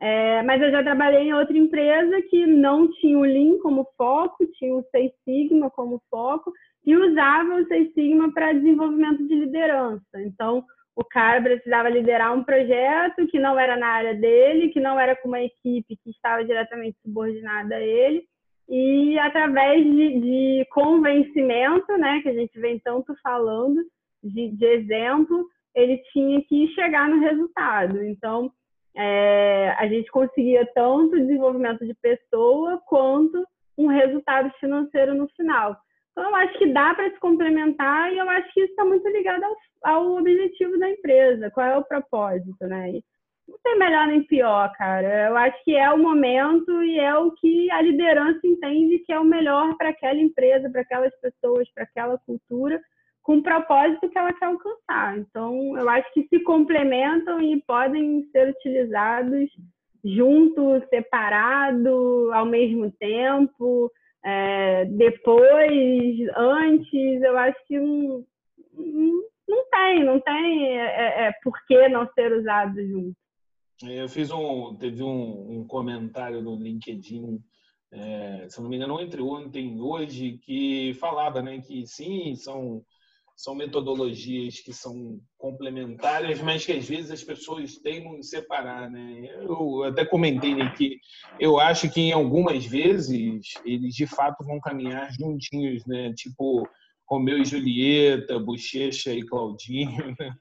É, 0.00 0.42
mas 0.42 0.62
eu 0.62 0.70
já 0.70 0.82
trabalhei 0.82 1.28
em 1.28 1.34
outra 1.34 1.56
empresa 1.56 2.22
que 2.22 2.46
não 2.46 2.90
tinha 2.92 3.18
o 3.18 3.22
Lean 3.22 3.58
como 3.58 3.86
foco, 3.98 4.46
tinha 4.54 4.74
o 4.74 4.84
Seis 4.90 5.12
Sigma 5.24 5.70
como 5.70 6.02
foco 6.10 6.52
e 6.86 6.96
usava 6.96 7.56
o 7.56 7.66
Seis 7.66 7.92
Sigma 7.92 8.32
para 8.32 8.54
desenvolvimento 8.54 9.28
de 9.28 9.34
liderança. 9.34 10.02
Então, 10.16 10.64
o 10.96 11.04
cara 11.04 11.42
precisava 11.42 11.90
liderar 11.90 12.34
um 12.34 12.42
projeto 12.42 13.26
que 13.26 13.38
não 13.38 13.58
era 13.58 13.76
na 13.76 13.88
área 13.88 14.14
dele, 14.14 14.70
que 14.70 14.80
não 14.80 14.98
era 14.98 15.14
com 15.16 15.28
uma 15.28 15.42
equipe 15.42 15.98
que 16.02 16.10
estava 16.10 16.44
diretamente 16.44 16.96
subordinada 17.04 17.76
a 17.76 17.80
ele, 17.80 18.24
e 18.68 19.18
através 19.18 19.84
de, 19.84 20.20
de 20.20 20.66
convencimento, 20.70 21.92
né, 21.98 22.20
que 22.22 22.28
a 22.28 22.34
gente 22.34 22.58
vem 22.58 22.78
tanto 22.78 23.14
falando, 23.22 23.82
de, 24.22 24.48
de 24.50 24.64
exemplo, 24.64 25.46
ele 25.74 25.98
tinha 26.12 26.42
que 26.42 26.68
chegar 26.74 27.08
no 27.08 27.20
resultado. 27.20 28.02
Então, 28.02 28.52
é, 28.96 29.74
a 29.78 29.86
gente 29.86 30.10
conseguia 30.10 30.66
tanto 30.74 31.18
desenvolvimento 31.18 31.86
de 31.86 31.94
pessoa 31.94 32.80
quanto 32.86 33.44
um 33.78 33.86
resultado 33.86 34.50
financeiro 34.58 35.14
no 35.14 35.28
final. 35.28 35.76
Então, 36.12 36.24
eu 36.24 36.34
acho 36.34 36.58
que 36.58 36.72
dá 36.72 36.94
para 36.94 37.10
se 37.10 37.18
complementar 37.20 38.12
e 38.12 38.18
eu 38.18 38.28
acho 38.28 38.52
que 38.52 38.60
isso 38.60 38.70
está 38.70 38.84
muito 38.84 39.08
ligado 39.08 39.44
ao, 39.44 39.56
ao, 39.82 40.16
objetivo 40.18 40.78
da 40.78 40.90
empresa, 40.90 41.50
qual 41.50 41.66
é 41.66 41.76
o 41.76 41.84
propósito, 41.84 42.66
né? 42.66 42.90
E 42.90 43.04
não 43.48 43.58
tem 43.64 43.78
melhor 43.78 44.06
nem 44.06 44.22
pior, 44.24 44.72
cara. 44.72 45.28
Eu 45.28 45.36
acho 45.36 45.64
que 45.64 45.74
é 45.74 45.90
o 45.90 45.98
momento 45.98 46.82
e 46.82 46.98
é 46.98 47.14
o 47.16 47.32
que 47.32 47.70
a 47.70 47.80
liderança 47.80 48.40
entende 48.44 48.98
que 49.00 49.12
é 49.12 49.18
o 49.18 49.24
melhor 49.24 49.76
para 49.76 49.90
aquela 49.90 50.20
empresa, 50.20 50.70
para 50.70 50.82
aquelas 50.82 51.12
pessoas, 51.20 51.68
para 51.72 51.84
aquela 51.84 52.18
cultura, 52.18 52.80
com 53.22 53.38
o 53.38 53.42
propósito 53.42 54.08
que 54.08 54.18
ela 54.18 54.32
quer 54.32 54.46
alcançar. 54.46 55.18
Então, 55.18 55.76
eu 55.76 55.88
acho 55.88 56.12
que 56.12 56.26
se 56.28 56.40
complementam 56.40 57.40
e 57.40 57.60
podem 57.62 58.24
ser 58.32 58.50
utilizados 58.50 59.50
juntos, 60.04 60.82
separado, 60.88 62.30
ao 62.32 62.46
mesmo 62.46 62.90
tempo 62.92 63.90
é, 64.24 64.84
depois, 64.84 66.18
antes, 66.36 67.22
eu 67.22 67.38
acho 67.38 67.58
que 67.66 67.78
não, 67.78 68.24
não 69.48 69.70
tem, 69.70 70.04
não 70.04 70.20
tem 70.20 70.78
é, 70.78 70.84
é, 70.84 71.26
é, 71.26 71.32
por 71.42 71.54
que 71.66 71.88
não 71.88 72.06
ser 72.12 72.32
usado 72.32 72.86
junto. 72.86 73.16
É, 73.84 74.02
eu 74.02 74.08
fiz 74.08 74.30
um, 74.30 74.76
teve 74.76 75.02
um, 75.02 75.60
um 75.60 75.66
comentário 75.66 76.42
no 76.42 76.54
LinkedIn, 76.56 77.40
é, 77.92 78.46
se 78.48 78.60
não 78.60 78.68
me 78.68 78.76
engano, 78.76 79.00
entre 79.00 79.22
ontem 79.22 79.76
e 79.76 79.80
hoje, 79.80 80.38
que 80.44 80.92
falava 80.94 81.40
né, 81.40 81.60
que 81.60 81.86
sim, 81.86 82.34
são 82.34 82.84
são 83.40 83.54
metodologias 83.54 84.60
que 84.60 84.70
são 84.70 85.18
complementares, 85.38 86.42
mas 86.42 86.66
que 86.66 86.72
às 86.72 86.86
vezes 86.86 87.10
as 87.10 87.24
pessoas 87.24 87.76
teimam 87.78 88.16
em 88.16 88.22
separar, 88.22 88.90
né? 88.90 89.30
Eu 89.40 89.82
até 89.84 90.04
comentei 90.04 90.54
né, 90.54 90.70
que 90.76 90.98
eu 91.38 91.58
acho 91.58 91.90
que 91.90 92.02
em 92.02 92.12
algumas 92.12 92.66
vezes 92.66 93.54
eles 93.64 93.94
de 93.94 94.06
fato 94.06 94.44
vão 94.44 94.60
caminhar 94.60 95.10
juntinhos, 95.12 95.86
né? 95.86 96.12
Tipo 96.12 96.68
Romeu 97.08 97.38
e 97.38 97.44
Julieta, 97.46 98.38
Bochecha 98.38 99.10
e 99.12 99.24
Claudinho. 99.24 100.14
Né? 100.18 100.34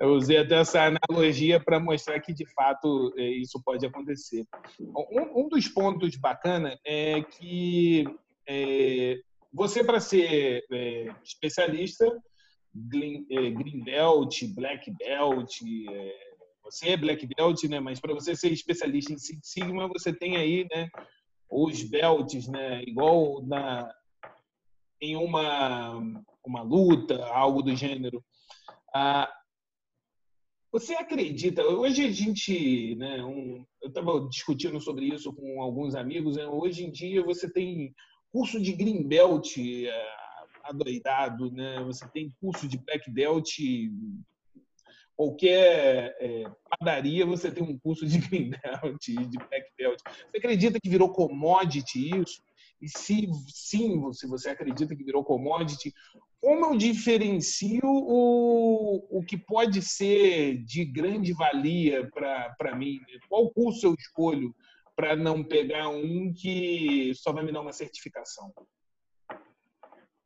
Eu 0.00 0.14
usei 0.14 0.38
até 0.38 0.56
essa 0.56 0.80
analogia 0.82 1.60
para 1.60 1.78
mostrar 1.78 2.18
que 2.18 2.34
de 2.34 2.44
fato 2.52 3.14
é, 3.16 3.22
isso 3.22 3.62
pode 3.64 3.86
acontecer. 3.86 4.44
Um 5.32 5.48
dos 5.48 5.68
pontos 5.68 6.16
bacana 6.16 6.76
é 6.84 7.22
que 7.22 8.04
é, 8.44 9.20
você, 9.54 9.84
para 9.84 10.00
ser 10.00 10.64
é, 10.72 11.14
especialista, 11.22 12.04
green, 12.74 13.24
é, 13.30 13.50
green, 13.50 13.84
belt, 13.84 14.42
black 14.52 14.90
belt, 14.98 15.60
é, 15.90 16.34
você 16.64 16.88
é 16.88 16.96
black 16.96 17.24
belt, 17.24 17.62
né? 17.64 17.78
Mas 17.78 18.00
para 18.00 18.12
você 18.12 18.34
ser 18.34 18.52
especialista 18.52 19.12
em 19.12 19.18
Six 19.18 19.48
Sigma, 19.48 19.86
você 19.86 20.12
tem 20.12 20.36
aí, 20.36 20.66
né? 20.74 20.88
Os 21.48 21.84
belts, 21.84 22.48
né? 22.48 22.82
Igual 22.82 23.46
na 23.46 23.94
em 25.00 25.14
uma 25.14 26.00
uma 26.44 26.62
luta, 26.62 27.24
algo 27.26 27.62
do 27.62 27.76
gênero. 27.76 28.24
Ah, 28.92 29.32
você 30.72 30.94
acredita? 30.94 31.62
Hoje 31.64 32.04
a 32.04 32.10
gente, 32.10 32.96
né? 32.96 33.22
Um, 33.24 33.64
eu 33.80 33.88
estava 33.88 34.28
discutindo 34.28 34.80
sobre 34.80 35.06
isso 35.06 35.32
com 35.32 35.62
alguns 35.62 35.94
amigos. 35.94 36.36
Né, 36.36 36.44
hoje 36.46 36.84
em 36.84 36.90
dia 36.90 37.22
você 37.22 37.48
tem 37.48 37.94
curso 38.34 38.60
de 38.60 38.72
Green 38.72 39.06
Belt 39.06 39.56
é, 39.58 40.06
adoidado, 40.64 41.52
né? 41.52 41.80
Você 41.84 42.04
tem 42.08 42.34
curso 42.40 42.66
de 42.66 42.76
Black 42.76 43.08
Belt, 43.08 43.48
qualquer 45.14 46.16
é, 46.18 46.42
padaria 46.68 47.24
você 47.24 47.48
tem 47.48 47.62
um 47.62 47.78
curso 47.78 48.04
de 48.04 48.18
Green 48.26 48.50
Belt, 48.50 49.06
de 49.06 49.38
Black 49.38 49.70
Belt. 49.78 50.00
Você 50.04 50.38
acredita 50.38 50.80
que 50.82 50.90
virou 50.90 51.12
commodity 51.12 52.10
isso? 52.18 52.42
E 52.82 52.88
se 52.88 53.28
sim, 53.46 54.12
se 54.12 54.26
você 54.26 54.50
acredita 54.50 54.96
que 54.96 55.04
virou 55.04 55.22
commodity, 55.22 55.94
como 56.40 56.66
eu 56.66 56.76
diferencio 56.76 57.84
o, 57.84 59.06
o 59.16 59.24
que 59.24 59.36
pode 59.36 59.80
ser 59.80 60.58
de 60.64 60.84
grande 60.84 61.32
valia 61.32 62.10
para 62.12 62.74
mim? 62.74 62.98
Qual 63.28 63.48
curso 63.50 63.86
eu 63.86 63.94
escolho 63.94 64.52
para 64.96 65.16
não 65.16 65.42
pegar 65.42 65.88
um 65.88 66.32
que 66.32 67.12
só 67.14 67.32
vai 67.32 67.44
me 67.44 67.52
dar 67.52 67.60
uma 67.60 67.72
certificação? 67.72 68.52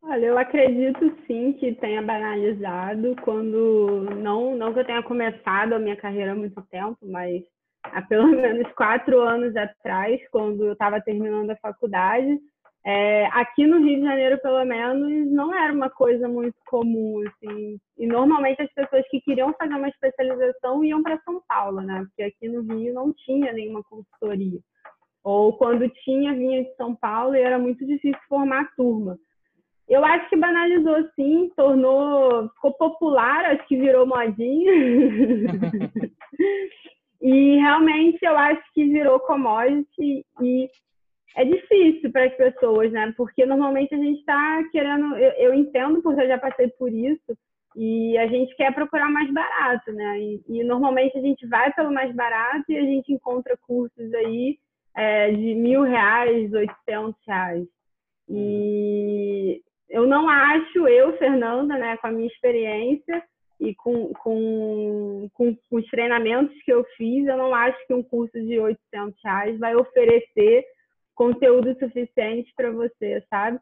Olha, 0.03 0.27
eu 0.27 0.39
acredito 0.39 1.17
sim 1.27 1.53
que 1.55 1.75
tenha 1.75 2.01
banalizado 2.01 3.17
quando 3.23 4.09
não 4.17 4.57
não 4.57 4.73
que 4.73 4.81
eu 4.81 4.85
tenha 4.85 5.03
começado 5.03 5.73
a 5.73 5.79
minha 5.79 5.97
carreira 5.97 6.33
há 6.33 6.35
muito 6.35 6.63
tempo, 6.71 6.99
mas 7.03 7.43
há 7.83 8.01
pelo 8.03 8.29
menos 8.37 8.71
quatro 8.75 9.21
anos 9.21 9.57
atrás, 9.57 10.21
quando 10.31 10.65
eu 10.65 10.73
estava 10.73 11.01
terminando 11.01 11.51
a 11.51 11.57
faculdade, 11.57 12.39
é, 12.87 13.27
aqui 13.27 13.67
no 13.67 13.79
Rio 13.79 13.97
de 13.97 14.05
Janeiro, 14.05 14.39
pelo 14.41 14.65
menos, 14.65 15.31
não 15.31 15.55
era 15.55 15.73
uma 15.73 15.91
coisa 15.91 16.29
muito 16.29 16.57
comum, 16.67 17.23
assim. 17.27 17.79
E 17.99 18.07
normalmente 18.07 18.63
as 18.63 18.73
pessoas 18.73 19.05
que 19.11 19.21
queriam 19.21 19.53
fazer 19.55 19.75
uma 19.75 19.89
especialização 19.89 20.85
iam 20.85 21.03
para 21.03 21.21
São 21.23 21.43
Paulo, 21.47 21.81
né? 21.81 22.05
Porque 22.07 22.23
aqui 22.23 22.49
no 22.49 22.63
Rio 22.63 22.95
não 22.95 23.13
tinha 23.13 23.53
nenhuma 23.53 23.83
consultoria. 23.85 24.61
Ou 25.25 25.53
quando 25.55 25.89
tinha, 26.05 26.33
vinha 26.33 26.65
de 26.65 26.75
São 26.77 26.95
Paulo 26.95 27.35
e 27.35 27.41
era 27.41 27.59
muito 27.59 27.85
difícil 27.85 28.19
formar 28.29 28.71
turma. 28.77 29.19
Eu 29.89 30.05
acho 30.05 30.29
que 30.29 30.37
banalizou 30.37 31.09
sim, 31.17 31.51
tornou, 31.57 32.49
ficou 32.51 32.75
popular, 32.75 33.47
acho 33.47 33.67
que 33.67 33.77
virou 33.77 34.07
modinha. 34.07 34.73
e 37.21 37.57
realmente 37.57 38.19
eu 38.23 38.37
acho 38.37 38.63
que 38.75 38.85
virou 38.85 39.19
commodity 39.21 40.25
e 40.41 40.69
é 41.39 41.45
difícil 41.45 42.11
para 42.11 42.25
as 42.25 42.35
pessoas, 42.35 42.91
né? 42.91 43.15
Porque 43.17 43.47
normalmente 43.47 43.95
a 43.95 43.99
gente 43.99 44.19
está 44.19 44.65
querendo, 44.73 45.17
eu, 45.17 45.31
eu, 45.35 45.55
entendo 45.55 46.03
porque 46.03 46.21
eu 46.21 46.27
já 46.27 46.37
passei 46.37 46.67
por 46.71 46.93
isso, 46.93 47.39
e 47.77 48.19
a 48.19 48.27
gente 48.27 48.57
quer 48.57 48.75
procurar 48.75 49.09
mais 49.09 49.33
barato, 49.33 49.93
né? 49.93 50.19
E, 50.19 50.43
e 50.49 50.65
normalmente 50.65 51.17
a 51.17 51.21
gente 51.21 51.47
vai 51.47 51.73
pelo 51.73 51.93
mais 51.93 52.13
barato 52.13 52.65
e 52.69 52.77
a 52.77 52.83
gente 52.83 53.13
encontra 53.13 53.57
cursos 53.57 54.13
aí 54.15 54.59
é, 54.97 55.31
de 55.31 55.55
mil 55.55 55.83
reais, 55.83 56.53
oitocentos 56.53 57.21
reais. 57.25 57.69
E 58.29 59.63
eu 59.89 60.09
não 60.09 60.29
acho, 60.29 60.89
eu, 60.89 61.17
Fernanda, 61.19 61.79
né, 61.79 61.97
com 61.99 62.09
a 62.09 62.11
minha 62.11 62.27
experiência 62.27 63.23
e 63.61 63.77
com, 63.77 64.13
com, 64.15 65.29
com, 65.35 65.55
com 65.55 65.77
os 65.77 65.87
treinamentos 65.87 66.61
que 66.65 66.73
eu 66.73 66.85
fiz, 66.97 67.29
eu 67.29 67.37
não 67.37 67.55
acho 67.55 67.79
que 67.87 67.95
um 67.95 68.03
curso 68.03 68.41
de 68.41 68.59
800 68.59 69.15
reais 69.25 69.57
vai 69.61 69.77
oferecer 69.77 70.65
conteúdo 71.19 71.77
suficiente 71.81 72.53
para 72.57 72.71
você, 72.71 73.21
sabe? 73.29 73.59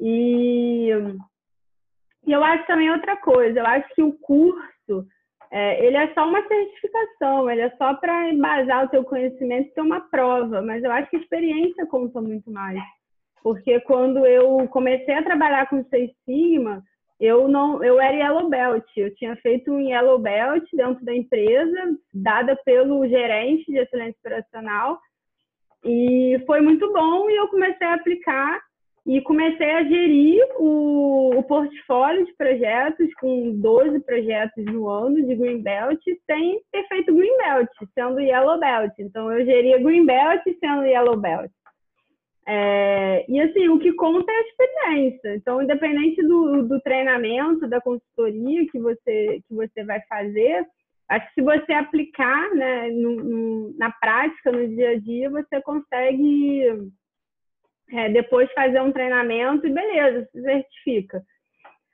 E, 0.00 0.90
e 2.26 2.32
eu 2.32 2.42
acho 2.42 2.66
também 2.66 2.90
outra 2.90 3.16
coisa, 3.16 3.60
eu 3.60 3.66
acho 3.66 3.94
que 3.94 4.02
o 4.02 4.12
curso, 4.14 5.06
é, 5.52 5.86
ele 5.86 5.96
é 5.96 6.12
só 6.12 6.28
uma 6.28 6.46
certificação, 6.48 7.48
ele 7.48 7.60
é 7.60 7.70
só 7.78 7.94
para 7.94 8.28
embasar 8.28 8.84
o 8.84 8.88
teu 8.88 9.04
conhecimento 9.04 9.68
e 9.68 9.74
ter 9.74 9.80
uma 9.80 10.00
prova, 10.00 10.60
mas 10.60 10.82
eu 10.82 10.90
acho 10.90 11.08
que 11.08 11.16
a 11.16 11.20
experiência 11.20 11.86
conta 11.86 12.20
muito 12.20 12.50
mais. 12.50 12.82
Porque 13.40 13.78
quando 13.80 14.26
eu 14.26 14.66
comecei 14.68 15.14
a 15.14 15.22
trabalhar 15.22 15.70
com 15.70 15.84
Seis 15.84 16.10
Sigma, 16.24 16.82
eu 17.20 17.46
não, 17.46 17.82
eu 17.84 18.00
era 18.00 18.16
Yellow 18.16 18.48
Belt. 18.48 18.84
Eu 18.96 19.14
tinha 19.14 19.36
feito 19.36 19.72
um 19.72 19.80
Yellow 19.80 20.18
Belt 20.18 20.64
dentro 20.72 21.04
da 21.04 21.14
empresa, 21.14 21.96
dada 22.12 22.56
pelo 22.64 23.06
gerente 23.06 23.64
de 23.70 23.78
excelência 23.78 24.18
operacional, 24.18 24.98
e 25.86 26.42
foi 26.46 26.60
muito 26.60 26.92
bom 26.92 27.30
e 27.30 27.36
eu 27.36 27.48
comecei 27.48 27.86
a 27.86 27.94
aplicar 27.94 28.60
e 29.06 29.20
comecei 29.20 29.70
a 29.70 29.84
gerir 29.84 30.44
o, 30.58 31.30
o 31.36 31.42
portfólio 31.44 32.26
de 32.26 32.34
projetos 32.34 33.08
com 33.20 33.52
12 33.60 34.00
projetos 34.00 34.64
no 34.64 34.88
ano 34.88 35.24
de 35.24 35.36
Green 35.36 35.62
Belt 35.62 36.00
sem 36.28 36.60
ter 36.72 36.88
feito 36.88 37.14
Green 37.14 37.36
Belt, 37.38 37.68
sendo 37.94 38.18
Yellow 38.18 38.58
Belt. 38.58 38.92
Então 38.98 39.30
eu 39.32 39.44
geria 39.44 39.78
Green 39.78 40.04
Belt 40.04 40.42
sendo 40.60 40.84
Yellow 40.84 41.16
Belt. 41.16 41.50
É, 42.48 43.24
e 43.28 43.40
assim, 43.40 43.68
o 43.68 43.78
que 43.78 43.92
conta 43.94 44.30
é 44.30 44.36
a 44.36 44.40
experiência. 44.40 45.34
Então, 45.34 45.60
independente 45.60 46.22
do, 46.22 46.62
do 46.62 46.80
treinamento, 46.80 47.66
da 47.66 47.80
consultoria 47.80 48.64
que 48.70 48.78
você, 48.78 49.40
que 49.48 49.54
você 49.54 49.84
vai 49.84 50.00
fazer, 50.08 50.64
acho 51.08 51.26
que 51.28 51.34
se 51.34 51.42
você 51.42 51.72
aplicar 51.72 52.50
né, 52.54 52.90
no, 52.90 53.16
no, 53.16 53.78
na 53.78 53.90
prática, 53.92 54.50
no 54.50 54.66
dia 54.68 54.90
a 54.90 54.98
dia, 54.98 55.30
você 55.30 55.60
consegue 55.62 56.90
é, 57.92 58.08
depois 58.10 58.50
fazer 58.52 58.80
um 58.80 58.92
treinamento 58.92 59.66
e 59.66 59.72
beleza, 59.72 60.28
se 60.32 60.42
certifica. 60.42 61.22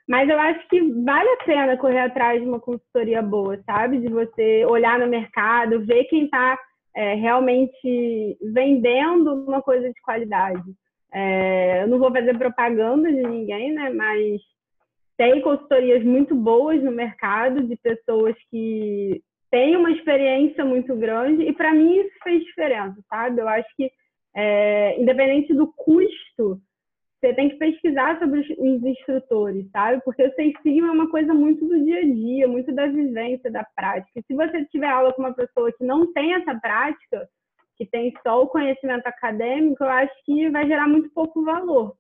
Mas 0.09 0.29
eu 0.29 0.39
acho 0.39 0.67
que 0.69 0.81
vale 1.05 1.29
a 1.29 1.45
pena 1.45 1.77
correr 1.77 2.01
atrás 2.01 2.41
de 2.41 2.49
uma 2.49 2.61
consultoria 2.61 3.23
boa, 3.23 3.59
sabe? 3.65 4.01
De 4.01 4.09
você 4.09 4.65
olhar 4.67 4.99
no 4.99 5.07
mercado, 5.07 5.85
ver 5.85 6.05
quem 6.05 6.25
está 6.25 6.59
é, 6.95 7.15
realmente 7.15 8.37
vendendo 8.53 9.45
uma 9.45 9.63
coisa 9.63 9.89
de 9.89 10.01
qualidade. 10.03 10.63
É, 11.13 11.83
eu 11.83 11.89
não 11.89 11.99
vou 11.99 12.11
fazer 12.11 12.37
propaganda 12.37 13.13
de 13.13 13.23
ninguém, 13.23 13.73
né? 13.73 13.91
Mas 13.91 14.41
tem 15.17 15.41
consultorias 15.41 16.03
muito 16.05 16.35
boas 16.35 16.83
no 16.83 16.91
mercado 16.91 17.63
de 17.63 17.77
pessoas 17.77 18.35
que 18.51 19.23
têm 19.51 19.77
uma 19.77 19.91
experiência 19.91 20.65
muito 20.65 20.97
grande 20.97 21.43
e 21.43 21.53
para 21.53 21.75
mim 21.75 22.01
isso 22.01 22.15
fez 22.23 22.43
diferença, 22.45 22.97
sabe? 23.09 23.41
Eu 23.41 23.49
acho 23.49 23.69
que 23.77 23.91
é, 24.35 25.01
independente 25.01 25.53
do 25.53 25.67
custo, 25.75 26.61
você 27.21 27.35
tem 27.35 27.51
que 27.51 27.57
pesquisar 27.57 28.19
sobre 28.19 28.41
os, 28.41 28.49
os 28.51 28.83
instrutores, 28.83 29.71
sabe? 29.71 30.03
Porque 30.05 30.25
o 30.27 30.35
Seis 30.35 30.55
Sigma 30.63 30.89
é 30.89 30.91
uma 30.91 31.11
coisa 31.11 31.33
muito 31.33 31.67
do 31.67 31.85
dia 31.85 31.99
a 31.99 32.03
dia, 32.03 32.49
muito 32.49 32.73
da 32.73 32.87
vivência, 32.87 33.51
da 33.51 33.65
prática. 33.77 34.11
E 34.19 34.23
se 34.23 34.35
você 34.35 34.65
tiver 34.67 34.89
aula 34.89 35.13
com 35.13 35.23
uma 35.23 35.35
pessoa 35.35 35.71
que 35.73 35.85
não 35.85 36.13
tem 36.13 36.35
essa 36.35 36.59
prática, 36.59 37.29
que 37.77 37.87
tem 37.87 38.13
só 38.23 38.43
o 38.43 38.49
conhecimento 38.49 39.07
acadêmico, 39.07 39.85
eu 39.85 39.89
acho 39.89 40.13
que 40.25 40.49
vai 40.51 40.67
gerar 40.67 40.89
muito 40.89 41.11
pouco 41.11 41.45
valor. 41.45 41.95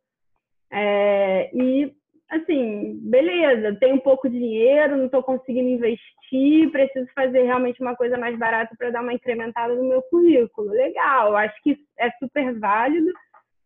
É, 0.72 1.50
e, 1.54 1.92
assim, 2.32 2.98
beleza, 3.02 3.76
tenho 3.78 4.00
pouco 4.00 4.28
dinheiro, 4.28 4.96
não 4.96 5.06
estou 5.06 5.22
conseguindo 5.22 5.68
investir, 5.68 6.70
preciso 6.70 7.06
fazer 7.14 7.42
realmente 7.42 7.80
uma 7.80 7.94
coisa 7.94 8.16
mais 8.16 8.38
barata 8.38 8.74
para 8.76 8.90
dar 8.90 9.02
uma 9.02 9.14
incrementada 9.14 9.74
no 9.74 9.88
meu 9.88 10.02
currículo. 10.02 10.70
Legal, 10.70 11.36
acho 11.36 11.62
que 11.62 11.76
é 11.98 12.10
super 12.12 12.58
válido 12.58 13.12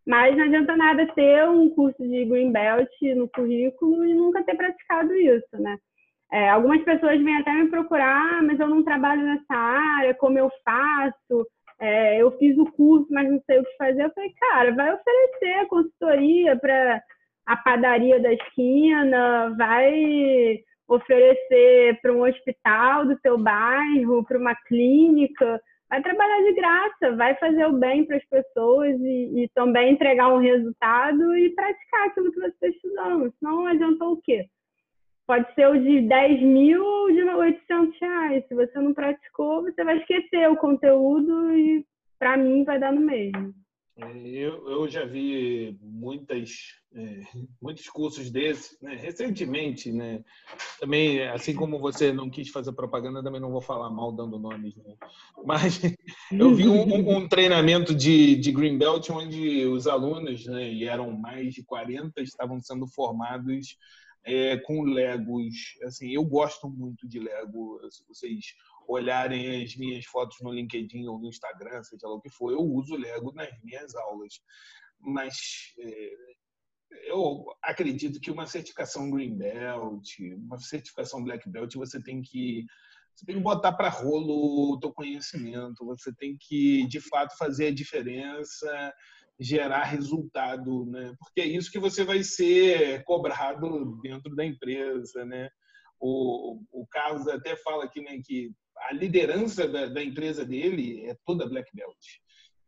mas 0.06 0.36
não 0.36 0.44
adianta 0.44 0.76
nada 0.76 1.04
ter 1.14 1.48
um 1.48 1.68
curso 1.68 2.00
de 2.00 2.24
Green 2.26 2.52
Belt 2.52 2.88
no 3.16 3.28
currículo 3.28 4.04
e 4.04 4.14
nunca 4.14 4.44
ter 4.44 4.54
praticado 4.54 5.12
isso, 5.16 5.60
né? 5.60 5.76
É, 6.32 6.48
algumas 6.48 6.82
pessoas 6.84 7.20
vêm 7.22 7.38
até 7.38 7.52
me 7.52 7.68
procurar, 7.68 8.38
ah, 8.38 8.42
mas 8.42 8.58
eu 8.58 8.68
não 8.68 8.84
trabalho 8.84 9.22
nessa 9.22 9.54
área, 9.54 10.14
como 10.14 10.38
eu 10.38 10.50
faço? 10.64 11.46
É, 11.80 12.22
eu 12.22 12.30
fiz 12.38 12.56
o 12.56 12.70
curso, 12.72 13.06
mas 13.10 13.28
não 13.28 13.40
sei 13.46 13.58
o 13.58 13.64
que 13.64 13.76
fazer. 13.76 14.04
Eu 14.04 14.12
falei, 14.12 14.32
cara, 14.38 14.74
vai 14.74 14.94
oferecer 14.94 15.66
consultoria 15.68 16.56
para 16.56 17.02
a 17.46 17.56
padaria 17.56 18.20
da 18.20 18.32
esquina, 18.32 19.54
vai 19.56 20.58
oferecer 20.88 22.00
para 22.02 22.12
um 22.12 22.22
hospital 22.22 23.06
do 23.06 23.18
seu 23.20 23.38
bairro, 23.38 24.24
para 24.24 24.38
uma 24.38 24.54
clínica 24.66 25.60
vai 25.88 26.02
trabalhar 26.02 26.42
de 26.42 26.52
graça, 26.52 27.16
vai 27.16 27.34
fazer 27.36 27.66
o 27.66 27.78
bem 27.78 28.04
para 28.04 28.16
as 28.16 28.24
pessoas 28.24 28.98
e, 29.00 29.44
e, 29.44 29.48
também 29.54 29.92
entregar 29.92 30.28
um 30.28 30.38
resultado 30.38 31.36
e 31.36 31.50
praticar 31.50 32.06
aquilo 32.06 32.32
que 32.32 32.40
você 32.40 32.46
está 32.48 32.68
estudando. 32.68 33.32
Senão 33.38 33.66
adiantou 33.66 34.12
o 34.12 34.20
quê? 34.20 34.46
Pode 35.26 35.52
ser 35.54 35.68
o 35.68 35.80
de 35.80 36.02
10 36.02 36.42
mil 36.42 36.84
ou 36.84 37.12
de 37.12 37.22
800 37.22 38.00
reais. 38.00 38.44
Se 38.46 38.54
você 38.54 38.78
não 38.78 38.94
praticou, 38.94 39.62
você 39.62 39.82
vai 39.82 39.98
esquecer 39.98 40.48
o 40.50 40.56
conteúdo 40.56 41.52
e 41.52 41.84
para 42.18 42.36
mim 42.36 42.64
vai 42.64 42.78
dar 42.78 42.92
no 42.92 43.00
mesmo. 43.00 43.52
É, 43.98 44.28
eu, 44.28 44.68
eu 44.68 44.88
já 44.88 45.06
vi 45.06 45.78
muitas, 45.80 46.74
é, 46.94 47.20
muitos 47.60 47.88
cursos 47.88 48.30
desses, 48.30 48.78
né? 48.82 48.94
recentemente, 48.94 49.90
né? 49.90 50.22
Também, 50.78 51.26
assim 51.28 51.54
como 51.54 51.78
você 51.78 52.12
não 52.12 52.28
quis 52.28 52.50
fazer 52.50 52.72
propaganda, 52.72 53.22
também 53.22 53.40
não 53.40 53.50
vou 53.50 53.62
falar 53.62 53.88
mal 53.88 54.12
dando 54.12 54.38
nomes, 54.38 54.76
né? 54.76 54.94
Mas 55.46 55.80
eu 56.30 56.54
vi 56.54 56.68
um, 56.68 57.16
um 57.16 57.26
treinamento 57.26 57.94
de, 57.94 58.36
de 58.36 58.52
Greenbelt 58.52 59.08
onde 59.08 59.64
os 59.64 59.86
alunos, 59.86 60.44
né, 60.44 60.70
e 60.70 60.84
eram 60.84 61.10
mais 61.12 61.54
de 61.54 61.64
40, 61.64 62.20
estavam 62.20 62.60
sendo 62.60 62.86
formados 62.86 63.78
é, 64.26 64.58
com 64.58 64.82
Legos. 64.82 65.78
Assim, 65.84 66.10
eu 66.10 66.24
gosto 66.24 66.68
muito 66.68 67.08
de 67.08 67.18
Lego. 67.18 67.80
Vocês 68.08 68.54
olharem 68.88 69.62
as 69.62 69.76
minhas 69.76 70.04
fotos 70.06 70.36
no 70.40 70.52
LinkedIn 70.52 71.06
ou 71.06 71.18
no 71.18 71.28
Instagram, 71.28 71.82
seja 71.82 72.06
lá 72.06 72.14
o 72.14 72.20
que 72.20 72.30
for, 72.30 72.52
eu 72.52 72.60
uso 72.60 72.96
Lego 72.96 73.32
nas 73.32 73.50
minhas 73.62 73.94
aulas. 73.94 74.40
Mas 75.00 75.34
é, 75.78 76.10
eu 77.08 77.44
acredito 77.62 78.20
que 78.20 78.30
uma 78.30 78.46
certificação 78.46 79.10
Green 79.10 79.36
Belt, 79.36 80.06
uma 80.38 80.58
certificação 80.58 81.22
Black 81.22 81.48
Belt, 81.48 81.74
você 81.74 82.02
tem 82.02 82.22
que 82.22 82.64
você 83.14 83.24
tem 83.24 83.36
que 83.36 83.42
botar 83.42 83.72
para 83.72 83.88
rolo 83.88 84.74
o 84.74 84.78
teu 84.78 84.92
conhecimento, 84.92 85.86
você 85.86 86.14
tem 86.14 86.36
que 86.38 86.86
de 86.86 87.00
fato 87.00 87.34
fazer 87.38 87.68
a 87.68 87.74
diferença, 87.74 88.94
gerar 89.40 89.84
resultado, 89.84 90.84
né? 90.86 91.14
Porque 91.18 91.40
é 91.40 91.46
isso 91.46 91.70
que 91.70 91.78
você 91.78 92.04
vai 92.04 92.22
ser 92.22 93.02
cobrado 93.04 93.98
dentro 94.02 94.34
da 94.34 94.44
empresa, 94.44 95.24
né? 95.24 95.48
O, 95.98 96.60
o 96.70 96.86
Carlos 96.88 97.26
até 97.26 97.56
fala 97.56 97.84
aqui 97.84 98.02
né, 98.02 98.20
que 98.22 98.52
a 98.88 98.92
liderança 98.92 99.66
da, 99.66 99.86
da, 99.86 100.02
empresa 100.02 100.44
dele 100.44 101.06
é 101.06 101.16
toda 101.24 101.48
Black 101.48 101.70
Belt. 101.74 101.96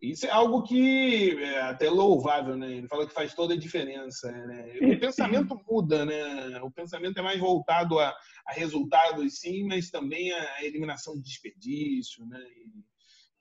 Isso 0.00 0.26
é 0.26 0.30
algo 0.30 0.62
que 0.62 1.36
é 1.42 1.60
até 1.62 1.90
louvável, 1.90 2.56
né? 2.56 2.70
Ele 2.70 2.86
fala 2.86 3.06
que 3.06 3.12
faz 3.12 3.34
toda 3.34 3.54
a 3.54 3.58
diferença. 3.58 4.30
Né? 4.30 4.78
O 4.96 5.00
pensamento 5.00 5.60
muda, 5.68 6.04
né? 6.04 6.60
O 6.62 6.70
pensamento 6.70 7.18
é 7.18 7.22
mais 7.22 7.40
voltado 7.40 7.98
a, 7.98 8.16
a 8.46 8.52
resultados, 8.52 9.40
sim, 9.40 9.64
mas 9.64 9.90
também 9.90 10.32
a 10.32 10.64
eliminação 10.64 11.14
de 11.14 11.22
desperdício, 11.22 12.24
né? 12.26 12.40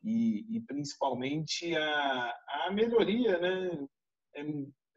E, 0.04 0.48
e, 0.52 0.58
e 0.58 0.62
principalmente 0.62 1.76
a, 1.76 2.34
a 2.66 2.72
melhoria, 2.72 3.38
né? 3.38 3.88
É, 4.36 4.44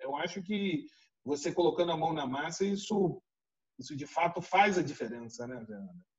eu 0.00 0.16
acho 0.16 0.42
que 0.42 0.86
você 1.24 1.52
colocando 1.52 1.92
a 1.92 1.96
mão 1.96 2.12
na 2.12 2.26
massa, 2.26 2.64
isso, 2.64 3.22
isso 3.78 3.94
de 3.94 4.06
fato 4.06 4.40
faz 4.40 4.78
a 4.78 4.82
diferença, 4.82 5.46
né, 5.46 5.62
Fernanda? 5.66 6.09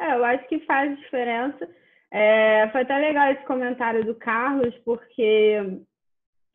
É, 0.00 0.12
eu 0.14 0.24
acho 0.24 0.46
que 0.48 0.60
faz 0.60 0.96
diferença. 0.98 1.68
É, 2.10 2.68
foi 2.70 2.82
até 2.82 2.96
legal 2.98 3.32
esse 3.32 3.44
comentário 3.44 4.04
do 4.04 4.14
Carlos, 4.14 4.74
porque 4.84 5.58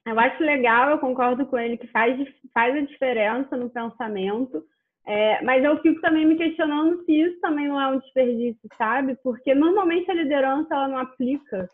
eu 0.06 0.20
acho 0.20 0.44
legal, 0.44 0.90
eu 0.90 1.00
concordo 1.00 1.46
com 1.46 1.58
ele 1.58 1.78
que 1.78 1.88
faz, 1.88 2.18
faz 2.54 2.76
a 2.76 2.82
diferença 2.82 3.56
no 3.56 3.70
pensamento, 3.70 4.64
é, 5.06 5.42
mas 5.44 5.64
eu 5.64 5.80
fico 5.82 6.00
também 6.02 6.26
me 6.26 6.38
questionando 6.38 7.04
se 7.06 7.12
isso 7.12 7.40
também 7.42 7.68
não 7.68 7.80
é 7.80 7.88
um 7.88 8.00
desperdício, 8.00 8.70
sabe? 8.78 9.16
Porque 9.24 9.54
normalmente 9.54 10.10
a 10.10 10.14
liderança 10.14 10.74
ela 10.74 10.88
não 10.88 10.98
aplica 10.98 11.68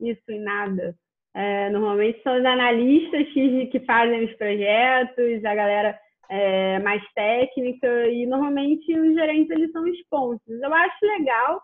isso 0.00 0.22
em 0.30 0.40
nada. 0.40 0.94
É, 1.34 1.68
normalmente 1.70 2.22
são 2.22 2.38
os 2.38 2.44
analistas 2.44 3.26
que, 3.32 3.66
que 3.66 3.80
fazem 3.80 4.24
os 4.24 4.32
projetos, 4.34 5.44
a 5.44 5.54
galera 5.54 5.98
é, 6.28 6.78
mais 6.80 7.02
técnica 7.14 8.06
e 8.08 8.26
normalmente 8.26 8.98
os 8.98 9.14
gerentes 9.14 9.50
eles 9.50 9.70
são 9.72 9.86
sponsors. 9.88 10.60
Eu 10.62 10.74
acho 10.74 11.06
legal, 11.06 11.62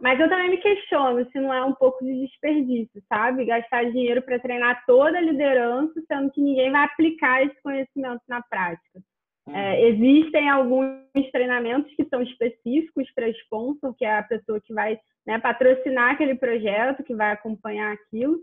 mas 0.00 0.18
eu 0.18 0.28
também 0.28 0.50
me 0.50 0.56
questiono 0.56 1.28
se 1.30 1.38
não 1.38 1.52
é 1.52 1.62
um 1.62 1.74
pouco 1.74 2.02
de 2.04 2.20
desperdício, 2.26 3.02
sabe? 3.08 3.44
Gastar 3.44 3.90
dinheiro 3.90 4.22
para 4.22 4.38
treinar 4.38 4.82
toda 4.86 5.18
a 5.18 5.20
liderança, 5.20 6.00
sendo 6.08 6.30
que 6.30 6.40
ninguém 6.40 6.70
vai 6.70 6.84
aplicar 6.84 7.44
esse 7.44 7.60
conhecimento 7.62 8.22
na 8.26 8.42
prática. 8.42 9.00
Uhum. 9.46 9.56
É, 9.56 9.88
existem 9.88 10.48
alguns 10.48 11.30
treinamentos 11.32 11.94
que 11.94 12.04
são 12.06 12.22
específicos 12.22 13.10
para 13.14 13.28
sponsor, 13.30 13.94
que 13.94 14.04
é 14.04 14.18
a 14.18 14.22
pessoa 14.22 14.60
que 14.60 14.72
vai 14.72 14.98
né, 15.26 15.38
patrocinar 15.38 16.12
aquele 16.12 16.34
projeto, 16.34 17.04
que 17.04 17.14
vai 17.14 17.32
acompanhar 17.32 17.92
aquilo. 17.92 18.38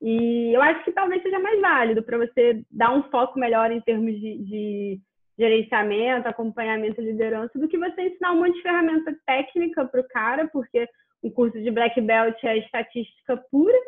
E 0.00 0.54
eu 0.54 0.62
acho 0.62 0.82
que 0.84 0.92
talvez 0.92 1.22
seja 1.22 1.38
mais 1.38 1.60
válido 1.60 2.02
para 2.02 2.18
você 2.18 2.62
dar 2.70 2.92
um 2.92 3.02
foco 3.04 3.38
melhor 3.38 3.70
em 3.70 3.80
termos 3.80 4.14
de, 4.18 4.38
de 4.38 5.00
gerenciamento, 5.38 6.28
acompanhamento 6.28 7.00
e 7.00 7.04
liderança, 7.04 7.58
do 7.58 7.68
que 7.68 7.78
você 7.78 8.02
ensinar 8.02 8.32
um 8.32 8.38
monte 8.38 8.54
de 8.54 8.62
ferramenta 8.62 9.14
técnica 9.26 9.84
para 9.84 10.00
o 10.00 10.08
cara, 10.08 10.48
porque 10.48 10.88
o 11.22 11.30
curso 11.30 11.60
de 11.60 11.70
Black 11.70 12.00
Belt 12.00 12.36
é 12.44 12.58
estatística 12.58 13.36
pura, 13.50 13.78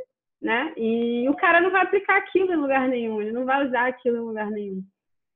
né? 0.40 0.72
E 0.76 1.28
o 1.28 1.34
cara 1.34 1.60
não 1.60 1.70
vai 1.70 1.82
aplicar 1.82 2.16
aquilo 2.18 2.52
em 2.52 2.56
lugar 2.56 2.88
nenhum, 2.88 3.20
ele 3.20 3.32
não 3.32 3.44
vai 3.44 3.66
usar 3.66 3.86
aquilo 3.86 4.16
em 4.16 4.20
lugar 4.20 4.50
nenhum. 4.50 4.82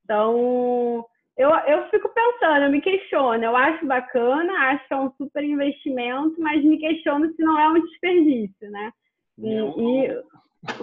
Então, 0.04 1.04
eu, 1.36 1.50
eu 1.50 1.88
fico 1.90 2.08
pensando, 2.08 2.64
eu 2.64 2.70
me 2.70 2.80
questiono, 2.80 3.44
eu 3.44 3.56
acho 3.56 3.84
bacana, 3.86 4.52
acho 4.70 4.88
que 4.88 4.94
é 4.94 4.96
um 4.96 5.10
super 5.12 5.42
investimento, 5.44 6.40
mas 6.40 6.64
me 6.64 6.78
questiono 6.78 7.32
se 7.34 7.42
não 7.42 7.58
é 7.58 7.68
um 7.68 7.80
desperdício, 7.80 8.70
né? 8.70 8.92
E, 9.38 9.48
e 9.48 10.22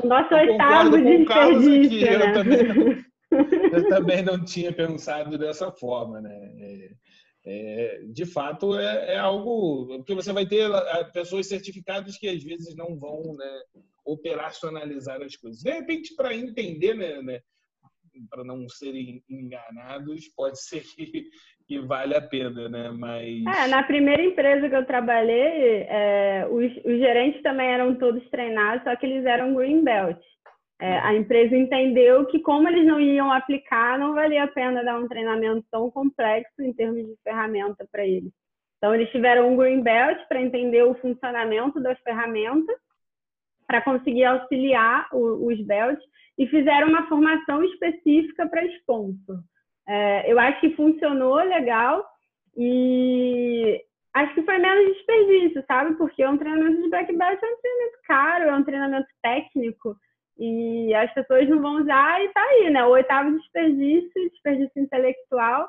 o 0.03 0.07
nosso 0.07 0.33
eu 0.33 0.51
oitavo 0.51 1.01
desperdício, 1.01 2.19
né? 2.19 2.25
Eu 2.29 2.33
também, 2.33 2.63
não, 2.63 3.03
eu 3.73 3.89
também 3.89 4.21
não 4.23 4.43
tinha 4.43 4.73
pensado 4.73 5.37
dessa 5.37 5.71
forma, 5.71 6.21
né? 6.21 6.33
É, 6.59 6.91
é, 7.45 8.01
de 8.05 8.25
fato 8.25 8.77
é, 8.77 9.15
é, 9.15 9.17
algo 9.17 9.87
porque 9.97 10.15
você 10.15 10.31
vai 10.31 10.45
ter 10.45 10.69
pessoas 11.11 11.47
certificadas 11.47 12.17
que 12.17 12.29
às 12.29 12.41
vezes 12.41 12.73
não 12.75 12.97
vão 12.97 13.35
né, 13.35 13.61
operacionalizar 14.05 15.21
as 15.21 15.35
coisas. 15.35 15.61
De 15.61 15.71
repente, 15.71 16.15
para 16.15 16.33
entender, 16.33 16.93
né, 16.95 17.21
né 17.21 17.41
para 18.29 18.43
não 18.43 18.69
serem 18.69 19.23
enganados, 19.29 20.29
pode 20.35 20.61
ser 20.61 20.83
que, 20.83 21.29
que 21.67 21.79
vale 21.79 22.15
a 22.15 22.21
pena, 22.21 22.69
né? 22.69 22.89
Mas 22.91 23.45
é, 23.45 23.67
na 23.67 23.83
primeira 23.83 24.23
empresa 24.23 24.69
que 24.69 24.75
eu 24.75 24.85
trabalhei, 24.85 25.85
é, 25.89 26.47
os, 26.49 26.71
os, 26.85 26.97
gerentes 26.99 27.41
também 27.41 27.67
eram 27.67 27.95
todos 27.95 28.27
treinados, 28.29 28.83
só 28.83 28.95
que 28.95 29.05
eles 29.05 29.25
eram 29.25 29.53
green 29.53 29.83
belt. 29.83 30.19
É, 30.81 30.99
a 30.99 31.13
empresa 31.13 31.55
entendeu 31.55 32.25
que 32.25 32.39
como 32.39 32.67
eles 32.67 32.85
não 32.85 32.99
iam 32.99 33.31
aplicar, 33.31 33.97
não 33.97 34.13
valia 34.13 34.43
a 34.43 34.47
pena 34.47 34.83
dar 34.83 34.99
um 34.99 35.07
treinamento 35.07 35.65
tão 35.71 35.89
complexo 35.89 36.61
em 36.61 36.73
termos 36.73 37.05
de 37.05 37.15
ferramenta 37.23 37.87
para 37.91 38.05
eles. 38.05 38.31
Então 38.77 38.93
eles 38.93 39.09
tiveram 39.11 39.53
um 39.53 39.55
green 39.55 39.81
belt 39.81 40.19
para 40.27 40.41
entender 40.41 40.83
o 40.83 40.95
funcionamento 40.95 41.79
das 41.79 41.97
ferramentas, 42.01 42.75
para 43.65 43.81
conseguir 43.81 44.25
auxiliar 44.25 45.07
o, 45.13 45.47
os 45.47 45.65
belts 45.65 46.03
e 46.37 46.47
fizeram 46.47 46.89
uma 46.89 47.07
formação 47.07 47.63
específica 47.63 48.47
para 48.49 48.65
sponsor. 48.65 49.39
É, 49.87 50.31
eu 50.31 50.39
acho 50.39 50.59
que 50.61 50.75
funcionou 50.75 51.35
legal 51.35 52.05
e 52.55 53.81
acho 54.13 54.33
que 54.33 54.43
foi 54.43 54.57
menos 54.57 54.95
desperdício, 54.95 55.63
sabe? 55.67 55.95
Porque 55.95 56.23
é 56.23 56.29
um 56.29 56.37
treinamento 56.37 56.81
de 56.81 56.89
black 56.89 57.15
belt 57.15 57.39
é 57.41 57.45
um 57.45 57.61
treinamento 57.61 57.97
caro, 58.07 58.43
é 58.45 58.55
um 58.55 58.63
treinamento 58.63 59.07
técnico 59.21 59.95
e 60.37 60.93
as 60.95 61.13
pessoas 61.13 61.47
não 61.47 61.61
vão 61.61 61.81
usar 61.81 62.23
e 62.23 62.29
tá 62.29 62.41
aí, 62.41 62.69
né? 62.69 62.83
O 62.85 62.91
oitavo 62.91 63.37
desperdício, 63.37 64.29
desperdício 64.29 64.81
intelectual. 64.81 65.67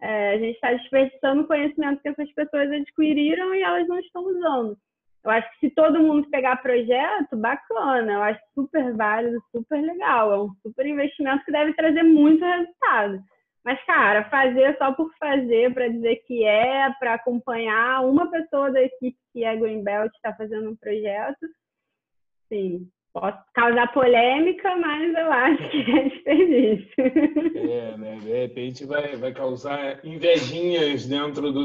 É, 0.00 0.34
a 0.34 0.38
gente 0.38 0.54
está 0.54 0.72
desperdiçando 0.72 1.42
o 1.42 1.46
conhecimento 1.46 2.02
que 2.02 2.08
essas 2.08 2.30
pessoas 2.32 2.70
adquiriram 2.70 3.54
e 3.54 3.62
elas 3.62 3.88
não 3.88 3.98
estão 3.98 4.22
usando. 4.24 4.76
Eu 5.24 5.30
acho 5.30 5.50
que 5.52 5.68
se 5.68 5.74
todo 5.74 6.02
mundo 6.02 6.28
pegar 6.28 6.56
projeto, 6.56 7.36
bacana. 7.36 8.12
Eu 8.12 8.22
acho 8.22 8.40
super 8.54 8.94
válido, 8.94 9.42
super 9.50 9.80
legal. 9.80 10.32
É 10.32 10.38
um 10.38 10.50
super 10.62 10.86
investimento 10.86 11.44
que 11.44 11.52
deve 11.52 11.72
trazer 11.72 12.02
muito 12.02 12.44
resultado. 12.44 13.22
Mas, 13.64 13.82
cara, 13.86 14.28
fazer 14.28 14.76
só 14.76 14.92
por 14.92 15.10
fazer, 15.18 15.72
para 15.72 15.88
dizer 15.88 16.16
que 16.26 16.44
é, 16.44 16.90
para 16.98 17.14
acompanhar 17.14 18.04
uma 18.04 18.30
pessoa 18.30 18.70
da 18.70 18.82
equipe 18.82 19.16
que 19.32 19.42
é 19.42 19.56
Green 19.56 19.82
Belt 19.82 20.12
está 20.14 20.34
fazendo 20.34 20.70
um 20.70 20.76
projeto, 20.76 21.46
sim, 22.48 22.86
pode 23.14 23.38
causar 23.54 23.92
polêmica, 23.92 24.76
mas 24.76 25.14
eu 25.14 25.32
acho 25.32 25.70
que 25.70 25.90
é 25.90 26.08
desperdício. 26.08 26.94
É, 27.56 27.96
né? 27.96 28.18
De 28.20 28.32
repente 28.32 28.84
vai, 28.84 29.16
vai 29.16 29.32
causar 29.32 30.04
invejinhas 30.04 31.06
dentro 31.06 31.50
do, 31.50 31.64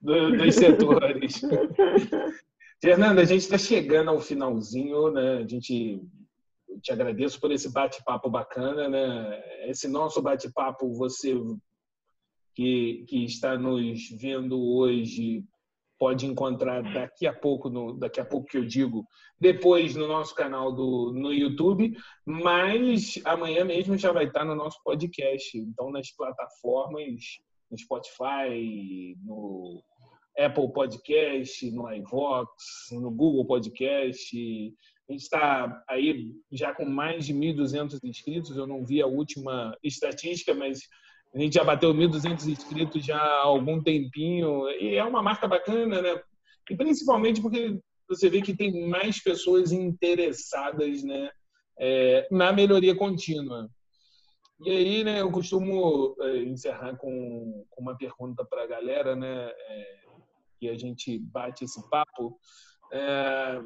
do, 0.00 0.36
dos 0.36 0.54
setores. 0.54 1.42
Fernanda, 2.82 3.20
a 3.20 3.24
gente 3.24 3.42
está 3.42 3.58
chegando 3.58 4.10
ao 4.10 4.20
finalzinho, 4.20 5.12
né? 5.12 5.38
A 5.44 5.46
gente 5.46 6.02
te 6.82 6.92
agradeço 6.92 7.40
por 7.40 7.50
esse 7.50 7.70
bate-papo 7.70 8.30
bacana, 8.30 8.88
né? 8.88 9.68
Esse 9.68 9.88
nosso 9.88 10.22
bate-papo, 10.22 10.92
você 10.94 11.34
que, 12.54 13.04
que 13.08 13.24
está 13.24 13.56
nos 13.56 14.08
vendo 14.10 14.60
hoje 14.60 15.44
pode 15.98 16.24
encontrar 16.24 16.82
daqui 16.94 17.26
a 17.26 17.32
pouco, 17.32 17.68
no, 17.68 17.92
daqui 17.92 18.20
a 18.20 18.24
pouco 18.24 18.46
que 18.46 18.56
eu 18.56 18.64
digo, 18.64 19.06
depois 19.38 19.94
no 19.94 20.08
nosso 20.08 20.34
canal 20.34 20.72
do, 20.72 21.12
no 21.12 21.30
YouTube, 21.30 21.94
mas 22.24 23.20
amanhã 23.24 23.66
mesmo 23.66 23.98
já 23.98 24.10
vai 24.10 24.24
estar 24.24 24.44
no 24.46 24.54
nosso 24.54 24.82
podcast. 24.82 25.58
Então, 25.58 25.90
nas 25.90 26.10
plataformas, 26.10 27.20
no 27.70 27.76
Spotify, 27.76 29.14
no 29.22 29.82
Apple 30.38 30.72
Podcast, 30.72 31.70
no 31.70 31.92
iVox, 31.92 32.50
no 32.92 33.10
Google 33.10 33.44
Podcast. 33.44 34.74
A 35.10 35.12
gente 35.12 35.22
está 35.22 35.82
aí 35.88 36.36
já 36.52 36.72
com 36.72 36.84
mais 36.84 37.26
de 37.26 37.34
1.200 37.34 37.98
inscritos. 38.04 38.56
Eu 38.56 38.64
não 38.64 38.84
vi 38.84 39.02
a 39.02 39.08
última 39.08 39.76
estatística, 39.82 40.54
mas 40.54 40.82
a 41.34 41.38
gente 41.40 41.54
já 41.54 41.64
bateu 41.64 41.92
1.200 41.92 42.46
inscritos 42.46 43.04
já 43.04 43.18
há 43.18 43.42
algum 43.42 43.82
tempinho. 43.82 44.68
E 44.70 44.94
é 44.94 45.02
uma 45.02 45.20
marca 45.20 45.48
bacana, 45.48 46.00
né? 46.00 46.22
E 46.70 46.76
principalmente 46.76 47.42
porque 47.42 47.80
você 48.08 48.30
vê 48.30 48.40
que 48.40 48.54
tem 48.54 48.88
mais 48.88 49.20
pessoas 49.20 49.72
interessadas 49.72 51.02
né, 51.02 51.28
é, 51.76 52.28
na 52.30 52.52
melhoria 52.52 52.94
contínua. 52.94 53.68
E 54.64 54.70
aí, 54.70 55.02
né, 55.02 55.22
eu 55.22 55.32
costumo 55.32 56.14
é, 56.20 56.36
encerrar 56.44 56.96
com, 56.96 57.66
com 57.68 57.82
uma 57.82 57.96
pergunta 57.96 58.44
para 58.44 58.62
a 58.62 58.68
galera, 58.68 59.16
né? 59.16 59.50
É, 59.50 60.00
que 60.60 60.68
a 60.68 60.78
gente 60.78 61.18
bate 61.18 61.64
esse 61.64 61.82
papo. 61.90 62.38
É, 62.92 63.60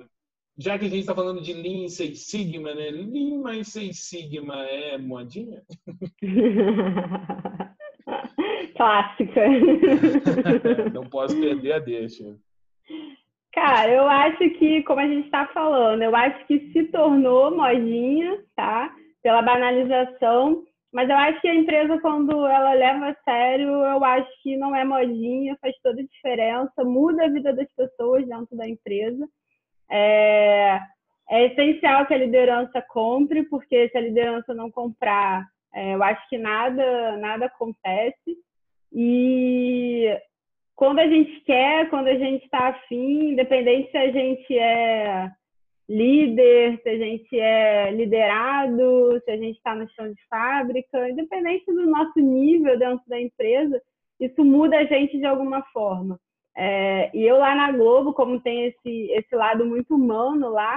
já 0.56 0.78
que 0.78 0.84
a 0.86 0.88
gente 0.88 1.00
está 1.00 1.14
falando 1.14 1.40
de 1.42 1.52
Lean 1.52 1.88
Six 1.88 2.26
Sigma, 2.26 2.74
né? 2.74 2.90
Lean 2.90 3.40
mais 3.42 3.68
Six 3.68 4.08
Sigma 4.08 4.64
é 4.66 4.98
modinha? 4.98 5.62
Clássica. 8.76 9.40
Não 10.92 11.04
posso 11.08 11.38
perder 11.40 11.72
a 11.72 11.78
deixa. 11.78 12.36
Cara, 13.52 13.92
eu 13.92 14.08
acho 14.08 14.50
que, 14.58 14.82
como 14.82 15.00
a 15.00 15.06
gente 15.06 15.26
está 15.26 15.46
falando, 15.48 16.02
eu 16.02 16.14
acho 16.16 16.44
que 16.46 16.72
se 16.72 16.84
tornou 16.86 17.54
modinha, 17.56 18.42
tá? 18.56 18.92
Pela 19.22 19.42
banalização 19.42 20.64
mas 20.94 21.10
eu 21.10 21.16
acho 21.16 21.40
que 21.40 21.48
a 21.48 21.54
empresa, 21.56 22.00
quando 22.00 22.46
ela 22.46 22.72
leva 22.72 23.08
a 23.08 23.16
sério, 23.24 23.68
eu 23.68 24.04
acho 24.04 24.30
que 24.44 24.56
não 24.56 24.76
é 24.76 24.84
modinha, 24.84 25.58
faz 25.60 25.74
toda 25.82 26.00
a 26.00 26.04
diferença, 26.04 26.84
muda 26.84 27.24
a 27.24 27.28
vida 27.28 27.52
das 27.52 27.66
pessoas 27.74 28.24
dentro 28.28 28.56
da 28.56 28.68
empresa. 28.68 29.28
É, 29.90 30.80
é 31.30 31.46
essencial 31.46 32.06
que 32.06 32.14
a 32.14 32.18
liderança 32.18 32.82
compre, 32.82 33.44
porque 33.44 33.88
se 33.88 33.98
a 33.98 34.00
liderança 34.00 34.54
não 34.54 34.70
comprar, 34.70 35.46
é, 35.74 35.94
eu 35.94 36.02
acho 36.02 36.28
que 36.28 36.38
nada, 36.38 37.16
nada 37.16 37.46
acontece. 37.46 38.36
E 38.92 40.08
quando 40.76 41.00
a 41.00 41.06
gente 41.06 41.40
quer, 41.42 41.88
quando 41.90 42.08
a 42.08 42.14
gente 42.14 42.44
está 42.44 42.68
afim, 42.68 43.30
independente 43.30 43.90
se 43.90 43.96
a 43.96 44.10
gente 44.10 44.58
é 44.58 45.30
líder, 45.88 46.80
se 46.82 46.88
a 46.88 46.98
gente 46.98 47.38
é 47.38 47.90
liderado, 47.90 49.20
se 49.24 49.30
a 49.30 49.36
gente 49.36 49.56
está 49.56 49.74
no 49.74 49.88
chão 49.90 50.10
de 50.10 50.20
fábrica, 50.28 51.10
independente 51.10 51.66
do 51.66 51.86
nosso 51.86 52.18
nível 52.18 52.78
dentro 52.78 53.04
da 53.06 53.20
empresa, 53.20 53.80
isso 54.18 54.44
muda 54.44 54.78
a 54.78 54.84
gente 54.84 55.18
de 55.18 55.26
alguma 55.26 55.62
forma. 55.72 56.18
É, 56.56 57.10
e 57.16 57.24
eu 57.24 57.38
lá 57.38 57.54
na 57.54 57.72
Globo, 57.72 58.12
como 58.12 58.40
tem 58.40 58.66
esse, 58.66 59.10
esse 59.12 59.34
lado 59.34 59.64
muito 59.64 59.94
humano 59.94 60.50
lá, 60.50 60.76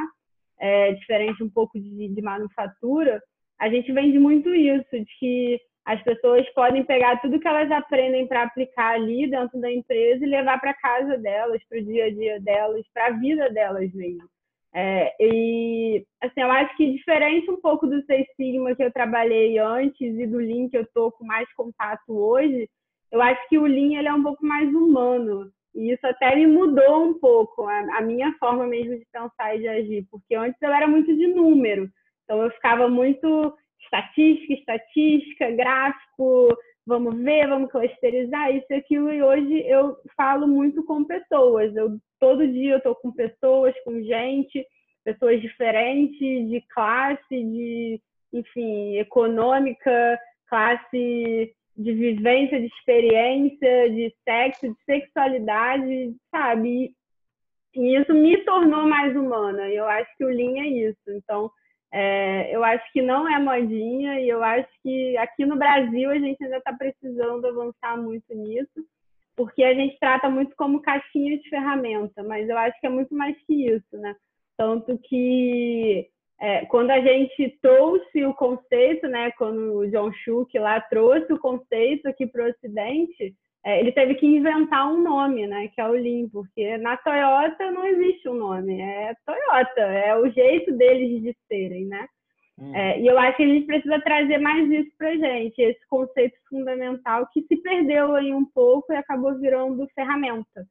é, 0.59 0.93
diferente 0.93 1.43
um 1.43 1.49
pouco 1.49 1.79
de, 1.79 2.07
de 2.09 2.21
manufatura, 2.21 3.21
a 3.59 3.69
gente 3.69 3.91
vende 3.91 4.19
muito 4.19 4.53
isso, 4.53 4.89
de 4.91 5.05
que 5.19 5.59
as 5.85 6.03
pessoas 6.03 6.47
podem 6.53 6.83
pegar 6.83 7.21
tudo 7.21 7.39
que 7.39 7.47
elas 7.47 7.71
aprendem 7.71 8.27
para 8.27 8.43
aplicar 8.43 8.95
ali 8.95 9.29
dentro 9.29 9.59
da 9.59 9.71
empresa 9.71 10.25
e 10.25 10.29
levar 10.29 10.59
para 10.59 10.73
casa 10.73 11.17
delas, 11.17 11.61
para 11.69 11.79
o 11.79 11.83
dia 11.83 12.05
a 12.05 12.09
dia 12.09 12.39
delas, 12.41 12.85
para 12.93 13.07
a 13.07 13.11
vida 13.11 13.49
delas 13.49 13.93
mesmo. 13.93 14.27
É, 14.73 15.15
e, 15.19 16.05
assim, 16.21 16.41
eu 16.41 16.51
acho 16.51 16.75
que 16.75 16.91
diferente 16.91 17.49
um 17.49 17.59
pouco 17.61 17.87
do 17.87 18.03
Seis 18.05 18.27
Sigma 18.35 18.75
que 18.75 18.83
eu 18.83 18.91
trabalhei 18.91 19.57
antes 19.57 20.01
e 20.01 20.27
do 20.27 20.37
Lean 20.37 20.69
que 20.69 20.77
eu 20.77 20.85
tô 20.93 21.11
com 21.11 21.25
mais 21.25 21.51
contato 21.53 22.09
hoje, 22.09 22.69
eu 23.09 23.21
acho 23.21 23.47
que 23.47 23.57
o 23.57 23.65
Lean 23.65 23.97
ele 23.97 24.09
é 24.09 24.13
um 24.13 24.21
pouco 24.21 24.45
mais 24.45 24.67
humano. 24.69 25.49
E 25.77 25.91
isso 25.91 26.07
até 26.07 26.35
me 26.35 26.47
mudou 26.47 27.05
um 27.05 27.13
pouco, 27.19 27.67
a, 27.67 27.99
a 27.99 28.01
minha 28.01 28.33
forma 28.39 28.65
mesmo 28.65 28.97
de 28.97 29.05
pensar 29.13 29.55
e 29.55 29.59
de 29.59 29.67
agir. 29.67 30.07
Porque 30.09 30.33
antes 30.33 30.59
eu 30.59 30.73
era 30.73 30.87
muito 30.87 31.15
de 31.15 31.27
número. 31.27 31.87
Então 32.23 32.41
eu 32.41 32.49
ficava 32.49 32.89
muito 32.89 33.55
estatística, 33.83 34.53
estatística, 34.53 35.51
gráfico, 35.51 36.57
vamos 36.83 37.15
ver, 37.19 37.47
vamos 37.47 37.71
clusterizar 37.71 38.55
isso 38.55 38.65
e 38.71 38.73
aquilo. 38.73 39.13
E 39.13 39.21
hoje 39.21 39.67
eu 39.67 39.95
falo 40.15 40.47
muito 40.47 40.83
com 40.83 41.05
pessoas. 41.05 41.75
Eu 41.75 41.99
todo 42.19 42.47
dia 42.47 42.73
eu 42.73 42.77
estou 42.77 42.95
com 42.95 43.11
pessoas, 43.11 43.75
com 43.83 44.01
gente, 44.01 44.65
pessoas 45.05 45.39
diferentes, 45.39 46.49
de 46.49 46.59
classe, 46.73 47.19
de, 47.29 48.01
enfim, 48.33 48.97
econômica, 48.97 50.19
classe 50.49 51.53
de 51.77 51.93
vivência, 51.93 52.59
de 52.59 52.67
experiência, 52.67 53.89
de 53.89 54.13
sexo, 54.23 54.67
de 54.67 54.83
sexualidade, 54.85 56.15
sabe? 56.31 56.91
E 57.75 57.95
isso 57.95 58.13
me 58.13 58.37
tornou 58.43 58.87
mais 58.87 59.15
humana. 59.15 59.69
E 59.69 59.75
eu 59.75 59.85
acho 59.85 60.09
que 60.17 60.25
o 60.25 60.29
Lean 60.29 60.59
é 60.59 60.67
isso. 60.67 61.09
Então, 61.09 61.51
é, 61.91 62.55
eu 62.55 62.63
acho 62.63 62.91
que 62.91 63.01
não 63.01 63.29
é 63.29 63.39
modinha 63.39 64.19
e 64.19 64.27
eu 64.27 64.43
acho 64.43 64.67
que 64.83 65.15
aqui 65.17 65.45
no 65.45 65.55
Brasil 65.55 66.09
a 66.09 66.17
gente 66.17 66.43
ainda 66.43 66.57
está 66.57 66.73
precisando 66.73 67.45
avançar 67.45 67.95
muito 67.97 68.33
nisso 68.33 68.83
porque 69.37 69.63
a 69.63 69.73
gente 69.73 69.97
trata 69.99 70.27
muito 70.29 70.55
como 70.55 70.81
caixinha 70.81 71.37
de 71.37 71.47
ferramenta, 71.47 72.23
mas 72.23 72.49
eu 72.49 72.57
acho 72.57 72.77
que 72.81 72.87
é 72.87 72.89
muito 72.89 73.13
mais 73.13 73.37
que 73.45 73.67
isso, 73.67 73.95
né? 73.97 74.15
Tanto 74.57 74.97
que 74.97 76.09
é, 76.39 76.65
quando 76.67 76.91
a 76.91 76.99
gente 76.99 77.57
trouxe 77.61 78.25
o 78.25 78.33
conceito, 78.33 79.07
né, 79.07 79.31
quando 79.37 79.77
o 79.77 79.89
John 79.89 80.11
Schuch 80.13 80.57
lá 80.59 80.79
trouxe 80.81 81.33
o 81.33 81.39
conceito 81.39 82.07
aqui 82.07 82.27
para 82.27 82.45
o 82.45 82.49
Ocidente, 82.49 83.35
é, 83.65 83.79
ele 83.79 83.91
teve 83.91 84.15
que 84.15 84.25
inventar 84.25 84.87
um 84.87 85.01
nome, 85.01 85.45
né? 85.45 85.67
Que 85.67 85.81
é 85.81 85.87
o 85.87 85.91
Lean, 85.91 86.29
porque 86.31 86.77
na 86.77 86.95
Toyota 86.95 87.69
não 87.71 87.85
existe 87.85 88.29
um 88.29 88.35
nome, 88.35 88.79
é 88.79 89.13
Toyota, 89.25 89.81
é 89.81 90.15
o 90.15 90.29
jeito 90.29 90.71
deles 90.77 91.21
de 91.21 91.35
serem, 91.49 91.85
né? 91.85 92.07
Hum. 92.57 92.73
É, 92.73 92.99
e 93.01 93.05
eu 93.05 93.19
acho 93.19 93.35
que 93.35 93.43
a 93.43 93.47
gente 93.47 93.65
precisa 93.65 93.99
trazer 93.99 94.37
mais 94.37 94.69
isso 94.71 94.89
para 94.97 95.17
gente, 95.17 95.61
esse 95.61 95.85
conceito 95.89 96.37
fundamental 96.49 97.27
que 97.33 97.41
se 97.41 97.57
perdeu 97.57 98.15
aí 98.15 98.33
um 98.33 98.45
pouco 98.45 98.93
e 98.93 98.95
acabou 98.95 99.37
virando 99.37 99.85
ferramenta. 99.93 100.65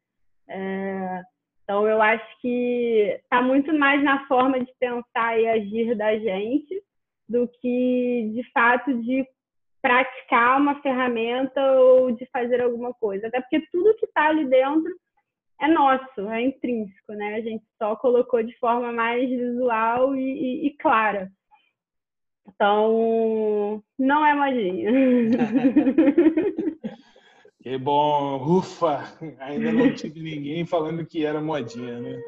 É, 0.49 1.23
então, 1.67 1.85
eu 1.89 2.01
acho 2.01 2.25
que 2.41 3.19
está 3.25 3.43
muito 3.43 3.77
mais 3.77 4.01
na 4.01 4.25
forma 4.29 4.61
de 4.61 4.73
pensar 4.79 5.37
e 5.37 5.49
agir 5.49 5.97
da 5.97 6.17
gente 6.17 6.81
do 7.29 7.49
que, 7.61 8.31
de 8.33 8.49
fato, 8.53 9.03
de 9.03 9.27
praticar 9.83 10.61
uma 10.61 10.81
ferramenta 10.81 11.61
ou 11.73 12.12
de 12.12 12.25
fazer 12.27 12.62
alguma 12.62 12.95
coisa. 12.95 13.27
Até 13.27 13.41
porque 13.41 13.67
tudo 13.73 13.97
que 13.97 14.07
está 14.07 14.29
ali 14.29 14.47
dentro 14.47 14.95
é 15.61 15.67
nosso, 15.67 16.21
é 16.31 16.43
intrínseco, 16.43 17.12
né? 17.14 17.35
A 17.35 17.41
gente 17.41 17.64
só 17.77 17.97
colocou 17.97 18.45
de 18.45 18.57
forma 18.59 18.93
mais 18.93 19.29
visual 19.29 20.14
e, 20.14 20.21
e, 20.21 20.67
e 20.69 20.77
clara. 20.77 21.33
Então, 22.47 23.83
não 23.99 24.25
é 24.25 24.35
modinha. 24.35 24.93
que 27.67 27.77
bom, 27.79 28.59
ufa! 28.59 29.12
Ainda 29.41 29.73
não 29.73 29.91
tive 29.93 30.23
ninguém 30.23 30.64
falando 30.64 31.05
que 31.05 31.27
era 31.27 31.41
modinha, 31.41 31.99
né? 31.99 32.23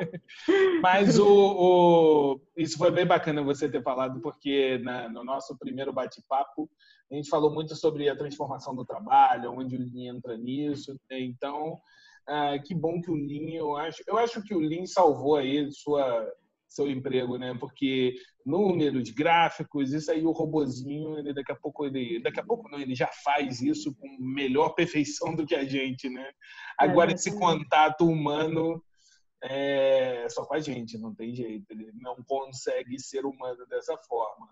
Mas 0.82 1.16
o, 1.16 1.28
o, 1.28 2.41
isso 2.57 2.76
foi 2.76 2.91
bem 2.91 3.07
bacana 3.07 3.41
você 3.41 3.68
ter 3.68 3.80
falado, 3.80 4.20
porque 4.20 4.78
na, 4.78 5.09
no 5.09 5.22
nosso 5.22 5.57
primeiro 5.57 5.93
bate-papo 5.93 6.68
a 7.09 7.14
gente 7.14 7.28
falou 7.28 7.55
muito 7.55 7.76
sobre 7.76 8.09
a 8.09 8.16
transformação 8.16 8.74
do 8.74 8.84
trabalho, 8.84 9.53
onde 9.53 9.76
o 9.76 9.78
Lean 9.78 10.16
entra 10.16 10.36
nisso. 10.36 10.99
Né? 11.09 11.20
Então, 11.20 11.78
ah, 12.26 12.59
que 12.59 12.74
bom 12.74 13.01
que 13.01 13.12
o 13.12 13.14
Lean, 13.14 13.55
eu 13.55 13.76
acho, 13.76 14.03
eu 14.09 14.18
acho 14.18 14.43
que 14.43 14.57
o 14.57 14.59
Lean 14.59 14.86
salvou 14.86 15.36
aí 15.36 15.70
sua 15.70 16.28
seu 16.68 16.88
emprego, 16.90 17.38
né? 17.38 17.56
Porque 17.58 18.14
números, 18.44 19.10
gráficos, 19.10 19.92
isso 19.92 20.10
aí 20.10 20.24
o 20.24 20.32
robozinho, 20.32 21.18
ele 21.18 21.32
daqui 21.32 21.50
a 21.50 21.56
pouco 21.56 21.86
ele, 21.86 22.20
daqui 22.20 22.38
a 22.38 22.44
pouco 22.44 22.68
não, 22.68 22.78
ele 22.78 22.94
já 22.94 23.08
faz 23.24 23.62
isso 23.62 23.94
com 23.94 24.06
melhor 24.18 24.70
perfeição 24.70 25.34
do 25.34 25.46
que 25.46 25.54
a 25.54 25.64
gente, 25.64 26.08
né? 26.08 26.30
Agora 26.78 27.12
esse 27.12 27.36
contato 27.38 28.06
humano 28.06 28.82
é 29.42 30.26
só 30.28 30.44
com 30.44 30.54
a 30.54 30.60
gente, 30.60 30.98
não 30.98 31.14
tem 31.14 31.34
jeito, 31.34 31.64
ele 31.70 31.90
não 31.94 32.16
consegue 32.26 32.98
ser 32.98 33.24
humano 33.24 33.66
dessa 33.66 33.96
forma. 33.96 34.48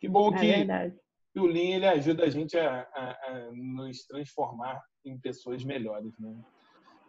Que 0.00 0.08
bom 0.08 0.32
que, 0.32 0.46
é 0.46 0.90
que 1.32 1.40
o 1.40 1.46
Lean 1.46 1.76
ele 1.76 1.86
ajuda 1.86 2.24
a 2.24 2.30
gente 2.30 2.56
a, 2.56 2.88
a, 2.94 3.10
a 3.10 3.50
nos 3.52 4.06
transformar 4.06 4.80
em 5.04 5.18
pessoas 5.18 5.64
melhores, 5.64 6.16
né? 6.18 6.34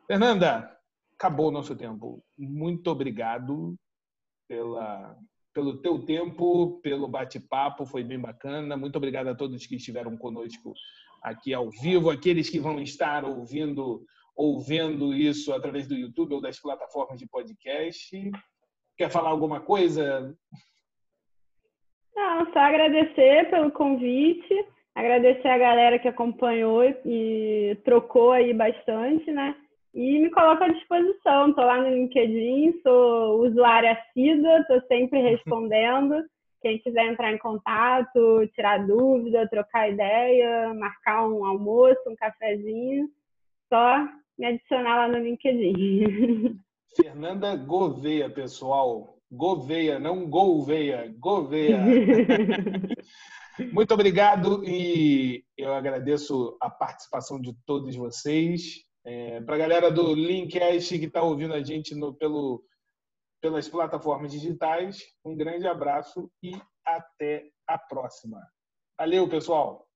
Fernanda, 0.07 0.75
acabou 1.13 1.49
o 1.49 1.51
nosso 1.51 1.75
tempo. 1.75 2.23
Muito 2.37 2.89
obrigado 2.89 3.77
pela, 4.49 5.15
pelo 5.53 5.79
teu 5.81 6.03
tempo, 6.03 6.81
pelo 6.81 7.07
bate-papo, 7.07 7.85
foi 7.85 8.03
bem 8.03 8.19
bacana. 8.19 8.75
Muito 8.75 8.95
obrigado 8.97 9.27
a 9.27 9.35
todos 9.35 9.65
que 9.67 9.75
estiveram 9.75 10.17
conosco 10.17 10.73
aqui 11.21 11.53
ao 11.53 11.69
vivo, 11.69 12.09
aqueles 12.09 12.49
que 12.49 12.59
vão 12.59 12.81
estar 12.81 13.23
ouvindo 13.23 14.03
ouvindo 14.35 15.13
isso 15.13 15.51
através 15.53 15.85
do 15.85 15.95
YouTube 15.95 16.35
ou 16.35 16.41
das 16.41 16.57
plataformas 16.57 17.19
de 17.19 17.27
podcast. 17.27 18.31
Quer 18.97 19.11
falar 19.11 19.31
alguma 19.31 19.59
coisa? 19.59 20.33
Não, 22.15 22.45
só 22.53 22.59
agradecer 22.59 23.49
pelo 23.49 23.69
convite, 23.69 24.65
agradecer 24.95 25.49
a 25.49 25.57
galera 25.57 25.99
que 25.99 26.07
acompanhou 26.07 26.85
e 27.05 27.77
trocou 27.83 28.31
aí 28.31 28.53
bastante, 28.53 29.29
né? 29.29 29.57
E 29.93 30.19
me 30.19 30.29
coloco 30.29 30.63
à 30.63 30.67
disposição. 30.67 31.49
Estou 31.49 31.65
lá 31.65 31.81
no 31.81 31.89
LinkedIn, 31.89 32.79
sou 32.83 33.47
usuária 33.47 33.93
assídua, 33.93 34.59
estou 34.59 34.81
sempre 34.87 35.19
respondendo. 35.29 36.23
Quem 36.61 36.77
quiser 36.79 37.05
entrar 37.05 37.31
em 37.33 37.37
contato, 37.37 38.45
tirar 38.53 38.85
dúvida, 38.85 39.47
trocar 39.49 39.89
ideia, 39.89 40.73
marcar 40.73 41.25
um 41.27 41.45
almoço, 41.45 42.01
um 42.05 42.15
cafezinho, 42.15 43.09
só 43.69 44.05
me 44.37 44.45
adicionar 44.45 44.95
lá 44.95 45.07
no 45.07 45.23
LinkedIn. 45.23 46.59
Fernanda 47.01 47.55
Gouveia, 47.55 48.29
pessoal. 48.29 49.15
Gouveia, 49.31 49.99
não 49.99 50.27
Gouveia, 50.29 51.13
Gouveia. 51.17 51.79
Muito 53.71 53.93
obrigado 53.93 54.63
e 54.65 55.43
eu 55.57 55.73
agradeço 55.73 56.57
a 56.61 56.69
participação 56.69 57.39
de 57.39 57.53
todos 57.65 57.95
vocês. 57.95 58.88
É, 59.05 59.41
Para 59.41 59.55
a 59.55 59.59
galera 59.59 59.91
do 59.91 60.13
Linkcast 60.13 60.99
que 60.99 61.05
está 61.05 61.23
ouvindo 61.23 61.53
a 61.53 61.63
gente 61.63 61.95
no, 61.95 62.13
pelo, 62.13 62.63
pelas 63.41 63.67
plataformas 63.67 64.31
digitais, 64.31 65.01
um 65.23 65.35
grande 65.35 65.67
abraço 65.67 66.29
e 66.43 66.51
até 66.85 67.49
a 67.67 67.77
próxima. 67.77 68.39
Valeu, 68.97 69.27
pessoal! 69.29 69.88